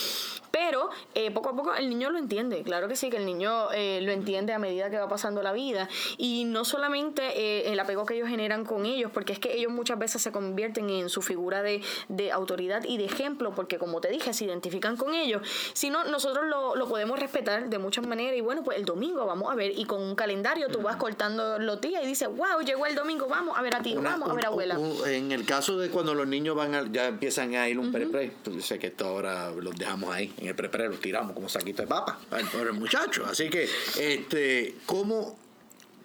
pero 0.50 0.90
eh, 1.14 1.30
poco 1.30 1.50
a 1.50 1.56
poco 1.56 1.74
el 1.74 1.88
niño 1.88 2.10
lo 2.10 2.18
entiende, 2.18 2.62
claro 2.62 2.88
que 2.88 2.96
sí, 2.96 3.10
que 3.10 3.18
el 3.18 3.26
niño 3.26 3.70
eh, 3.72 4.00
lo 4.02 4.12
entiende 4.12 4.52
a 4.52 4.58
medida 4.58 4.90
que 4.90 4.98
va 4.98 5.08
pasando 5.08 5.42
la 5.42 5.52
vida. 5.52 5.88
Y 6.16 6.44
no 6.44 6.64
solamente 6.64 7.22
eh, 7.38 7.72
el 7.72 7.78
apego 7.78 8.06
que 8.06 8.14
ellos 8.14 8.28
generan 8.28 8.64
con 8.64 8.86
ellos, 8.86 9.10
porque 9.12 9.32
es 9.32 9.38
que 9.38 9.56
ellos 9.56 9.72
muchas 9.72 9.98
veces 9.98 10.22
se 10.22 10.32
convierten 10.32 10.88
en 10.90 11.08
su 11.08 11.22
figura 11.22 11.62
de, 11.62 11.82
de 12.08 12.32
autoridad 12.32 12.84
y 12.84 12.98
de 12.98 13.04
ejemplo, 13.04 13.54
porque 13.54 13.78
como 13.78 14.00
te 14.00 14.08
dije, 14.08 14.32
se 14.32 14.44
identifican 14.44 14.96
con 14.96 15.14
ellos, 15.14 15.42
sino 15.72 16.04
nosotros 16.04 16.46
lo, 16.46 16.76
lo 16.76 16.88
podemos 16.88 17.18
respetar 17.18 17.68
de 17.68 17.78
muchas 17.78 18.06
maneras 18.06 18.36
y 18.36 18.40
bueno, 18.40 18.62
pues 18.62 18.78
el 18.78 18.84
domingo 18.84 19.26
vamos 19.26 19.52
a 19.52 19.54
ver 19.54 19.72
y 19.76 19.84
con 19.84 20.02
un 20.02 20.14
calendario 20.14 20.68
tú 20.68 20.80
vas 20.80 20.96
cortando 20.96 21.45
los 21.58 21.80
días 21.80 22.02
y 22.04 22.06
dice, 22.06 22.26
wow, 22.26 22.60
llegó 22.64 22.86
el 22.86 22.94
domingo, 22.94 23.26
vamos 23.28 23.56
a 23.56 23.62
ver 23.62 23.76
a 23.76 23.82
ti, 23.82 23.94
vamos 23.96 24.30
a 24.30 24.34
ver 24.34 24.44
a 24.44 24.48
abuela. 24.48 24.78
en 25.06 25.32
el 25.32 25.44
caso 25.44 25.78
de 25.78 25.90
cuando 25.90 26.14
los 26.14 26.26
niños 26.26 26.56
van 26.56 26.92
ya 26.92 27.06
empiezan 27.06 27.54
a 27.54 27.68
ir 27.68 27.78
un 27.78 27.92
pre-pre, 27.92 28.32
pues 28.42 28.64
sé 28.64 28.78
que 28.78 28.88
esto 28.88 29.06
ahora 29.06 29.50
los 29.50 29.76
dejamos 29.76 30.14
ahí, 30.14 30.32
en 30.38 30.48
el 30.48 30.54
pre-pre 30.54 30.88
los 30.88 31.00
tiramos 31.00 31.34
como 31.34 31.48
saquito 31.48 31.82
de 31.82 31.88
papa, 31.88 32.18
el 32.32 32.72
muchacho. 32.72 33.24
Así 33.26 33.48
que, 33.48 33.68
este, 33.98 34.76
¿cómo 34.86 35.36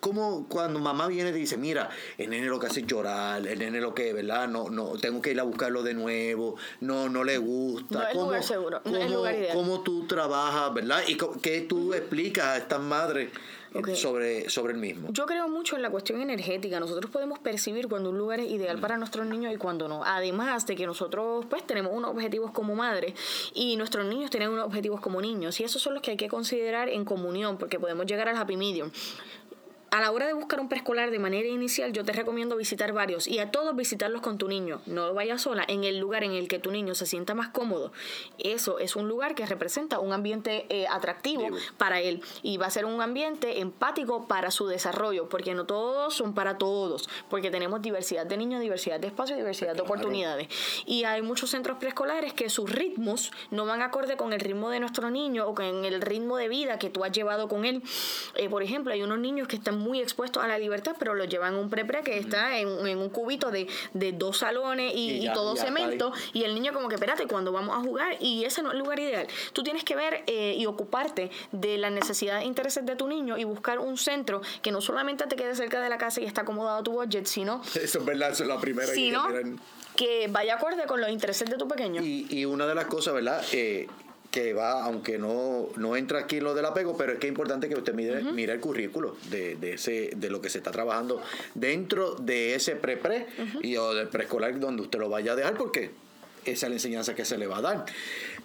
como 0.02 0.48
cuando 0.50 0.80
mamá 0.80 1.08
viene 1.08 1.30
y 1.30 1.34
dice, 1.34 1.56
mira, 1.58 1.90
el 2.18 2.32
nene 2.32 2.48
lo 2.48 2.60
que 2.60 2.68
hace 2.68 2.82
es 2.82 2.88
llorar, 2.88 3.48
el 3.48 3.60
nene 3.60 3.80
lo 3.80 3.94
que, 3.94 4.12
¿verdad? 4.12 4.50
No, 4.50 4.70
no, 4.70 4.94
tengo 5.00 5.22
que 5.22 5.32
ir 5.32 5.40
a 5.40 5.44
buscarlo 5.44 5.84
de 5.84 5.94
nuevo, 5.94 6.58
no, 6.82 7.08
no 7.08 7.24
le 7.24 7.38
gusta. 7.38 8.00
No 8.00 8.08
es 8.08 8.16
lugar 8.16 8.44
seguro, 8.44 8.82
no 8.84 8.98
es 8.98 9.12
lugar 9.12 9.36
ideal. 9.36 9.56
¿Cómo 9.56 9.82
tú 9.82 10.08
trabajas, 10.08 10.74
verdad? 10.74 11.04
Y 11.08 11.18
qué 11.42 11.62
tú 11.62 11.94
explicas 11.94 12.46
a 12.48 12.58
estas 12.58 12.82
madres 12.82 13.30
sobre, 13.96 14.50
sobre 14.50 14.74
el 14.74 14.80
mismo. 14.80 15.10
Yo 15.12 15.26
creo 15.26 15.48
mucho 15.48 15.76
en 15.76 15.82
la 15.82 15.90
cuestión 15.90 16.22
energética. 16.22 16.80
Nosotros 16.80 17.10
podemos 17.12 17.40
percibir 17.40 17.88
cuando 17.88 18.10
un 18.10 18.18
lugar 18.18 18.40
es 18.40 18.50
ideal 18.52 18.80
para 18.80 18.98
nuestros 18.98 19.26
niños 19.26 19.54
y 19.54 19.58
cuando 19.58 19.88
no. 19.88 20.04
Además 20.04 20.66
de 20.66 20.76
que 20.76 20.86
nosotros 20.86 21.46
pues 21.50 21.66
tenemos 21.66 21.94
unos 21.94 22.12
objetivos 22.12 22.52
como 22.52 22.76
madres 22.76 23.14
y 23.54 23.78
nuestros 23.78 24.06
niños 24.06 24.30
tienen 24.30 24.50
unos 24.50 24.66
objetivos 24.66 25.00
como 25.00 25.22
niños. 25.22 25.60
Y 25.60 25.64
esos 25.64 25.82
son 25.82 25.94
los 25.94 26.04
que 26.04 26.12
hay 26.12 26.18
que 26.18 26.28
considerar 26.28 26.90
en 26.90 27.06
comunión 27.06 27.58
porque 27.58 27.80
podemos 27.80 28.06
llegar 28.06 28.28
al 28.30 28.38
happy 28.38 28.58
medium 28.58 28.92
a 29.92 30.00
la 30.00 30.12
hora 30.12 30.26
de 30.26 30.32
buscar 30.32 30.62
un 30.62 30.70
preescolar 30.70 31.12
de 31.12 31.20
manera 31.20 31.50
inicial, 31.50 31.92
yo 31.92 32.06
te 32.06 32.14
recomiendo 32.14 32.56
visitar 32.56 32.94
varios 32.94 33.28
y 33.28 33.40
a 33.40 33.52
todos 33.52 33.76
visitarlos 33.76 34.22
con 34.22 34.38
tu 34.38 34.48
niño. 34.48 34.82
No 34.86 35.14
vayas 35.14 35.42
sola 35.42 35.66
en 35.68 35.84
el 35.84 36.00
lugar 36.00 36.24
en 36.24 36.32
el 36.32 36.48
que 36.48 36.60
tu 36.60 36.72
niño 36.72 36.96
se 36.96 37.06
sienta 37.06 37.36
más 37.36 37.50
cómodo. 37.50 37.92
Eso 38.38 38.80
es 38.80 38.96
un 38.96 39.10
lugar 39.10 39.36
que 39.36 39.46
representa 39.46 40.00
un 40.00 40.14
ambiente 40.14 40.66
eh, 40.70 40.88
atractivo 40.90 41.46
para 41.78 42.00
él 42.00 42.24
y 42.42 42.56
va 42.56 42.68
a 42.68 42.72
ser 42.72 42.86
un 42.86 43.02
ambiente 43.02 43.60
empático 43.60 44.28
para 44.28 44.50
su 44.50 44.66
desarrollo, 44.66 45.28
porque 45.28 45.54
no 45.54 45.66
todos 45.66 46.14
son 46.14 46.34
para 46.34 46.58
todos, 46.58 47.10
porque 47.30 47.52
tenemos 47.52 47.82
diversidad 47.82 48.26
de 48.26 48.38
niños, 48.38 48.62
diversidad 48.62 48.98
de 48.98 49.08
espacios, 49.08 49.38
diversidad 49.38 49.76
de 49.76 49.82
oportunidades. 49.82 50.48
Y 50.86 51.04
hay 51.04 51.22
muchos 51.22 51.50
centros 51.50 51.80
preescolares 51.80 52.32
que 52.32 52.50
sus 52.50 52.72
ritmos 52.72 53.34
no 53.50 53.66
van 53.66 53.82
acorde 53.82 54.16
con 54.16 54.32
el 54.32 54.40
ritmo 54.40 54.70
de 54.70 54.80
nuestro 54.80 55.10
niño 55.10 55.50
o 55.50 55.54
con 55.54 55.84
el 55.84 56.02
ritmo 56.02 56.38
de 56.38 56.48
vida 56.48 56.80
que 56.80 56.90
tú 56.90 57.04
has 57.04 57.12
llevado 57.12 57.50
con 57.50 57.66
él. 57.66 57.84
Eh, 58.36 58.48
por 58.48 58.64
ejemplo, 58.64 58.94
hay 58.94 59.04
unos 59.04 59.20
niños 59.20 59.50
que 59.50 59.58
están 59.58 59.81
muy 59.82 60.00
expuestos 60.02 60.44
a 60.44 60.48
la 60.48 60.58
libertad, 60.58 60.96
pero 60.98 61.14
lo 61.14 61.26
llevan 61.26 61.56
un 61.56 61.70
pre-pre 61.70 62.02
que 62.04 62.18
está 62.18 62.58
en, 62.58 62.68
un 62.68 63.10
cubito 63.10 63.52
de, 63.52 63.68
dos 64.14 64.40
salones 64.40 64.94
y, 64.96 65.28
todo 65.34 65.56
cemento. 65.56 66.12
Y 66.34 66.44
el 66.44 66.54
niño 66.54 66.74
como 66.74 66.88
que, 66.88 66.96
espérate, 66.96 67.28
cuando 67.28 67.52
vamos 67.52 67.76
a 67.76 67.82
jugar, 67.82 68.18
y 68.20 68.46
ese 68.46 68.62
no 68.62 68.70
es 68.70 68.74
el 68.74 68.80
lugar 68.80 69.00
ideal. 69.00 69.28
Tú 69.54 69.64
tienes 69.64 69.84
que 69.84 69.96
ver 69.96 70.24
eh, 70.28 70.56
y 70.58 70.66
ocuparte 70.66 71.32
de 71.52 71.78
las 71.78 71.92
necesidades 71.92 72.44
e 72.44 72.48
intereses 72.48 72.86
de 72.86 72.96
tu 72.96 73.08
niño 73.08 73.38
y 73.38 73.44
buscar 73.44 73.80
un 73.80 73.98
centro 73.98 74.42
que 74.62 74.72
no 74.72 74.82
solamente 74.82 75.26
te 75.28 75.36
quede 75.36 75.56
cerca 75.56 75.82
de 75.82 75.90
la 75.90 75.98
casa 75.98 76.22
y 76.22 76.26
está 76.26 76.42
acomodado 76.42 76.84
tu 76.84 76.92
budget, 76.92 77.26
sino... 77.26 77.62
Eso 77.82 78.00
es 78.00 78.06
verdad, 78.06 78.32
eso 78.32 78.44
es 78.44 78.50
la 78.50 78.60
primera 78.60 78.94
sino, 78.94 79.28
que, 79.96 80.28
vaya 80.30 80.56
acorde 80.56 80.86
con 80.86 81.02
los 81.02 81.10
intereses 81.10 81.50
de 81.50 81.58
tu 81.58 81.68
pequeño. 81.68 82.02
Y, 82.02 82.28
y 82.30 82.46
una 82.46 82.66
de 82.66 82.76
las 82.76 82.86
cosas, 82.86 83.14
¿verdad? 83.14 83.44
Eh, 83.52 83.88
que 84.32 84.54
va, 84.54 84.84
aunque 84.86 85.18
no, 85.18 85.68
no 85.76 85.98
entra 85.98 86.20
aquí 86.20 86.40
lo 86.40 86.56
del 86.56 86.66
apego, 86.66 86.96
pero 86.98 87.12
es 87.14 87.20
que 87.20 87.28
es 87.28 87.32
importante 87.32 87.68
que 87.68 87.76
usted 87.76 87.94
mire, 87.94 88.24
mire 88.24 88.54
el 88.54 88.62
currículo 88.62 89.18
de, 89.30 89.58
de, 89.58 89.74
ese, 89.74 90.12
de 90.16 90.30
lo 90.30 90.42
que 90.42 90.50
se 90.50 90.60
está 90.60 90.72
trabajando 90.72 91.22
dentro 91.54 92.16
de 92.16 92.56
ese 92.56 92.78
pre-pre 92.78 93.28
y 93.62 93.76
o 93.76 93.94
del 93.94 94.08
preescolar 94.08 94.58
donde 94.58 94.84
usted 94.84 95.00
lo 95.00 95.10
vaya 95.10 95.34
a 95.34 95.36
dejar, 95.36 95.56
porque 95.58 95.92
esa 96.46 96.66
es 96.66 96.70
la 96.70 96.76
enseñanza 96.76 97.14
que 97.14 97.26
se 97.26 97.38
le 97.38 97.46
va 97.46 97.58
a 97.58 97.62
dar. 97.62 97.86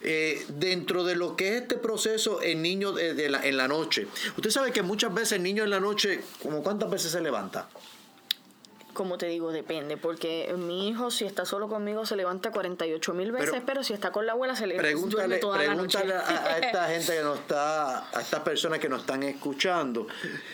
Eh, 0.03 0.45
dentro 0.49 1.05
de 1.05 1.15
lo 1.15 1.35
que 1.37 1.55
es 1.55 1.61
este 1.63 1.77
proceso 1.77 2.43
en 2.43 2.61
niño 2.61 2.91
de, 2.91 3.29
la, 3.29 3.45
en 3.45 3.55
la 3.55 3.69
noche, 3.69 4.07
usted 4.35 4.49
sabe 4.49 4.73
que 4.73 4.81
muchas 4.81 5.13
veces 5.13 5.33
el 5.33 5.43
niño 5.43 5.63
en 5.63 5.69
la 5.69 5.79
noche, 5.79 6.19
como 6.43 6.61
cuántas 6.63 6.89
veces 6.89 7.13
se 7.13 7.21
levanta? 7.21 7.69
Como 8.97 9.19
te 9.19 9.27
digo, 9.27 9.51
depende, 9.51 9.95
porque 9.95 10.51
mi 10.57 10.89
hijo 10.89 11.11
si 11.11 11.23
está 11.25 11.45
solo 11.45 11.67
conmigo 11.67 12.03
se 12.07 12.15
levanta 12.15 12.49
48 12.49 13.13
mil 13.13 13.31
veces, 13.31 13.61
pero, 13.63 13.83
si 13.83 13.93
está 13.93 14.11
con 14.11 14.25
la 14.25 14.31
abuela 14.31 14.55
se 14.55 14.65
le 14.65 14.75
duerme 14.75 15.37
toda 15.37 15.59
la 15.59 15.75
noche. 15.75 15.99
A, 15.99 16.45
a 16.45 16.57
esta 16.57 16.85
gente 16.89 17.15
que 17.15 17.21
nos 17.21 17.37
está, 17.37 18.09
a 18.09 18.21
estas 18.21 18.39
personas 18.39 18.79
que 18.79 18.89
nos 18.89 19.01
están 19.01 19.21
escuchando 19.21 20.07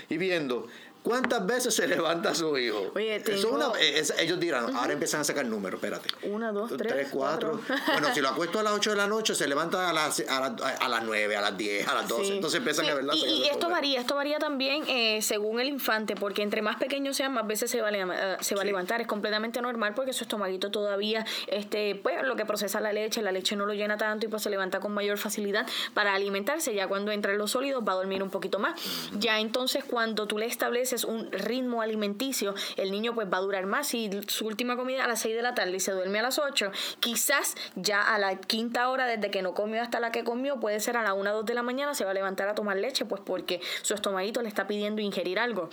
y 0.09 0.17
viendo, 0.17 0.67
¿Cuántas 1.03 1.45
veces 1.45 1.75
se 1.75 1.85
levanta 1.87 2.33
su 2.33 2.57
hijo? 2.57 2.91
Oye, 2.95 3.19
tengo... 3.19 3.73
ellos 4.17 4.39
dirán, 4.39 4.75
ahora 4.75 4.93
empiezan 4.93 5.21
a 5.21 5.23
sacar 5.25 5.45
números, 5.45 5.77
espérate. 5.77 6.09
Una, 6.23 6.51
dos, 6.51 6.71
tres, 6.77 6.93
tres 6.93 7.07
cuatro. 7.11 7.59
bueno, 7.91 8.13
si 8.13 8.21
lo 8.21 8.29
acuesto 8.29 8.59
a 8.59 8.63
las 8.63 8.73
8 8.73 8.91
de 8.91 8.95
la 8.95 9.07
noche, 9.07 9.35
se 9.35 9.47
levanta 9.47 9.89
a 9.89 9.93
las, 9.93 10.23
a, 10.27 10.45
a 10.45 10.89
las 10.89 11.03
9, 11.03 11.35
a 11.35 11.41
las 11.41 11.57
10, 11.57 11.87
a 11.87 11.93
las 11.93 12.07
12. 12.07 12.35
Entonces 12.35 12.57
empiezan 12.59 12.85
a 12.85 12.93
ver 12.95 13.05
Y, 13.13 13.25
y 13.25 13.49
esto 13.49 13.69
varía, 13.69 13.99
esto 13.99 14.15
varía 14.15 14.39
también 14.39 14.83
eh, 14.87 15.21
según 15.21 15.59
el 15.59 15.67
infante, 15.67 16.15
porque 16.15 16.41
entre 16.41 16.61
más 16.61 16.77
pequeño 16.77 17.13
sea, 17.13 17.27
más 17.27 17.45
veces 17.45 17.69
se 17.69 17.81
va, 17.81 17.89
a, 17.89 17.91
eh, 17.91 18.37
se 18.39 18.55
va 18.55 18.61
a 18.61 18.65
levantar. 18.65 19.01
Es 19.01 19.07
completamente 19.07 19.61
normal 19.61 19.93
porque 19.95 20.13
su 20.13 20.23
estomaguito 20.23 20.71
todavía, 20.71 21.25
este, 21.47 21.95
pues 21.95 22.23
lo 22.23 22.37
que 22.37 22.45
procesa 22.45 22.79
la 22.79 22.93
leche, 22.93 23.21
la 23.21 23.33
leche 23.33 23.57
no 23.57 23.65
lo 23.65 23.73
llena 23.73 23.97
tanto 23.97 24.25
y 24.25 24.29
pues 24.29 24.41
se 24.43 24.49
levanta 24.49 24.79
con 24.79 24.93
mayor 24.93 25.17
facilidad 25.17 25.67
para 25.93 26.13
alimentarse. 26.13 26.73
Ya 26.73 26.87
cuando 26.87 27.11
entra 27.11 27.33
en 27.33 27.39
los 27.39 27.51
sólidos 27.51 27.83
va 27.85 27.91
a 27.91 27.95
dormir 27.95 28.23
un 28.23 28.29
poquito 28.29 28.57
más. 28.59 28.79
Ya 29.19 29.39
entonces 29.39 29.83
cuando 29.83 30.27
tú 30.27 30.37
le 30.37 30.45
estableces 30.45 30.92
un 31.03 31.31
ritmo 31.31 31.81
alimenticio, 31.81 32.53
el 32.77 32.91
niño 32.91 33.15
pues 33.15 33.27
va 33.31 33.37
a 33.37 33.41
durar 33.41 33.65
más. 33.65 33.87
Si 33.87 34.09
su 34.27 34.45
última 34.45 34.75
comida 34.75 35.03
a 35.03 35.07
las 35.07 35.21
6 35.21 35.35
de 35.35 35.41
la 35.41 35.55
tarde 35.55 35.75
y 35.75 35.79
se 35.79 35.91
duerme 35.91 36.19
a 36.19 36.21
las 36.21 36.37
8, 36.37 36.71
quizás 36.99 37.55
ya 37.75 38.01
a 38.01 38.19
la 38.19 38.37
quinta 38.37 38.89
hora 38.89 39.07
desde 39.07 39.31
que 39.31 39.41
no 39.41 39.53
comió 39.53 39.81
hasta 39.81 39.99
la 39.99 40.11
que 40.11 40.23
comió, 40.23 40.59
puede 40.59 40.79
ser 40.79 40.97
a 40.97 41.03
la 41.03 41.13
1 41.13 41.31
o 41.31 41.33
2 41.37 41.45
de 41.45 41.53
la 41.55 41.63
mañana, 41.63 41.95
se 41.95 42.05
va 42.05 42.11
a 42.11 42.13
levantar 42.13 42.47
a 42.47 42.55
tomar 42.55 42.77
leche, 42.77 43.05
pues 43.05 43.21
porque 43.25 43.61
su 43.81 43.93
estomaguito 43.93 44.41
le 44.41 44.47
está 44.47 44.67
pidiendo 44.67 45.01
ingerir 45.01 45.39
algo. 45.39 45.69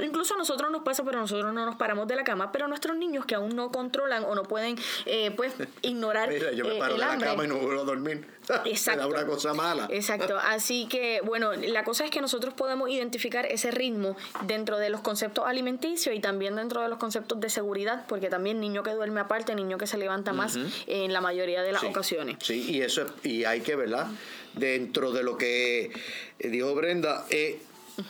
Incluso 0.00 0.34
a 0.34 0.38
nosotros 0.38 0.70
nos 0.70 0.82
pasa, 0.82 1.04
pero 1.04 1.20
nosotros 1.20 1.54
no 1.54 1.64
nos 1.64 1.76
paramos 1.76 2.08
de 2.08 2.16
la 2.16 2.24
cama, 2.24 2.50
pero 2.50 2.66
nuestros 2.66 2.96
niños 2.96 3.24
que 3.26 3.34
aún 3.34 3.54
no 3.54 3.70
controlan 3.70 4.24
o 4.24 4.34
no 4.34 4.42
pueden 4.42 4.76
eh, 5.06 5.30
pues 5.30 5.54
ignorar 5.82 6.28
Mira, 6.28 6.52
yo 6.52 6.64
me 6.64 6.76
eh, 6.76 6.78
paro 6.78 6.94
de 6.94 7.00
la 7.00 7.18
cama 7.18 7.44
y 7.44 7.48
no 7.48 7.58
vuelvo 7.58 7.82
a 7.82 7.84
dormir. 7.84 8.33
Exacto. 8.64 9.08
una 9.08 9.26
cosa 9.26 9.54
mala. 9.54 9.86
Exacto. 9.90 10.38
Así 10.38 10.86
que, 10.86 11.20
bueno, 11.24 11.52
la 11.52 11.84
cosa 11.84 12.04
es 12.04 12.10
que 12.10 12.20
nosotros 12.20 12.54
podemos 12.54 12.90
identificar 12.90 13.46
ese 13.46 13.70
ritmo 13.70 14.16
dentro 14.46 14.78
de 14.78 14.90
los 14.90 15.00
conceptos 15.00 15.46
alimenticios 15.46 16.14
y 16.14 16.20
también 16.20 16.56
dentro 16.56 16.80
de 16.82 16.88
los 16.88 16.98
conceptos 16.98 17.40
de 17.40 17.50
seguridad, 17.50 18.06
porque 18.08 18.28
también 18.28 18.60
niño 18.60 18.82
que 18.82 18.90
duerme 18.90 19.20
aparte, 19.20 19.54
niño 19.54 19.78
que 19.78 19.86
se 19.86 19.98
levanta 19.98 20.32
más 20.32 20.58
en 20.86 21.12
la 21.12 21.20
mayoría 21.20 21.62
de 21.62 21.72
las 21.72 21.84
ocasiones. 21.84 22.36
Sí, 22.40 22.70
y 22.70 22.82
eso 22.82 23.06
y 23.22 23.44
hay 23.44 23.60
que, 23.60 23.76
¿verdad? 23.76 24.08
Dentro 24.54 25.10
de 25.10 25.22
lo 25.22 25.36
que 25.36 25.90
dijo 26.38 26.74
Brenda, 26.74 27.24
eh, 27.30 27.60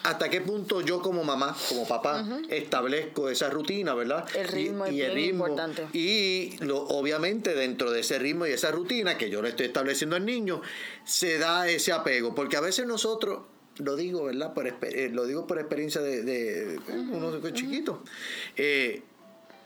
hasta 0.03 0.31
qué 0.31 0.41
punto 0.41 0.81
yo 0.81 1.01
como 1.03 1.25
mamá, 1.25 1.57
como 1.69 1.87
papá, 1.87 2.27
establezco 2.49 3.29
esa 3.29 3.51
rutina, 3.51 3.95
¿verdad? 3.95 4.27
El 4.35 4.49
ritmo 4.49 4.87
y, 4.87 5.03
es 5.03 5.15
bien 5.15 5.35
importante. 5.35 5.87
Y 5.93 6.57
lo, 6.61 6.83
obviamente 6.83 7.55
dentro 7.55 7.91
de 7.91 8.01
ese 8.01 8.19
ritmo 8.19 8.47
y 8.47 8.51
esa 8.51 8.71
rutina 8.71 9.19
que 9.19 9.31
yo 9.31 9.43
le 9.43 9.51
estoy 9.51 9.67
estableciendo 9.67 10.17
al 10.17 10.25
niño, 10.25 10.63
se 11.05 11.39
da 11.39 11.69
ese 11.69 11.93
apego, 11.93 12.35
porque 12.35 12.57
a 12.57 12.61
veces 12.61 12.87
nosotros 12.87 13.41
lo 13.79 13.97
digo, 13.97 14.25
¿verdad? 14.25 14.55
Por, 14.55 14.67
eh, 14.67 15.11
lo 15.13 15.27
digo 15.27 15.47
por 15.47 15.59
experiencia 15.59 16.01
de, 16.01 16.23
de. 16.23 16.81
Eh, 18.57 19.03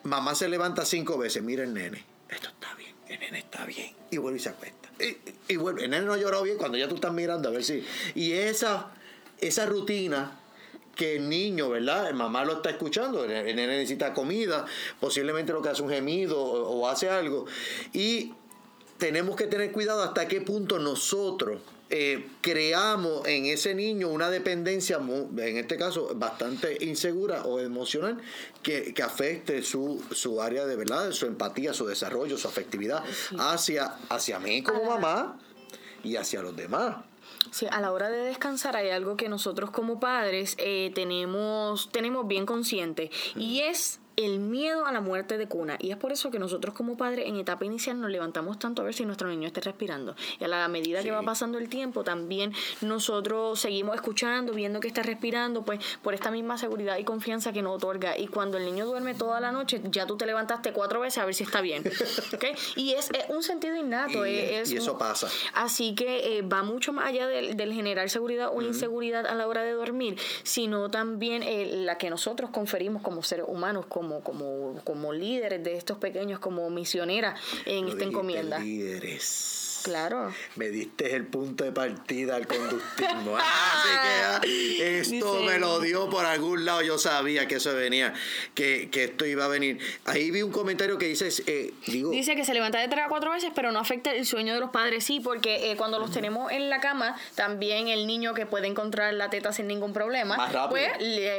mamá 0.05 0.35
se 0.35 0.49
levanta 0.49 0.85
cinco 0.85 1.19
veces, 1.19 1.43
mira 1.43 1.65
el 1.65 1.75
nene, 1.75 2.05
esto 2.29 2.49
está 2.49 2.75
bien, 2.75 2.95
el 3.09 3.21
nene 3.21 3.39
está 3.39 3.65
bien, 3.67 3.95
y 4.11 4.17
vuelve 4.17 4.39
y 4.39 4.43
se 4.43 4.49
acuesta. 4.49 4.89
Y, 4.99 5.53
y 5.53 5.57
vuelve, 5.57 5.85
el 5.85 5.91
nene 5.91 6.07
no 6.07 6.17
lloró 6.17 6.43
bien 6.43 6.57
cuando 6.57 6.79
ya 6.79 6.89
tú 6.89 6.97
estás 6.97 7.13
mirando 7.13 7.49
a 7.49 7.53
ver 7.53 7.63
si... 7.63 7.85
Y 8.15 8.33
esa, 8.33 8.91
esa 9.41 9.67
rutina 9.67 10.41
que 10.95 11.17
el 11.17 11.29
niño, 11.29 11.71
¿verdad? 11.71 12.09
El 12.09 12.15
mamá 12.15 12.45
lo 12.45 12.55
está 12.55 12.71
escuchando, 12.71 13.25
el 13.25 13.31
nene 13.31 13.67
necesita 13.67 14.13
comida, 14.13 14.67
posiblemente 15.01 15.53
lo 15.53 15.63
que 15.63 15.69
hace 15.69 15.83
un 15.83 15.91
gemido 15.91 16.41
o, 16.41 16.81
o 16.81 16.89
hace 16.89 17.09
algo. 17.09 17.47
Y 17.93 18.35
tenemos 18.99 19.37
que 19.37 19.47
tener 19.47 19.71
cuidado 19.71 20.03
hasta 20.03 20.27
qué 20.27 20.41
punto 20.41 20.79
nosotros 20.79 21.61
eh, 21.91 22.29
creamos 22.43 23.27
en 23.27 23.47
ese 23.47 23.75
niño 23.75 24.09
una 24.09 24.29
dependencia, 24.29 24.99
en 24.99 25.57
este 25.57 25.79
caso, 25.79 26.13
bastante 26.15 26.85
insegura 26.85 27.45
o 27.45 27.61
emocional, 27.61 28.19
que, 28.63 28.95
afecte 29.03 29.63
su, 29.63 30.05
su, 30.11 30.43
área 30.43 30.67
de 30.67 30.77
verdad, 30.77 31.13
su 31.13 31.25
empatía, 31.25 31.73
su 31.73 31.87
desarrollo, 31.87 32.37
su 32.37 32.47
afectividad 32.47 33.03
hacia, 33.39 33.97
hacia 34.11 34.39
mí 34.39 34.63
como 34.63 34.85
mamá 34.85 35.39
y 36.05 36.17
hacia 36.17 36.43
los 36.43 36.55
demás. 36.55 36.97
Sí, 37.51 37.67
a 37.71 37.81
la 37.81 37.93
hora 37.93 38.11
de 38.11 38.19
descansar 38.19 38.77
hay 38.77 38.91
algo 38.91 39.17
que 39.17 39.29
nosotros 39.29 39.71
como 39.71 40.01
padres 40.01 40.55
eh, 40.59 40.93
tenemos, 40.95 41.91
tenemos 41.91 42.27
bien 42.27 42.47
consciente 42.47 43.11
y 43.37 43.61
es 43.61 44.01
el 44.19 44.41
miedo 44.41 44.85
a 44.85 44.93
la 44.93 45.01
muerte 45.01 45.39
de 45.39 45.47
cuna. 45.47 45.77
Y 45.79 45.93
es 45.93 45.97
por 45.97 46.11
eso 46.11 46.33
que 46.33 46.41
nosotros 46.41 46.75
como 46.75 46.97
padres 46.97 47.27
en 47.29 47.37
etapa 47.37 47.65
inicial 47.65 48.01
nos 48.01 48.11
levantamos 48.11 48.59
tanto 48.59 48.83
a 48.83 48.85
ver 48.85 48.93
si 48.93 49.05
nuestro 49.05 49.29
niño 49.29 49.47
está 49.47 49.61
respirando. 49.61 50.17
Y 50.41 50.45
a 50.45 50.49
la 50.49 50.67
medida 50.67 51.05
que 51.05 51.13
va 51.13 51.23
pasando 51.23 51.57
el 51.57 51.69
tiempo, 51.69 52.03
también 52.03 52.53
nosotros 52.81 53.61
seguimos 53.61 53.95
escuchando, 53.95 54.53
viendo 54.53 54.81
que 54.81 54.89
está 54.89 55.05
respirando, 55.05 55.65
pues 55.65 55.79
por 56.03 56.15
esta 56.15 56.33
misma 56.33 56.59
seguridad 56.59 56.99
y 56.99 57.05
confianza 57.05 57.53
que 57.53 57.63
nos 57.63 57.77
otorga. 57.77 58.19
Y 58.19 58.27
cuando 58.27 58.59
el 58.59 58.65
niño 58.65 58.87
duerme 58.87 59.15
toda 59.15 59.39
la 59.39 59.53
noche, 59.53 59.81
ya 59.85 60.05
tú 60.05 60.17
te 60.17 60.27
levantaste 60.27 60.73
cuatro 60.73 60.99
veces 60.99 61.19
a 61.19 61.25
ver 61.25 61.35
si 61.35 61.45
está 61.45 61.61
bien. 61.61 61.85
Y 62.77 62.93
es, 62.93 63.11
un 63.29 63.43
sentido 63.43 63.77
innato. 63.77 64.27
Y, 64.27 64.35
es, 64.35 64.73
eso 64.73 64.99
pasa. 64.99 65.29
Así 65.55 65.95
que 65.95 66.39
eh, 66.39 66.43
va 66.43 66.63
mucho 66.63 66.93
más 66.93 67.07
allá 67.07 67.27
del, 67.27 67.73
generar 67.73 68.09
seguridad 68.11 68.51
o 68.53 68.63
inseguridad 68.63 69.27
a 69.27 69.35
la 69.35 69.47
hora 69.47 69.63
de 69.63 69.73
dormir, 69.73 70.19
sino 70.43 70.91
también 70.91 71.43
eh, 71.43 71.83
la 71.85 71.99
que 71.99 72.11
nosotros 72.11 72.51
conferimos 72.51 73.03
como 73.03 73.23
seres 73.23 73.47
humanos, 73.49 73.87
como 73.87 74.08
como, 74.23 74.81
como, 74.85 75.13
líderes 75.13 75.63
de 75.63 75.77
estos 75.77 75.99
pequeños, 75.99 76.39
como 76.41 76.69
misioneras 76.71 77.41
en 77.67 77.89
esta 77.89 78.05
encomienda. 78.05 78.59
Líderes. 78.59 79.68
Claro. 79.83 80.33
Me 80.57 80.69
diste 80.69 81.15
el 81.15 81.27
punto 81.27 81.65
de 81.65 81.73
partida 81.73 82.37
al 82.37 82.47
conductismo. 82.47 83.37
Así 83.39 83.89
que 83.89 84.25
ah, 84.25 84.41
esto 85.01 85.43
me 85.43 85.59
lo 85.59 85.81
dio 85.81 86.09
por 86.09 86.25
algún 86.25 86.65
lado. 86.65 86.83
Yo 86.83 86.99
sabía 86.99 87.47
que 87.47 87.57
eso 87.57 87.75
venía, 87.75 88.15
que, 88.55 88.89
que 88.91 89.05
esto 89.05 89.27
iba 89.27 89.45
a 89.45 89.49
venir. 89.49 89.79
Ahí 90.05 90.31
vi 90.31 90.43
un 90.43 90.53
comentario 90.53 90.99
que 90.99 91.07
dice, 91.07 91.29
eh, 91.47 91.73
digo, 91.87 92.11
dice 92.11 92.37
que 92.37 92.45
se 92.45 92.55
levanta 92.55 92.79
de 92.79 92.89
tres 92.89 93.05
a 93.05 93.09
cuatro 93.09 93.31
veces, 93.31 93.51
pero 93.55 93.73
no 93.73 93.79
afecta 93.79 94.13
el 94.13 94.27
sueño 94.27 94.55
de 94.55 94.61
los 94.61 94.71
padres. 94.71 95.05
Sí, 95.05 95.21
porque 95.21 95.71
eh, 95.71 95.77
cuando 95.77 95.99
los 95.99 96.11
tenemos 96.11 96.51
en 96.53 96.71
la 96.71 96.81
cama, 96.81 97.17
también 97.35 97.89
el 97.89 98.07
niño 98.07 98.35
que 98.35 98.47
puede 98.47 98.67
encontrar 98.67 99.15
la 99.15 99.31
teta 99.31 99.53
sin 99.53 99.67
ningún 99.67 99.93
problema, 99.93 100.69
pues 100.69 100.93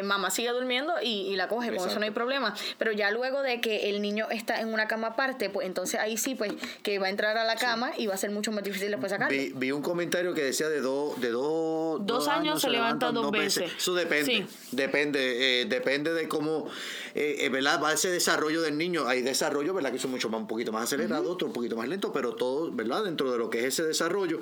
mamá 0.03 0.29
sigue 0.31 0.49
durmiendo 0.49 0.93
y, 1.01 1.35
la 1.35 1.47
coge, 1.47 1.73
con 1.75 1.87
eso 1.87 1.99
no 1.99 2.05
hay 2.05 2.11
problema. 2.11 2.55
Pero 2.77 2.91
ya 2.91 3.11
luego 3.11 3.41
de 3.41 3.61
que 3.61 3.89
el 3.89 4.01
niño 4.01 4.27
está 4.29 4.59
en 4.59 4.73
una 4.73 4.87
cama 4.87 5.09
aparte, 5.09 5.49
pues 5.49 5.67
entonces 5.67 5.99
ahí 5.99 6.17
sí, 6.17 6.35
pues 6.35 6.53
que 6.83 6.99
va 6.99 7.07
a 7.07 7.09
entrar 7.09 7.37
a 7.37 7.43
la 7.43 7.55
cama 7.55 7.91
y 7.97 8.07
va 8.07 8.15
a 8.15 8.17
ser 8.17 8.31
mucho 8.39 8.51
más 8.51 8.63
difícil 8.63 8.89
después 8.89 9.11
sacar. 9.11 9.29
Vi, 9.31 9.71
un 9.71 9.81
comentario 9.81 10.33
que 10.33 10.43
decía 10.43 10.69
de, 10.69 10.79
dos 10.79 11.19
de 11.19 11.29
dos, 11.29 12.05
dos, 12.05 12.27
años, 12.27 12.61
se, 12.61 12.69
levanta 12.69 13.11
dos 13.11 13.31
veces. 13.31 13.71
Eso 13.77 13.93
depende. 13.93 14.47
Depende, 14.71 15.61
eh, 15.61 15.65
depende 15.65 16.13
de 16.13 16.27
cómo 16.27 16.67
eh, 17.15 17.37
eh, 17.39 17.49
¿verdad? 17.49 17.81
va 17.83 17.93
ese 17.93 18.09
desarrollo 18.09 18.61
del 18.61 18.77
niño. 18.77 19.07
Hay 19.07 19.21
desarrollo, 19.21 19.73
¿verdad? 19.73 19.91
Que 19.91 19.99
son 19.99 20.11
mucho 20.11 20.29
más 20.29 20.39
un 20.39 20.47
poquito 20.47 20.71
más 20.71 20.83
acelerado, 20.83 21.29
otro 21.29 21.47
un 21.47 21.53
poquito 21.53 21.75
más 21.75 21.87
lento, 21.87 22.13
pero 22.13 22.33
todo, 22.35 22.71
¿verdad? 22.71 23.03
Dentro 23.03 23.31
de 23.31 23.37
lo 23.37 23.49
que 23.49 23.59
es 23.59 23.65
ese 23.65 23.83
desarrollo. 23.83 24.39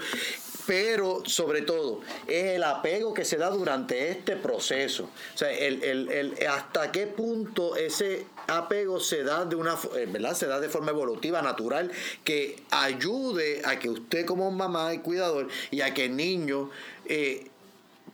Pero 0.68 1.24
sobre 1.26 1.62
todo, 1.62 2.02
es 2.28 2.56
el 2.56 2.64
apego 2.64 3.14
que 3.14 3.26
se 3.26 3.38
da 3.38 3.50
durante 3.50 4.10
este 4.10 4.36
proceso. 4.36 5.10
O 5.34 5.38
sea, 5.38 5.52
el, 5.52 5.82
el, 5.84 6.12
el 6.12 6.48
hasta 6.48 6.92
qué 6.92 7.08
punto 7.08 7.76
ese 7.76 8.26
apego 8.48 9.00
se 9.00 9.24
da 9.24 9.46
de 9.46 9.56
una 9.56 9.78
eh, 9.96 10.08
¿verdad? 10.08 10.36
se 10.36 10.46
da 10.48 10.60
de 10.60 10.70
forma 10.70 10.92
evolutiva, 10.92 11.42
natural, 11.42 11.92
que 12.24 12.62
ayude 12.72 13.62
a 13.66 13.80
que 13.80 13.90
usted 13.90 14.26
como 14.26 14.52
mamá 14.52 14.94
y 14.94 15.00
cuidador 15.00 15.48
y 15.72 15.82
a 15.82 15.94
que 15.94 16.06
el 16.06 16.16
niño 16.16 16.70
eh, 17.06 17.48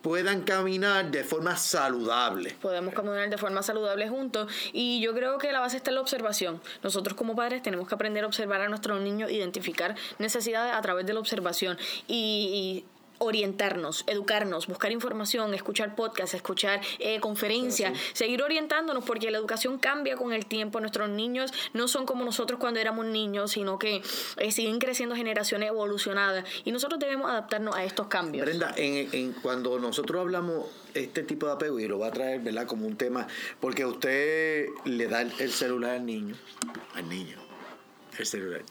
puedan 0.04 0.42
caminar 0.42 1.10
de 1.10 1.24
forma 1.24 1.56
saludable. 1.56 2.54
Podemos 2.60 2.92
caminar 2.92 3.30
de 3.30 3.38
forma 3.38 3.62
saludable 3.62 4.06
juntos 4.06 4.52
y 4.70 5.00
yo 5.00 5.14
creo 5.14 5.38
que 5.38 5.50
la 5.50 5.60
base 5.60 5.78
está 5.78 5.90
en 5.90 5.94
la 5.94 6.02
observación. 6.02 6.60
Nosotros 6.82 7.16
como 7.16 7.34
padres 7.34 7.62
tenemos 7.62 7.88
que 7.88 7.94
aprender 7.94 8.22
a 8.22 8.26
observar 8.26 8.60
a 8.60 8.68
nuestros 8.68 9.00
niños, 9.00 9.30
identificar 9.30 9.96
necesidades 10.18 10.74
a 10.74 10.82
través 10.82 11.06
de 11.06 11.14
la 11.14 11.20
observación 11.20 11.78
y 12.06 12.84
orientarnos, 13.18 14.04
educarnos, 14.06 14.66
buscar 14.66 14.92
información, 14.92 15.54
escuchar 15.54 15.94
podcasts, 15.94 16.34
escuchar 16.34 16.80
eh, 16.98 17.20
conferencias, 17.20 17.98
seguir 18.12 18.42
orientándonos 18.42 19.04
porque 19.04 19.30
la 19.30 19.38
educación 19.38 19.78
cambia 19.78 20.16
con 20.16 20.32
el 20.32 20.46
tiempo. 20.46 20.80
Nuestros 20.80 21.08
niños 21.08 21.52
no 21.72 21.88
son 21.88 22.06
como 22.06 22.24
nosotros 22.24 22.58
cuando 22.58 22.80
éramos 22.80 23.06
niños, 23.06 23.52
sino 23.52 23.78
que 23.78 24.02
eh, 24.38 24.52
siguen 24.52 24.78
creciendo 24.78 25.14
generaciones 25.14 25.68
evolucionadas 25.68 26.44
y 26.64 26.72
nosotros 26.72 27.00
debemos 27.00 27.30
adaptarnos 27.30 27.74
a 27.74 27.84
estos 27.84 28.08
cambios. 28.08 28.44
Brenda, 28.44 28.74
en, 28.76 29.32
cuando 29.34 29.78
nosotros 29.78 30.20
hablamos 30.20 30.66
este 30.94 31.22
tipo 31.22 31.46
de 31.46 31.52
apego 31.52 31.80
y 31.80 31.88
lo 31.88 31.98
va 31.98 32.08
a 32.08 32.12
traer, 32.12 32.40
¿verdad? 32.40 32.66
Como 32.66 32.86
un 32.86 32.96
tema, 32.96 33.26
porque 33.60 33.84
usted 33.84 34.66
le 34.84 35.08
da 35.08 35.22
el 35.22 35.50
celular 35.50 35.96
al 35.96 36.06
niño, 36.06 36.36
al 36.94 37.08
niño, 37.08 37.36
el 38.18 38.26
celular. 38.26 38.62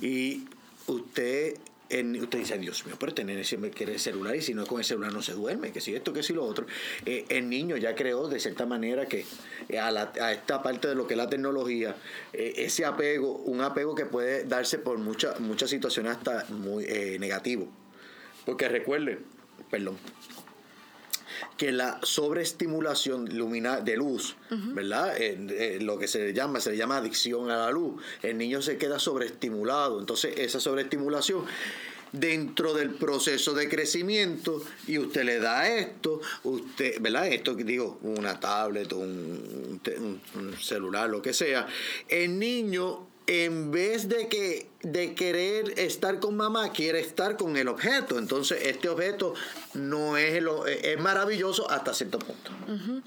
Y 0.00 0.44
usted 0.86 1.58
usted 2.00 2.38
dice, 2.38 2.58
Dios 2.58 2.86
mío, 2.86 2.96
pero 2.98 3.12
tener 3.12 3.44
quiere 3.74 3.94
el 3.94 4.00
celular 4.00 4.34
y 4.34 4.42
si 4.42 4.54
no 4.54 4.66
con 4.66 4.78
el 4.78 4.84
celular 4.84 5.12
no 5.12 5.22
se 5.22 5.32
duerme, 5.32 5.72
que 5.72 5.80
si 5.80 5.94
esto, 5.94 6.12
que 6.12 6.22
si 6.22 6.32
lo 6.32 6.44
otro. 6.44 6.66
Eh, 7.04 7.26
el 7.28 7.48
niño 7.48 7.76
ya 7.76 7.94
creó 7.94 8.28
de 8.28 8.40
cierta 8.40 8.66
manera 8.66 9.06
que 9.06 9.26
eh, 9.68 9.78
a, 9.78 10.32
esta 10.32 10.62
parte 10.62 10.88
de 10.88 10.94
lo 10.94 11.06
que 11.06 11.14
es 11.14 11.18
la 11.18 11.28
tecnología, 11.28 11.96
eh, 12.32 12.54
ese 12.56 12.84
apego, 12.84 13.36
un 13.36 13.60
apego 13.60 13.94
que 13.94 14.06
puede 14.06 14.44
darse 14.44 14.78
por 14.78 14.98
muchas 14.98 15.40
muchas 15.40 15.70
situaciones 15.70 16.16
hasta 16.16 16.46
muy 16.48 16.84
negativo. 17.18 17.68
Porque 18.44 18.68
recuerde, 18.68 19.18
perdón, 19.70 19.96
que 21.56 21.72
la 21.72 22.00
sobreestimulación 22.02 23.24
de 23.26 23.96
luz, 23.96 24.36
¿verdad? 24.50 25.14
lo 25.80 25.98
que 25.98 26.08
se 26.08 26.32
llama, 26.32 26.60
se 26.60 26.70
le 26.70 26.76
llama 26.76 26.96
adicción 26.96 27.50
a 27.50 27.56
la 27.56 27.70
luz. 27.70 28.02
El 28.22 28.38
niño 28.38 28.62
se 28.62 28.78
queda 28.78 28.98
sobreestimulado. 28.98 30.00
Entonces, 30.00 30.34
esa 30.38 30.60
sobreestimulación 30.60 31.44
dentro 32.12 32.74
del 32.74 32.90
proceso 32.90 33.54
de 33.54 33.68
crecimiento 33.68 34.62
y 34.86 34.98
usted 34.98 35.24
le 35.24 35.38
da 35.38 35.68
esto, 35.68 36.20
usted, 36.44 37.00
¿verdad? 37.00 37.28
Esto 37.28 37.54
digo, 37.54 37.98
una 38.02 38.38
tablet, 38.38 38.92
un, 38.92 39.80
un 40.34 40.56
celular, 40.60 41.08
lo 41.08 41.22
que 41.22 41.32
sea, 41.32 41.66
el 42.08 42.38
niño 42.38 43.08
en 43.26 43.70
vez 43.70 44.08
de 44.08 44.28
que 44.28 44.66
de 44.82 45.14
querer 45.14 45.78
estar 45.78 46.18
con 46.18 46.36
mamá, 46.36 46.70
quiere 46.72 47.00
estar 47.00 47.36
con 47.36 47.56
el 47.56 47.68
objeto. 47.68 48.18
Entonces, 48.18 48.62
este 48.66 48.88
objeto 48.88 49.34
no 49.74 50.16
es 50.16 50.42
lo, 50.42 50.66
es 50.66 50.98
maravilloso 50.98 51.70
hasta 51.70 51.94
cierto 51.94 52.18
punto. 52.18 52.50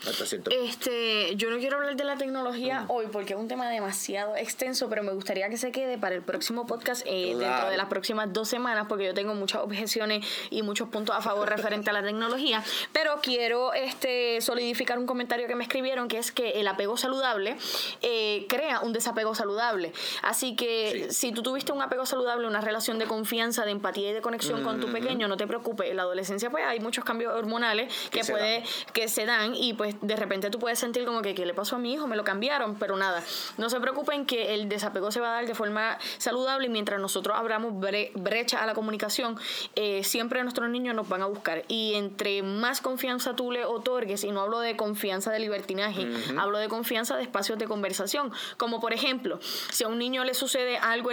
hasta 0.08 0.26
cierto 0.26 0.52
Este, 0.52 1.36
yo 1.36 1.50
no 1.50 1.58
quiero 1.58 1.78
hablar 1.78 1.96
de 1.96 2.04
la 2.04 2.18
tecnología 2.18 2.86
hoy 2.88 3.08
porque 3.12 3.34
es 3.34 3.40
un 3.40 3.48
tema 3.48 3.70
demasiado 3.70 4.36
extenso, 4.36 4.90
pero 4.90 5.04
me 5.04 5.12
gustaría 5.12 5.50
que 5.50 5.58
se 5.58 5.72
quede 5.72 5.98
para 5.98 6.16
el 6.16 6.22
próximo 6.22 6.66
podcast 6.66 7.04
eh, 7.06 7.36
dentro 7.38 7.70
de 7.70 7.78
las 7.78 7.88
próximas 7.88 8.32
dos 8.32 8.48
semanas, 8.48 8.86
porque 8.88 9.06
yo 9.06 9.14
tengo 9.14 9.36
muchas 9.36 9.62
objeciones 9.62 10.26
y 10.50 10.64
muchos 10.64 10.90
puntos 10.90 11.16
a 11.16 11.22
favor 11.22 11.50
referente 11.50 11.90
a 11.90 11.94
la 11.94 12.04
tecnología. 12.04 12.64
Pero 12.94 13.20
quiero 13.22 13.74
este 13.74 14.40
solidificar 14.42 14.98
un 14.98 15.06
comentario 15.06 15.48
que 15.48 15.56
me 15.56 15.64
escribieron, 15.64 16.08
que 16.08 16.18
es 16.18 16.32
que 16.32 16.52
el 16.52 16.68
apego 16.68 16.96
saludable 16.96 17.58
eh, 18.02 18.46
crea 18.48 18.80
un 18.80 18.94
desapego 18.94 19.36
saludable. 19.36 19.92
Así 20.22 20.56
que 20.56 21.08
si 21.10 21.32
tú 21.32 21.44
tuviste 21.44 21.65
tuviste 21.66 21.74
un 21.74 21.82
apego 21.82 22.06
saludable, 22.06 22.48
una 22.48 22.62
relación 22.62 23.00
de 23.00 23.06
confianza, 23.06 23.66
de 23.66 23.72
empatía 23.72 24.12
y 24.12 24.14
de 24.14 24.22
conexión 24.22 24.64
con 24.64 24.80
tu 24.80 24.92
pequeño, 24.92 25.28
no 25.28 25.36
te 25.36 25.48
preocupes. 25.48 25.90
En 25.90 25.98
la 25.98 26.04
adolescencia, 26.04 26.50
pues 26.52 26.64
hay 26.66 26.80
muchos 26.80 27.04
cambios 27.04 27.34
hormonales 27.34 27.92
que, 28.12 28.24
se 28.24 28.32
puede, 28.34 28.60
dan. 28.60 28.64
que 28.94 29.08
se 29.08 29.26
dan 29.26 29.56
y 29.56 29.74
pues 29.74 29.96
de 30.02 30.16
repente 30.16 30.50
tú 30.52 30.60
puedes 30.60 30.78
sentir 30.78 31.06
como 31.06 31.22
que 31.24 31.34
¿qué 31.34 31.46
le 31.46 31.54
pasó 31.56 31.78
a 31.78 31.80
mi 31.80 31.94
hijo? 31.94 32.06
Me 32.08 32.16
lo 32.16 32.24
cambiaron, 32.24 32.76
pero 32.76 32.96
nada. 32.98 33.24
No 33.58 33.70
se 33.70 33.80
preocupen 33.80 34.26
que 34.28 34.54
el 34.54 34.70
desapego 34.70 35.12
se 35.12 35.20
va 35.20 35.30
a 35.30 35.32
dar 35.34 35.48
de 35.48 35.56
forma 35.56 35.98
saludable 36.20 36.68
y 36.68 36.70
mientras 36.70 37.00
nosotros 37.00 37.36
abramos 37.36 37.74
bre- 37.74 38.12
brecha 38.14 38.62
a 38.62 38.66
la 38.68 38.74
comunicación, 38.76 39.38
eh, 39.76 40.04
siempre 40.04 40.42
nuestros 40.44 40.70
niños 40.70 40.96
nos 40.96 41.10
van 41.10 41.24
a 41.24 41.26
buscar. 41.26 41.64
Y 41.68 41.96
entre 41.96 42.44
más 42.44 42.80
confianza 42.82 43.36
tú 43.36 43.52
le 43.52 43.66
otorgues, 43.66 44.24
y 44.24 44.32
no 44.32 44.42
hablo 44.42 44.60
de 44.60 44.76
confianza 44.78 45.32
de 45.32 45.40
libertinaje, 45.40 46.08
hablo 46.38 46.60
de 46.60 46.68
confianza 46.70 47.16
de 47.18 47.24
espacios 47.24 47.58
de 47.58 47.66
conversación. 47.66 48.32
Como 48.58 48.80
por 48.80 48.94
ejemplo, 48.94 49.40
si 49.72 49.84
a 49.84 49.88
un 49.88 49.98
niño 49.98 50.24
le 50.24 50.34
sucede 50.36 50.78
algo 50.78 51.12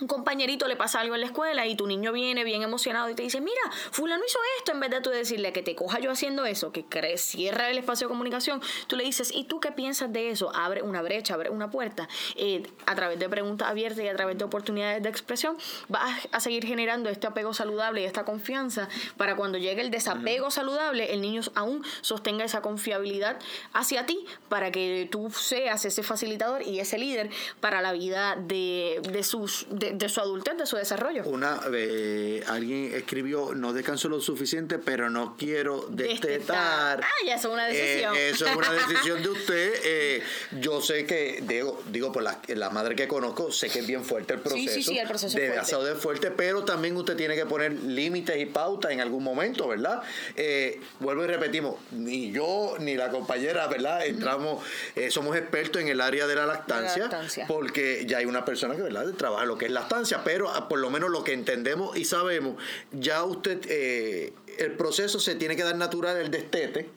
un 0.00 0.08
compañerito 0.08 0.66
le 0.66 0.76
pasa 0.76 1.00
algo 1.00 1.14
en 1.14 1.20
la 1.20 1.26
escuela 1.28 1.66
y 1.66 1.76
tu 1.76 1.86
niño 1.86 2.12
viene 2.12 2.42
bien 2.42 2.62
emocionado 2.62 3.08
y 3.10 3.14
te 3.14 3.22
dice, 3.22 3.40
mira, 3.40 3.60
fulano 3.92 4.24
hizo 4.26 4.38
esto, 4.58 4.72
en 4.72 4.80
vez 4.80 4.90
de 4.90 5.00
tú 5.00 5.10
decirle 5.10 5.52
que 5.52 5.62
te 5.62 5.74
coja 5.76 6.00
yo 6.00 6.10
haciendo 6.10 6.44
eso, 6.46 6.72
que 6.72 6.84
cre- 6.84 7.16
cierra 7.16 7.70
el 7.70 7.78
espacio 7.78 8.08
de 8.08 8.10
comunicación, 8.10 8.60
tú 8.88 8.96
le 8.96 9.04
dices, 9.04 9.30
¿y 9.32 9.44
tú 9.44 9.60
qué 9.60 9.70
piensas 9.72 10.12
de 10.12 10.30
eso? 10.30 10.50
Abre 10.54 10.82
una 10.82 11.00
brecha, 11.02 11.34
abre 11.34 11.50
una 11.50 11.70
puerta. 11.70 12.08
Eh, 12.36 12.64
a 12.86 12.94
través 12.96 13.18
de 13.18 13.28
preguntas 13.28 13.68
abiertas 13.68 14.04
y 14.04 14.08
a 14.08 14.14
través 14.16 14.36
de 14.36 14.44
oportunidades 14.44 15.02
de 15.02 15.08
expresión, 15.08 15.56
vas 15.88 16.28
a 16.32 16.40
seguir 16.40 16.66
generando 16.66 17.08
este 17.08 17.26
apego 17.28 17.54
saludable 17.54 18.02
y 18.02 18.04
esta 18.04 18.24
confianza 18.24 18.88
para 19.16 19.36
cuando 19.36 19.58
llegue 19.58 19.80
el 19.82 19.90
desapego 19.90 20.50
saludable, 20.50 21.12
el 21.12 21.20
niño 21.20 21.42
aún 21.54 21.84
sostenga 22.00 22.44
esa 22.44 22.62
confiabilidad 22.62 23.38
hacia 23.72 24.06
ti 24.06 24.24
para 24.48 24.72
que 24.72 25.08
tú 25.10 25.30
seas 25.30 25.84
ese 25.84 26.02
facilitador 26.02 26.62
y 26.62 26.80
ese 26.80 26.98
líder 26.98 27.30
para 27.60 27.80
la 27.80 27.92
vida 27.92 28.36
de, 28.36 29.00
de 29.10 29.22
sus 29.22 29.66
de, 29.74 29.92
de 29.92 30.08
su 30.08 30.20
adultez, 30.20 30.56
de 30.56 30.66
su 30.66 30.76
desarrollo. 30.76 31.24
Una, 31.24 31.60
eh, 31.72 32.42
alguien 32.46 32.92
escribió, 32.94 33.54
no 33.54 33.72
descanso 33.72 34.08
lo 34.08 34.20
suficiente, 34.20 34.78
pero 34.78 35.10
no 35.10 35.36
quiero 35.36 35.86
destetar. 35.90 37.00
Ah, 37.02 37.26
ya 37.26 37.34
eso 37.34 37.48
es 37.48 37.54
una 37.54 37.66
decisión. 37.66 38.14
Eh, 38.16 38.30
eso 38.30 38.46
es 38.46 38.56
una 38.56 38.72
decisión 38.88 39.22
de 39.22 39.28
usted. 39.28 39.72
Eh, 39.84 40.22
yo 40.60 40.80
sé 40.80 41.06
que, 41.06 41.42
digo, 41.46 41.82
digo 41.90 42.12
por 42.12 42.22
la, 42.22 42.40
la 42.48 42.70
madre 42.70 42.94
que 42.94 43.08
conozco, 43.08 43.50
sé 43.50 43.68
que 43.68 43.80
es 43.80 43.86
bien 43.86 44.04
fuerte 44.04 44.34
el 44.34 44.40
proceso. 44.40 44.74
sí, 44.74 44.82
sí, 44.82 44.98
el 44.98 45.08
proceso 45.08 45.36
es 45.36 45.42
Debe 45.42 45.62
fuerte. 45.64 45.88
de 45.88 45.94
fuerte, 45.96 46.30
pero 46.30 46.64
también 46.64 46.96
usted 46.96 47.16
tiene 47.16 47.34
que 47.34 47.46
poner 47.46 47.72
límites 47.72 48.36
y 48.38 48.46
pautas 48.46 48.92
en 48.92 49.00
algún 49.00 49.24
momento, 49.24 49.68
¿verdad? 49.68 50.02
Eh, 50.36 50.80
vuelvo 51.00 51.24
y 51.24 51.26
repetimos, 51.26 51.76
ni 51.90 52.30
yo 52.30 52.76
ni 52.78 52.94
la 52.94 53.10
compañera, 53.10 53.66
¿verdad? 53.66 54.06
Entramos, 54.06 54.62
somos 55.10 55.36
expertos 55.36 55.82
en 55.82 55.88
el 55.88 56.00
área 56.00 56.26
de 56.26 56.36
la 56.36 56.46
lactancia, 56.46 57.02
lactancia. 57.04 57.46
porque 57.46 58.04
ya 58.06 58.18
hay 58.18 58.26
una 58.26 58.44
persona 58.44 58.76
que, 58.76 58.82
¿verdad?, 58.82 59.06
trabaja 59.16 59.44
lo 59.44 59.58
que 59.58 59.63
es 59.66 59.72
lactancia, 59.72 60.22
pero 60.24 60.50
ah, 60.50 60.68
por 60.68 60.78
lo 60.78 60.90
menos 60.90 61.10
lo 61.10 61.24
que 61.24 61.32
entendemos 61.32 61.96
y 61.96 62.04
sabemos, 62.04 62.56
ya 62.92 63.24
usted, 63.24 63.60
eh, 63.68 64.32
el 64.58 64.72
proceso 64.72 65.18
se 65.20 65.34
tiene 65.34 65.56
que 65.56 65.62
dar 65.62 65.76
natural 65.76 66.16
el 66.16 66.30
destete, 66.30 66.88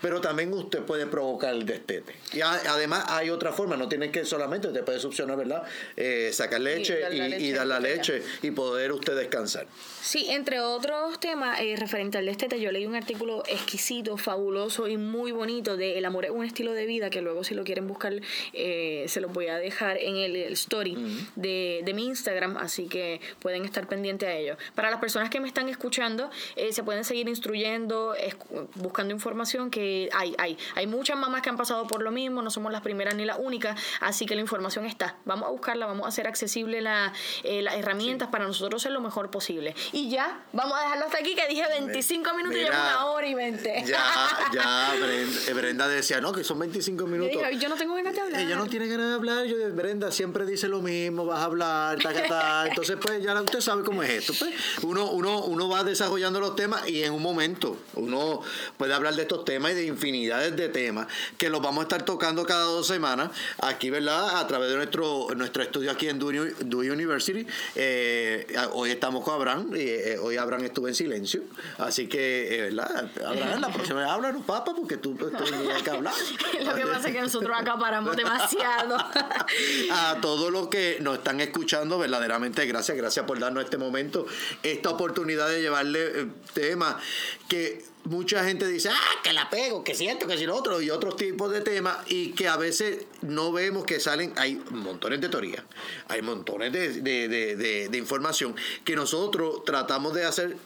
pero 0.00 0.20
también 0.20 0.52
usted 0.52 0.80
puede 0.82 1.06
provocar 1.06 1.54
el 1.54 1.64
destete. 1.66 2.14
Y 2.32 2.40
a- 2.40 2.52
además 2.72 3.04
hay 3.08 3.30
otra 3.30 3.52
forma, 3.52 3.76
no 3.76 3.88
tiene 3.88 4.10
que 4.10 4.24
solamente, 4.24 4.68
usted 4.68 4.84
puede 4.84 4.98
succionar, 5.00 5.36
¿verdad?, 5.36 5.62
Eh, 5.96 6.30
sacar 6.32 6.60
leche 6.60 7.00
y, 7.40 7.52
dar 7.52 7.66
la 7.66 7.80
leche 7.80 8.22
y 8.42 8.50
poder 8.50 8.92
usted 8.92 9.16
descansar. 9.16 9.66
Sí, 10.02 10.26
entre 10.30 10.60
otros 10.60 11.18
temas 11.20 11.58
eh, 11.60 11.74
referente 11.76 12.18
al 12.18 12.26
destete, 12.26 12.60
yo 12.60 12.70
leí 12.72 12.86
un 12.86 12.94
artículo 12.94 13.42
exquisito, 13.48 14.16
fabuloso 14.16 14.86
y 14.88 14.96
muy 14.96 15.32
bonito 15.32 15.76
de 15.76 15.98
El 15.98 16.04
amor 16.04 16.24
es 16.26 16.30
un 16.30 16.44
estilo 16.44 16.72
de 16.72 16.86
vida, 16.86 17.10
que 17.10 17.22
luego 17.22 17.44
si 17.44 17.54
lo 17.54 17.64
quieren 17.64 17.86
buscar 17.88 18.12
eh, 18.52 19.04
se 19.08 19.20
los 19.20 19.32
voy 19.32 19.48
a 19.48 19.56
dejar 19.56 19.96
en 19.98 20.16
el, 20.16 20.36
el 20.36 20.52
story 20.52 20.96
de, 21.34 21.80
de 21.84 21.94
mi 21.94 22.06
Instagram, 22.06 22.56
así 22.56 22.86
que 22.86 23.20
pueden 23.40 23.64
estar 23.64 23.88
pendientes 23.88 24.28
a 24.28 24.34
ello. 24.34 24.56
Para 24.74 24.90
las 24.90 25.00
personas 25.00 25.30
que 25.30 25.40
me 25.40 25.48
están 25.48 25.68
escuchando, 25.68 26.30
eh, 26.56 26.72
se 26.72 26.82
pueden 26.86 27.04
seguir 27.04 27.28
instruyendo, 27.28 28.14
buscando 28.76 29.12
información 29.12 29.70
que 29.70 30.08
hay, 30.14 30.34
hay, 30.38 30.56
hay 30.74 30.86
muchas 30.86 31.18
mamás 31.18 31.42
que 31.42 31.50
han 31.50 31.58
pasado 31.58 31.86
por 31.86 32.02
lo 32.02 32.10
mismo, 32.10 32.40
no 32.40 32.50
somos 32.50 32.72
las 32.72 32.80
primeras 32.80 33.14
ni 33.14 33.26
las 33.26 33.38
únicas, 33.38 33.78
así 34.00 34.24
que 34.24 34.34
la 34.34 34.40
información 34.40 34.86
está. 34.86 35.16
Vamos 35.26 35.48
a 35.48 35.50
buscarla, 35.50 35.86
vamos 35.86 36.06
a 36.06 36.08
hacer 36.08 36.26
accesible 36.26 36.80
la, 36.80 37.12
eh, 37.44 37.60
las 37.60 37.74
herramientas 37.74 38.28
para 38.28 38.46
nosotros 38.46 38.80
ser 38.80 38.92
lo 38.92 39.00
mejor 39.00 39.30
posible. 39.30 39.74
Y 39.92 40.08
ya, 40.08 40.44
vamos 40.52 40.78
a 40.78 40.82
dejarlo 40.82 41.04
hasta 41.06 41.18
aquí, 41.18 41.34
que 41.34 41.46
dije 41.48 41.64
25 41.68 42.34
minutos 42.34 42.56
y 42.56 42.62
llevo 42.62 42.76
una 42.76 43.06
hora 43.06 43.26
y 43.26 43.34
20. 43.34 43.84
Ya, 43.86 44.04
ya, 44.52 44.94
Brenda, 44.98 45.40
eh, 45.48 45.52
Brenda 45.52 45.88
decía, 45.88 46.20
no, 46.20 46.32
que 46.32 46.44
son 46.44 46.58
25 46.58 47.00
Yo 47.00 47.06
minutos. 47.06 47.42
yo 47.60 47.68
no 47.68 47.74
tengo 47.76 47.94
ganas 47.94 48.14
de 48.14 48.20
hablar. 48.20 48.40
Ella 48.40 48.56
no 48.56 48.66
tiene 48.66 48.86
ganas 48.86 49.08
de 49.08 49.14
hablar. 49.14 49.44
Yo, 49.46 49.56
Brenda 49.74 50.10
siempre 50.10 50.46
dice 50.46 50.68
lo 50.68 50.80
mismo, 50.80 51.26
vas 51.26 51.40
a 51.40 51.44
hablar, 51.44 51.98
ta, 52.00 52.12
ta, 52.12 52.26
ta. 52.26 52.66
Entonces, 52.68 52.96
pues, 53.00 53.22
ya 53.22 53.34
usted 53.40 53.60
sabe 53.60 53.82
cómo 53.82 54.02
es 54.02 54.10
esto. 54.10 54.32
Pues. 54.38 54.54
Uno, 54.82 55.10
uno, 55.10 55.42
uno 55.44 55.68
va 55.68 55.84
desarrollando 55.84 56.40
los 56.40 56.54
temas 56.56 56.75
y 56.86 57.02
en 57.02 57.12
un 57.12 57.22
momento 57.22 57.76
uno 57.94 58.42
puede 58.76 58.94
hablar 58.94 59.14
de 59.14 59.22
estos 59.22 59.44
temas 59.44 59.72
y 59.72 59.74
de 59.74 59.86
infinidades 59.86 60.56
de 60.56 60.68
temas 60.68 61.06
que 61.38 61.48
los 61.48 61.60
vamos 61.60 61.80
a 61.80 61.82
estar 61.82 62.04
tocando 62.04 62.44
cada 62.44 62.64
dos 62.64 62.86
semanas 62.86 63.30
aquí, 63.60 63.90
¿verdad? 63.90 64.38
A 64.38 64.46
través 64.46 64.70
de 64.70 64.76
nuestro, 64.76 65.28
nuestro 65.36 65.62
estudio 65.62 65.90
aquí 65.90 66.08
en 66.08 66.18
Dewey, 66.18 66.90
University. 66.90 67.46
Eh, 67.74 68.46
hoy 68.72 68.90
estamos 68.90 69.24
con 69.24 69.34
Abraham 69.34 69.70
y 69.74 69.80
eh, 69.80 70.18
hoy 70.18 70.36
Abraham 70.36 70.64
estuvo 70.64 70.88
en 70.88 70.94
silencio. 70.94 71.42
Así 71.78 72.06
que, 72.08 72.58
eh, 72.58 72.62
¿verdad? 72.62 73.10
Abraham, 73.26 73.60
la 73.60 73.68
próxima 73.68 74.00
vez 74.00 74.08
háblanos, 74.08 74.44
papá, 74.44 74.74
porque 74.74 74.96
tú, 74.96 75.14
tienes 75.14 75.82
que 75.82 75.90
hablar. 75.90 76.14
Lo 76.64 76.74
que 76.74 76.86
pasa 76.86 77.08
es 77.08 77.14
que 77.14 77.20
nosotros 77.20 77.56
acaparamos 77.56 78.16
demasiado. 78.16 78.96
a 79.90 80.18
todos 80.20 80.50
los 80.50 80.68
que 80.68 80.98
nos 81.00 81.18
están 81.18 81.40
escuchando, 81.40 81.98
verdaderamente 81.98 82.64
gracias, 82.66 82.96
gracias 82.96 83.24
por 83.26 83.38
darnos 83.38 83.64
este 83.64 83.78
momento, 83.78 84.26
esta 84.62 84.90
oportunidad 84.90 85.48
de 85.48 85.60
llevarle 85.60 86.28
temas 86.68 86.96
que 87.48 87.84
mucha 88.04 88.44
gente 88.44 88.66
dice, 88.68 88.88
ah, 88.88 89.20
que 89.24 89.32
la 89.32 89.50
pego, 89.50 89.82
que 89.82 89.94
siento, 89.94 90.26
que 90.28 90.36
si 90.38 90.46
lo 90.46 90.54
otro, 90.54 90.80
y 90.80 90.90
otros 90.90 91.16
tipos 91.16 91.50
de 91.50 91.60
temas, 91.60 91.96
y 92.08 92.30
que 92.32 92.46
a 92.46 92.56
veces 92.56 93.04
no 93.22 93.50
vemos 93.52 93.84
que 93.84 93.98
salen, 93.98 94.32
hay 94.36 94.62
montones 94.70 95.20
de 95.20 95.28
teorías, 95.28 95.64
hay 96.08 96.22
montones 96.22 96.72
de, 96.72 97.00
de- 97.02 97.56
de- 97.88 97.96
información 97.98 98.54
que 98.84 98.94
nosotros 98.94 99.64
tratamos 99.64 100.14
de 100.14 100.24
hacer, 100.24 100.56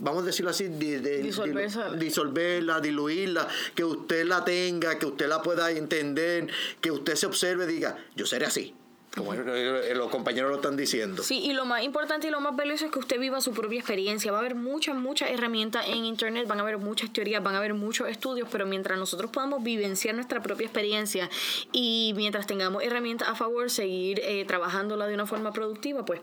vamos 0.00 0.22
a 0.22 0.26
decirlo 0.26 0.50
así, 0.50 0.68
Disolverla. 0.68 1.90
disolverla, 1.98 2.80
diluirla, 2.80 3.48
que 3.74 3.84
usted 3.84 4.24
la 4.24 4.42
tenga, 4.44 4.98
que 4.98 5.04
usted 5.06 5.28
la 5.28 5.42
pueda 5.42 5.70
entender, 5.70 6.48
que 6.80 6.90
usted 6.90 7.16
se 7.16 7.26
observe 7.26 7.64
y 7.64 7.68
diga, 7.74 7.98
yo 8.14 8.24
seré 8.24 8.46
así. 8.46 8.74
Como 9.16 9.32
los 9.34 10.10
compañeros 10.10 10.50
lo 10.50 10.56
están 10.56 10.76
diciendo. 10.76 11.22
Sí, 11.22 11.38
y 11.38 11.54
lo 11.54 11.64
más 11.64 11.82
importante 11.82 12.26
y 12.26 12.30
lo 12.30 12.40
más 12.40 12.54
valioso 12.54 12.84
es 12.84 12.92
que 12.92 12.98
usted 12.98 13.18
viva 13.18 13.40
su 13.40 13.52
propia 13.52 13.78
experiencia. 13.78 14.30
Va 14.30 14.38
a 14.38 14.40
haber 14.40 14.54
muchas, 14.54 14.94
muchas 14.94 15.30
herramientas 15.30 15.86
en 15.88 16.04
Internet, 16.04 16.46
van 16.46 16.58
a 16.58 16.62
haber 16.62 16.76
muchas 16.76 17.10
teorías, 17.12 17.42
van 17.42 17.54
a 17.54 17.58
haber 17.58 17.72
muchos 17.72 18.08
estudios, 18.08 18.46
pero 18.52 18.66
mientras 18.66 18.98
nosotros 18.98 19.30
podamos 19.30 19.62
vivenciar 19.62 20.14
nuestra 20.14 20.42
propia 20.42 20.66
experiencia 20.66 21.30
y 21.72 22.12
mientras 22.14 22.46
tengamos 22.46 22.82
herramientas 22.82 23.28
a 23.28 23.34
favor, 23.34 23.70
seguir 23.70 24.20
eh, 24.22 24.44
trabajándola 24.44 25.06
de 25.06 25.14
una 25.14 25.26
forma 25.26 25.50
productiva, 25.50 26.04
pues 26.04 26.20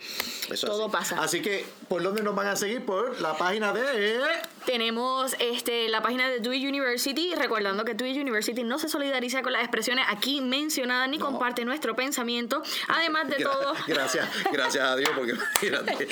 Eso 0.51 0.67
todo 0.67 0.83
así. 0.83 0.91
pasa. 0.91 1.21
Así 1.21 1.41
que, 1.41 1.65
¿por 1.87 2.03
dónde 2.03 2.21
nos 2.21 2.35
van 2.35 2.47
a 2.47 2.55
seguir? 2.55 2.85
Por 2.85 3.19
la 3.21 3.35
página 3.35 3.73
de... 3.73 4.19
Tenemos 4.67 5.35
este, 5.39 5.89
la 5.89 6.01
página 6.01 6.29
de 6.29 6.39
Dewey 6.39 6.65
University, 6.67 7.33
recordando 7.35 7.83
que 7.85 7.95
Dewey 7.95 8.19
University 8.19 8.63
no 8.63 8.77
se 8.77 8.87
solidariza 8.87 9.41
con 9.41 9.51
las 9.51 9.63
expresiones 9.63 10.05
aquí 10.07 10.41
mencionadas 10.41 11.09
ni 11.09 11.17
comparte 11.17 11.65
nuestro 11.65 11.95
pensamiento. 11.95 12.61
Además 12.87 13.27
de 13.29 13.37
todo, 13.43 13.73
Gracias, 13.87 14.27
gracias 14.51 14.83
a 14.83 14.95
Dios, 14.95 15.11
porque 15.15 15.33
imagínate. 15.61 16.07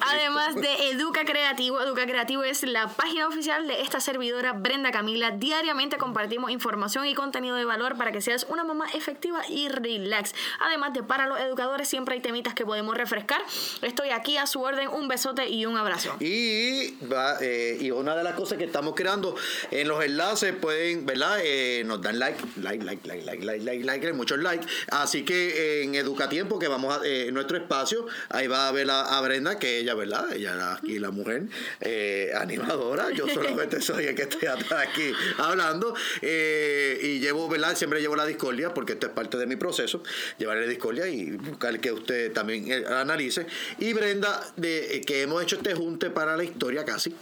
Además 0.00 0.54
de 0.54 0.90
Educa 0.90 1.24
Creativo, 1.24 1.80
Educa 1.80 2.06
Creativo 2.06 2.44
es 2.44 2.62
la 2.62 2.88
página 2.88 3.28
oficial 3.28 3.66
de 3.66 3.80
esta 3.82 4.00
servidora 4.00 4.52
Brenda 4.52 4.90
Camila. 4.90 5.30
Diariamente 5.30 5.98
compartimos 5.98 6.50
información 6.50 7.06
y 7.06 7.14
contenido 7.14 7.56
de 7.56 7.64
valor 7.64 7.96
para 7.96 8.12
que 8.12 8.20
seas 8.20 8.46
una 8.48 8.64
mamá 8.64 8.86
efectiva 8.94 9.42
y 9.48 9.68
relax. 9.68 10.34
Además 10.60 10.92
de 10.92 11.02
para 11.02 11.26
los 11.26 11.38
educadores 11.40 11.88
siempre 11.88 12.14
hay 12.14 12.20
temitas 12.20 12.54
que 12.54 12.64
podemos 12.64 12.96
refrescar. 12.96 13.42
Estoy 13.82 14.10
aquí 14.10 14.36
a 14.36 14.46
su 14.46 14.60
orden, 14.60 14.88
un 14.88 15.08
besote 15.08 15.48
y 15.48 15.66
un 15.66 15.76
abrazo. 15.76 16.16
Y, 16.20 16.96
eh, 17.40 17.78
y 17.80 17.90
una 17.90 18.16
de 18.16 18.24
las 18.24 18.34
cosas 18.34 18.58
que 18.58 18.64
estamos 18.64 18.94
creando 18.94 19.34
en 19.70 19.88
los 19.88 20.02
enlaces 20.04 20.54
pueden, 20.54 21.06
¿verdad? 21.06 21.38
Eh, 21.42 21.82
nos 21.84 22.00
dan 22.00 22.18
like, 22.18 22.42
like, 22.56 22.84
like, 22.84 23.06
like, 23.06 23.24
like, 23.24 23.44
like, 23.44 23.64
like, 23.64 23.84
like, 23.84 24.12
muchos 24.12 24.38
likes. 24.38 24.66
Así 24.90 25.24
que 25.24 25.82
en 25.82 25.94
Educatiempo, 26.12 26.58
que 26.58 26.68
vamos 26.68 26.94
a 26.94 27.00
eh, 27.06 27.32
nuestro 27.32 27.56
espacio, 27.56 28.06
ahí 28.28 28.46
va 28.46 28.68
a 28.68 28.72
ver 28.72 28.90
a, 28.90 29.18
Brenda, 29.22 29.58
que 29.58 29.78
ella, 29.78 29.94
¿verdad? 29.94 30.30
Ella 30.34 30.54
es 30.54 30.78
aquí 30.78 30.98
la 30.98 31.10
mujer 31.10 31.44
eh, 31.80 32.30
animadora. 32.36 33.10
Yo 33.12 33.26
solamente 33.28 33.80
soy 33.80 34.04
el 34.04 34.14
que 34.14 34.22
estoy 34.22 34.46
atrás 34.46 34.88
aquí 34.88 35.10
hablando. 35.38 35.94
Eh, 36.20 37.00
y 37.02 37.20
llevo, 37.20 37.48
¿verdad? 37.48 37.74
Siempre 37.76 38.02
llevo 38.02 38.14
la 38.14 38.26
discordia, 38.26 38.74
porque 38.74 38.92
esto 38.92 39.06
es 39.06 39.12
parte 39.12 39.38
de 39.38 39.46
mi 39.46 39.56
proceso. 39.56 40.02
Llevar 40.36 40.58
la 40.58 40.66
discordia 40.66 41.08
y 41.08 41.30
buscar 41.30 41.80
que 41.80 41.92
usted 41.92 42.30
también 42.32 42.70
eh, 42.70 42.84
analice. 42.86 43.46
Y 43.78 43.94
Brenda, 43.94 44.42
de, 44.56 45.00
que 45.06 45.22
hemos 45.22 45.42
hecho 45.42 45.56
este 45.56 45.74
junte 45.74 46.10
para 46.10 46.36
la 46.36 46.44
historia 46.44 46.84
casi, 46.84 47.16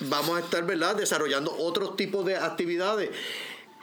vamos 0.00 0.36
a 0.36 0.44
estar, 0.44 0.64
¿verdad? 0.64 0.94
Desarrollando 0.94 1.52
otros 1.58 1.96
tipos 1.96 2.24
de 2.24 2.36
actividades 2.36 3.10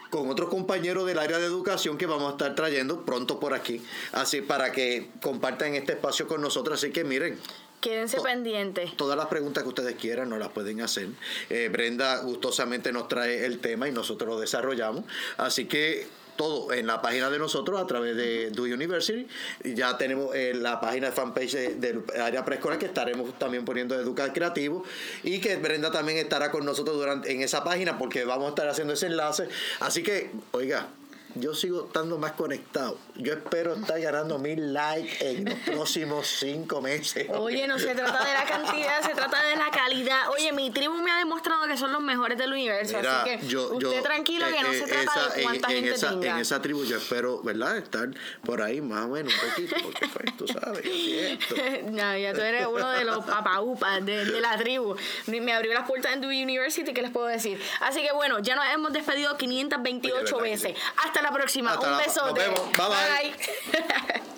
con 0.10 0.30
otros 0.30 0.50
compañeros 0.50 1.06
del 1.06 1.20
área 1.20 1.38
de 1.38 1.46
educación 1.46 1.98
que 1.98 2.06
vamos 2.06 2.30
a 2.30 2.32
estar 2.32 2.56
trayendo 2.56 3.06
pronto 3.06 3.40
por 3.40 3.54
aquí, 3.54 3.82
así 4.12 4.42
para 4.42 4.72
que 4.72 5.10
compartan 5.22 5.76
este 5.76 5.94
espacio 5.94 6.28
con 6.28 6.42
nosotros. 6.42 6.80
Así 6.80 6.92
que 6.92 7.04
miren, 7.04 7.40
Quédense 7.86 8.20
pendientes. 8.20 8.98
Todas 8.98 9.16
las 9.16 9.28
preguntas 9.28 9.62
que 9.62 9.70
ustedes 9.70 9.96
quieran 9.96 10.30
nos 10.30 10.40
las 10.40 10.50
pueden 10.50 10.82
hacer. 10.82 11.10
Eh, 11.52 11.70
Brenda 11.72 12.18
gustosamente 12.24 12.92
nos 12.92 13.08
trae 13.08 13.46
el 13.46 13.60
tema 13.60 13.88
y 13.88 13.92
nosotros 13.92 14.28
lo 14.28 14.40
desarrollamos. 14.40 15.06
Así 15.38 15.66
que 15.66 16.08
todo 16.36 16.74
en 16.74 16.88
la 16.88 17.02
página 17.02 17.30
de 17.30 17.40
nosotros 17.40 17.82
a 17.82 17.88
través 17.88 18.16
de 18.16 18.50
Do 18.52 18.64
University. 18.64 19.28
Ya 19.64 19.98
tenemos 19.98 20.34
eh, 20.36 20.54
la 20.54 20.80
página 20.80 21.08
de 21.08 21.14
fanpage 21.14 21.52
de- 21.54 21.76
del 21.76 22.04
área 22.22 22.44
preescolar 22.46 22.78
que 22.80 22.86
estaremos 22.88 23.38
también 23.40 23.66
poniendo 23.66 23.96
Educar 24.00 24.34
Creativo 24.34 24.84
y 25.24 25.40
que 25.40 25.56
Brenda 25.58 25.92
también 25.92 26.18
estará 26.18 26.52
con 26.52 26.66
nosotros 26.66 26.96
durante 26.98 27.32
en 27.32 27.42
esa 27.42 27.64
página 27.64 27.98
porque 27.98 28.26
vamos 28.26 28.46
a 28.48 28.50
estar 28.50 28.68
haciendo 28.68 28.94
ese 28.94 29.08
enlace. 29.08 29.48
Así 29.80 30.04
que, 30.04 30.32
oiga, 30.52 30.88
yo 31.36 31.54
sigo 31.54 31.86
estando 31.88 32.18
más 32.18 32.32
conectado. 32.34 32.98
Yo 33.16 33.34
espero 33.34 33.76
estar 33.76 34.00
ganando 34.00 34.40
mil 34.40 34.74
likes 34.74 35.18
en 35.20 35.46
los 35.46 35.60
próximos 35.60 36.28
cinco 36.28 36.82
meses. 36.82 37.28
Oye, 37.30 37.68
no 37.68 37.78
se 37.78 37.94
trata 37.94 38.24
de 38.24 38.34
la 38.34 38.46
cantidad, 38.46 39.02
se 39.02 39.14
trata 39.14 39.44
de 39.44 39.56
la 39.58 39.70
calidad. 39.70 40.30
Oye, 40.32 40.52
mi 40.54 40.72
tribu 40.72 40.94
me 40.96 41.12
ha 41.12 41.18
demostrado 41.18 41.68
que 41.68 41.78
son 41.78 41.92
los 41.92 42.02
mejores 42.02 42.38
del 42.38 42.54
universo. 42.54 42.98
Mira, 42.98 43.22
así 43.24 43.30
que 43.38 43.48
yo, 43.48 43.74
usted 43.74 43.98
yo, 43.98 44.02
tranquilo 44.02 44.48
que 44.48 44.60
eh, 44.60 44.64
no 44.64 44.72
eh, 44.72 44.80
se 44.80 44.88
trata 44.88 45.04
esa- 45.04 45.36
de 45.36 45.44
cuánta 45.44 45.68
en, 45.68 45.78
en 45.78 45.84
gente 45.84 45.96
esa, 45.98 46.10
tenga. 46.12 46.36
En 46.36 46.38
esa 46.38 46.62
tribu 46.62 46.86
yo 46.86 46.98
espero, 46.98 47.42
¿verdad? 47.44 47.78
Estar 47.78 48.10
por 48.46 48.62
ahí 48.62 48.80
más 48.80 49.06
o 49.06 49.10
menos 49.10 49.34
un 49.34 49.50
poquito, 49.50 49.76
porque 49.84 50.08
pues, 50.08 50.38
tú 50.38 50.48
sabes, 50.48 50.84
yo 50.84 50.92
siento. 50.92 51.56
ya, 51.96 52.34
tú 52.34 52.42
eres 52.42 52.66
uno 52.68 52.90
de 52.92 53.04
los 53.04 53.26
papaupas 53.26 54.06
de, 54.06 54.26
de 54.26 54.42
la 54.42 54.58
tribu. 54.58 54.96
Me 55.28 55.54
abrió 55.54 55.74
las 55.74 55.86
puertas 55.88 56.14
en 56.14 56.22
Dewey 56.22 56.44
University, 56.44 56.94
¿qué 56.94 57.02
les 57.02 57.12
puedo 57.12 57.28
decir? 57.28 57.62
Así 57.82 58.02
que 58.02 58.14
bueno, 58.14 58.40
ya 58.40 58.56
nos 58.56 58.66
hemos 58.74 58.94
despedido 58.94 59.36
528 59.38 60.16
Oye, 60.16 60.24
¿verdad 60.24 60.38
que 60.38 60.50
veces. 60.50 60.84
Hasta 61.04 61.25
la 61.26 61.32
próxima. 61.32 61.74
Hasta 61.74 61.92
Un 61.92 61.98
besote. 61.98 62.26
nos 62.26 62.34
vemos. 62.36 62.62
Bye, 62.78 62.88
bye. 62.88 63.34
bye. 64.12 64.22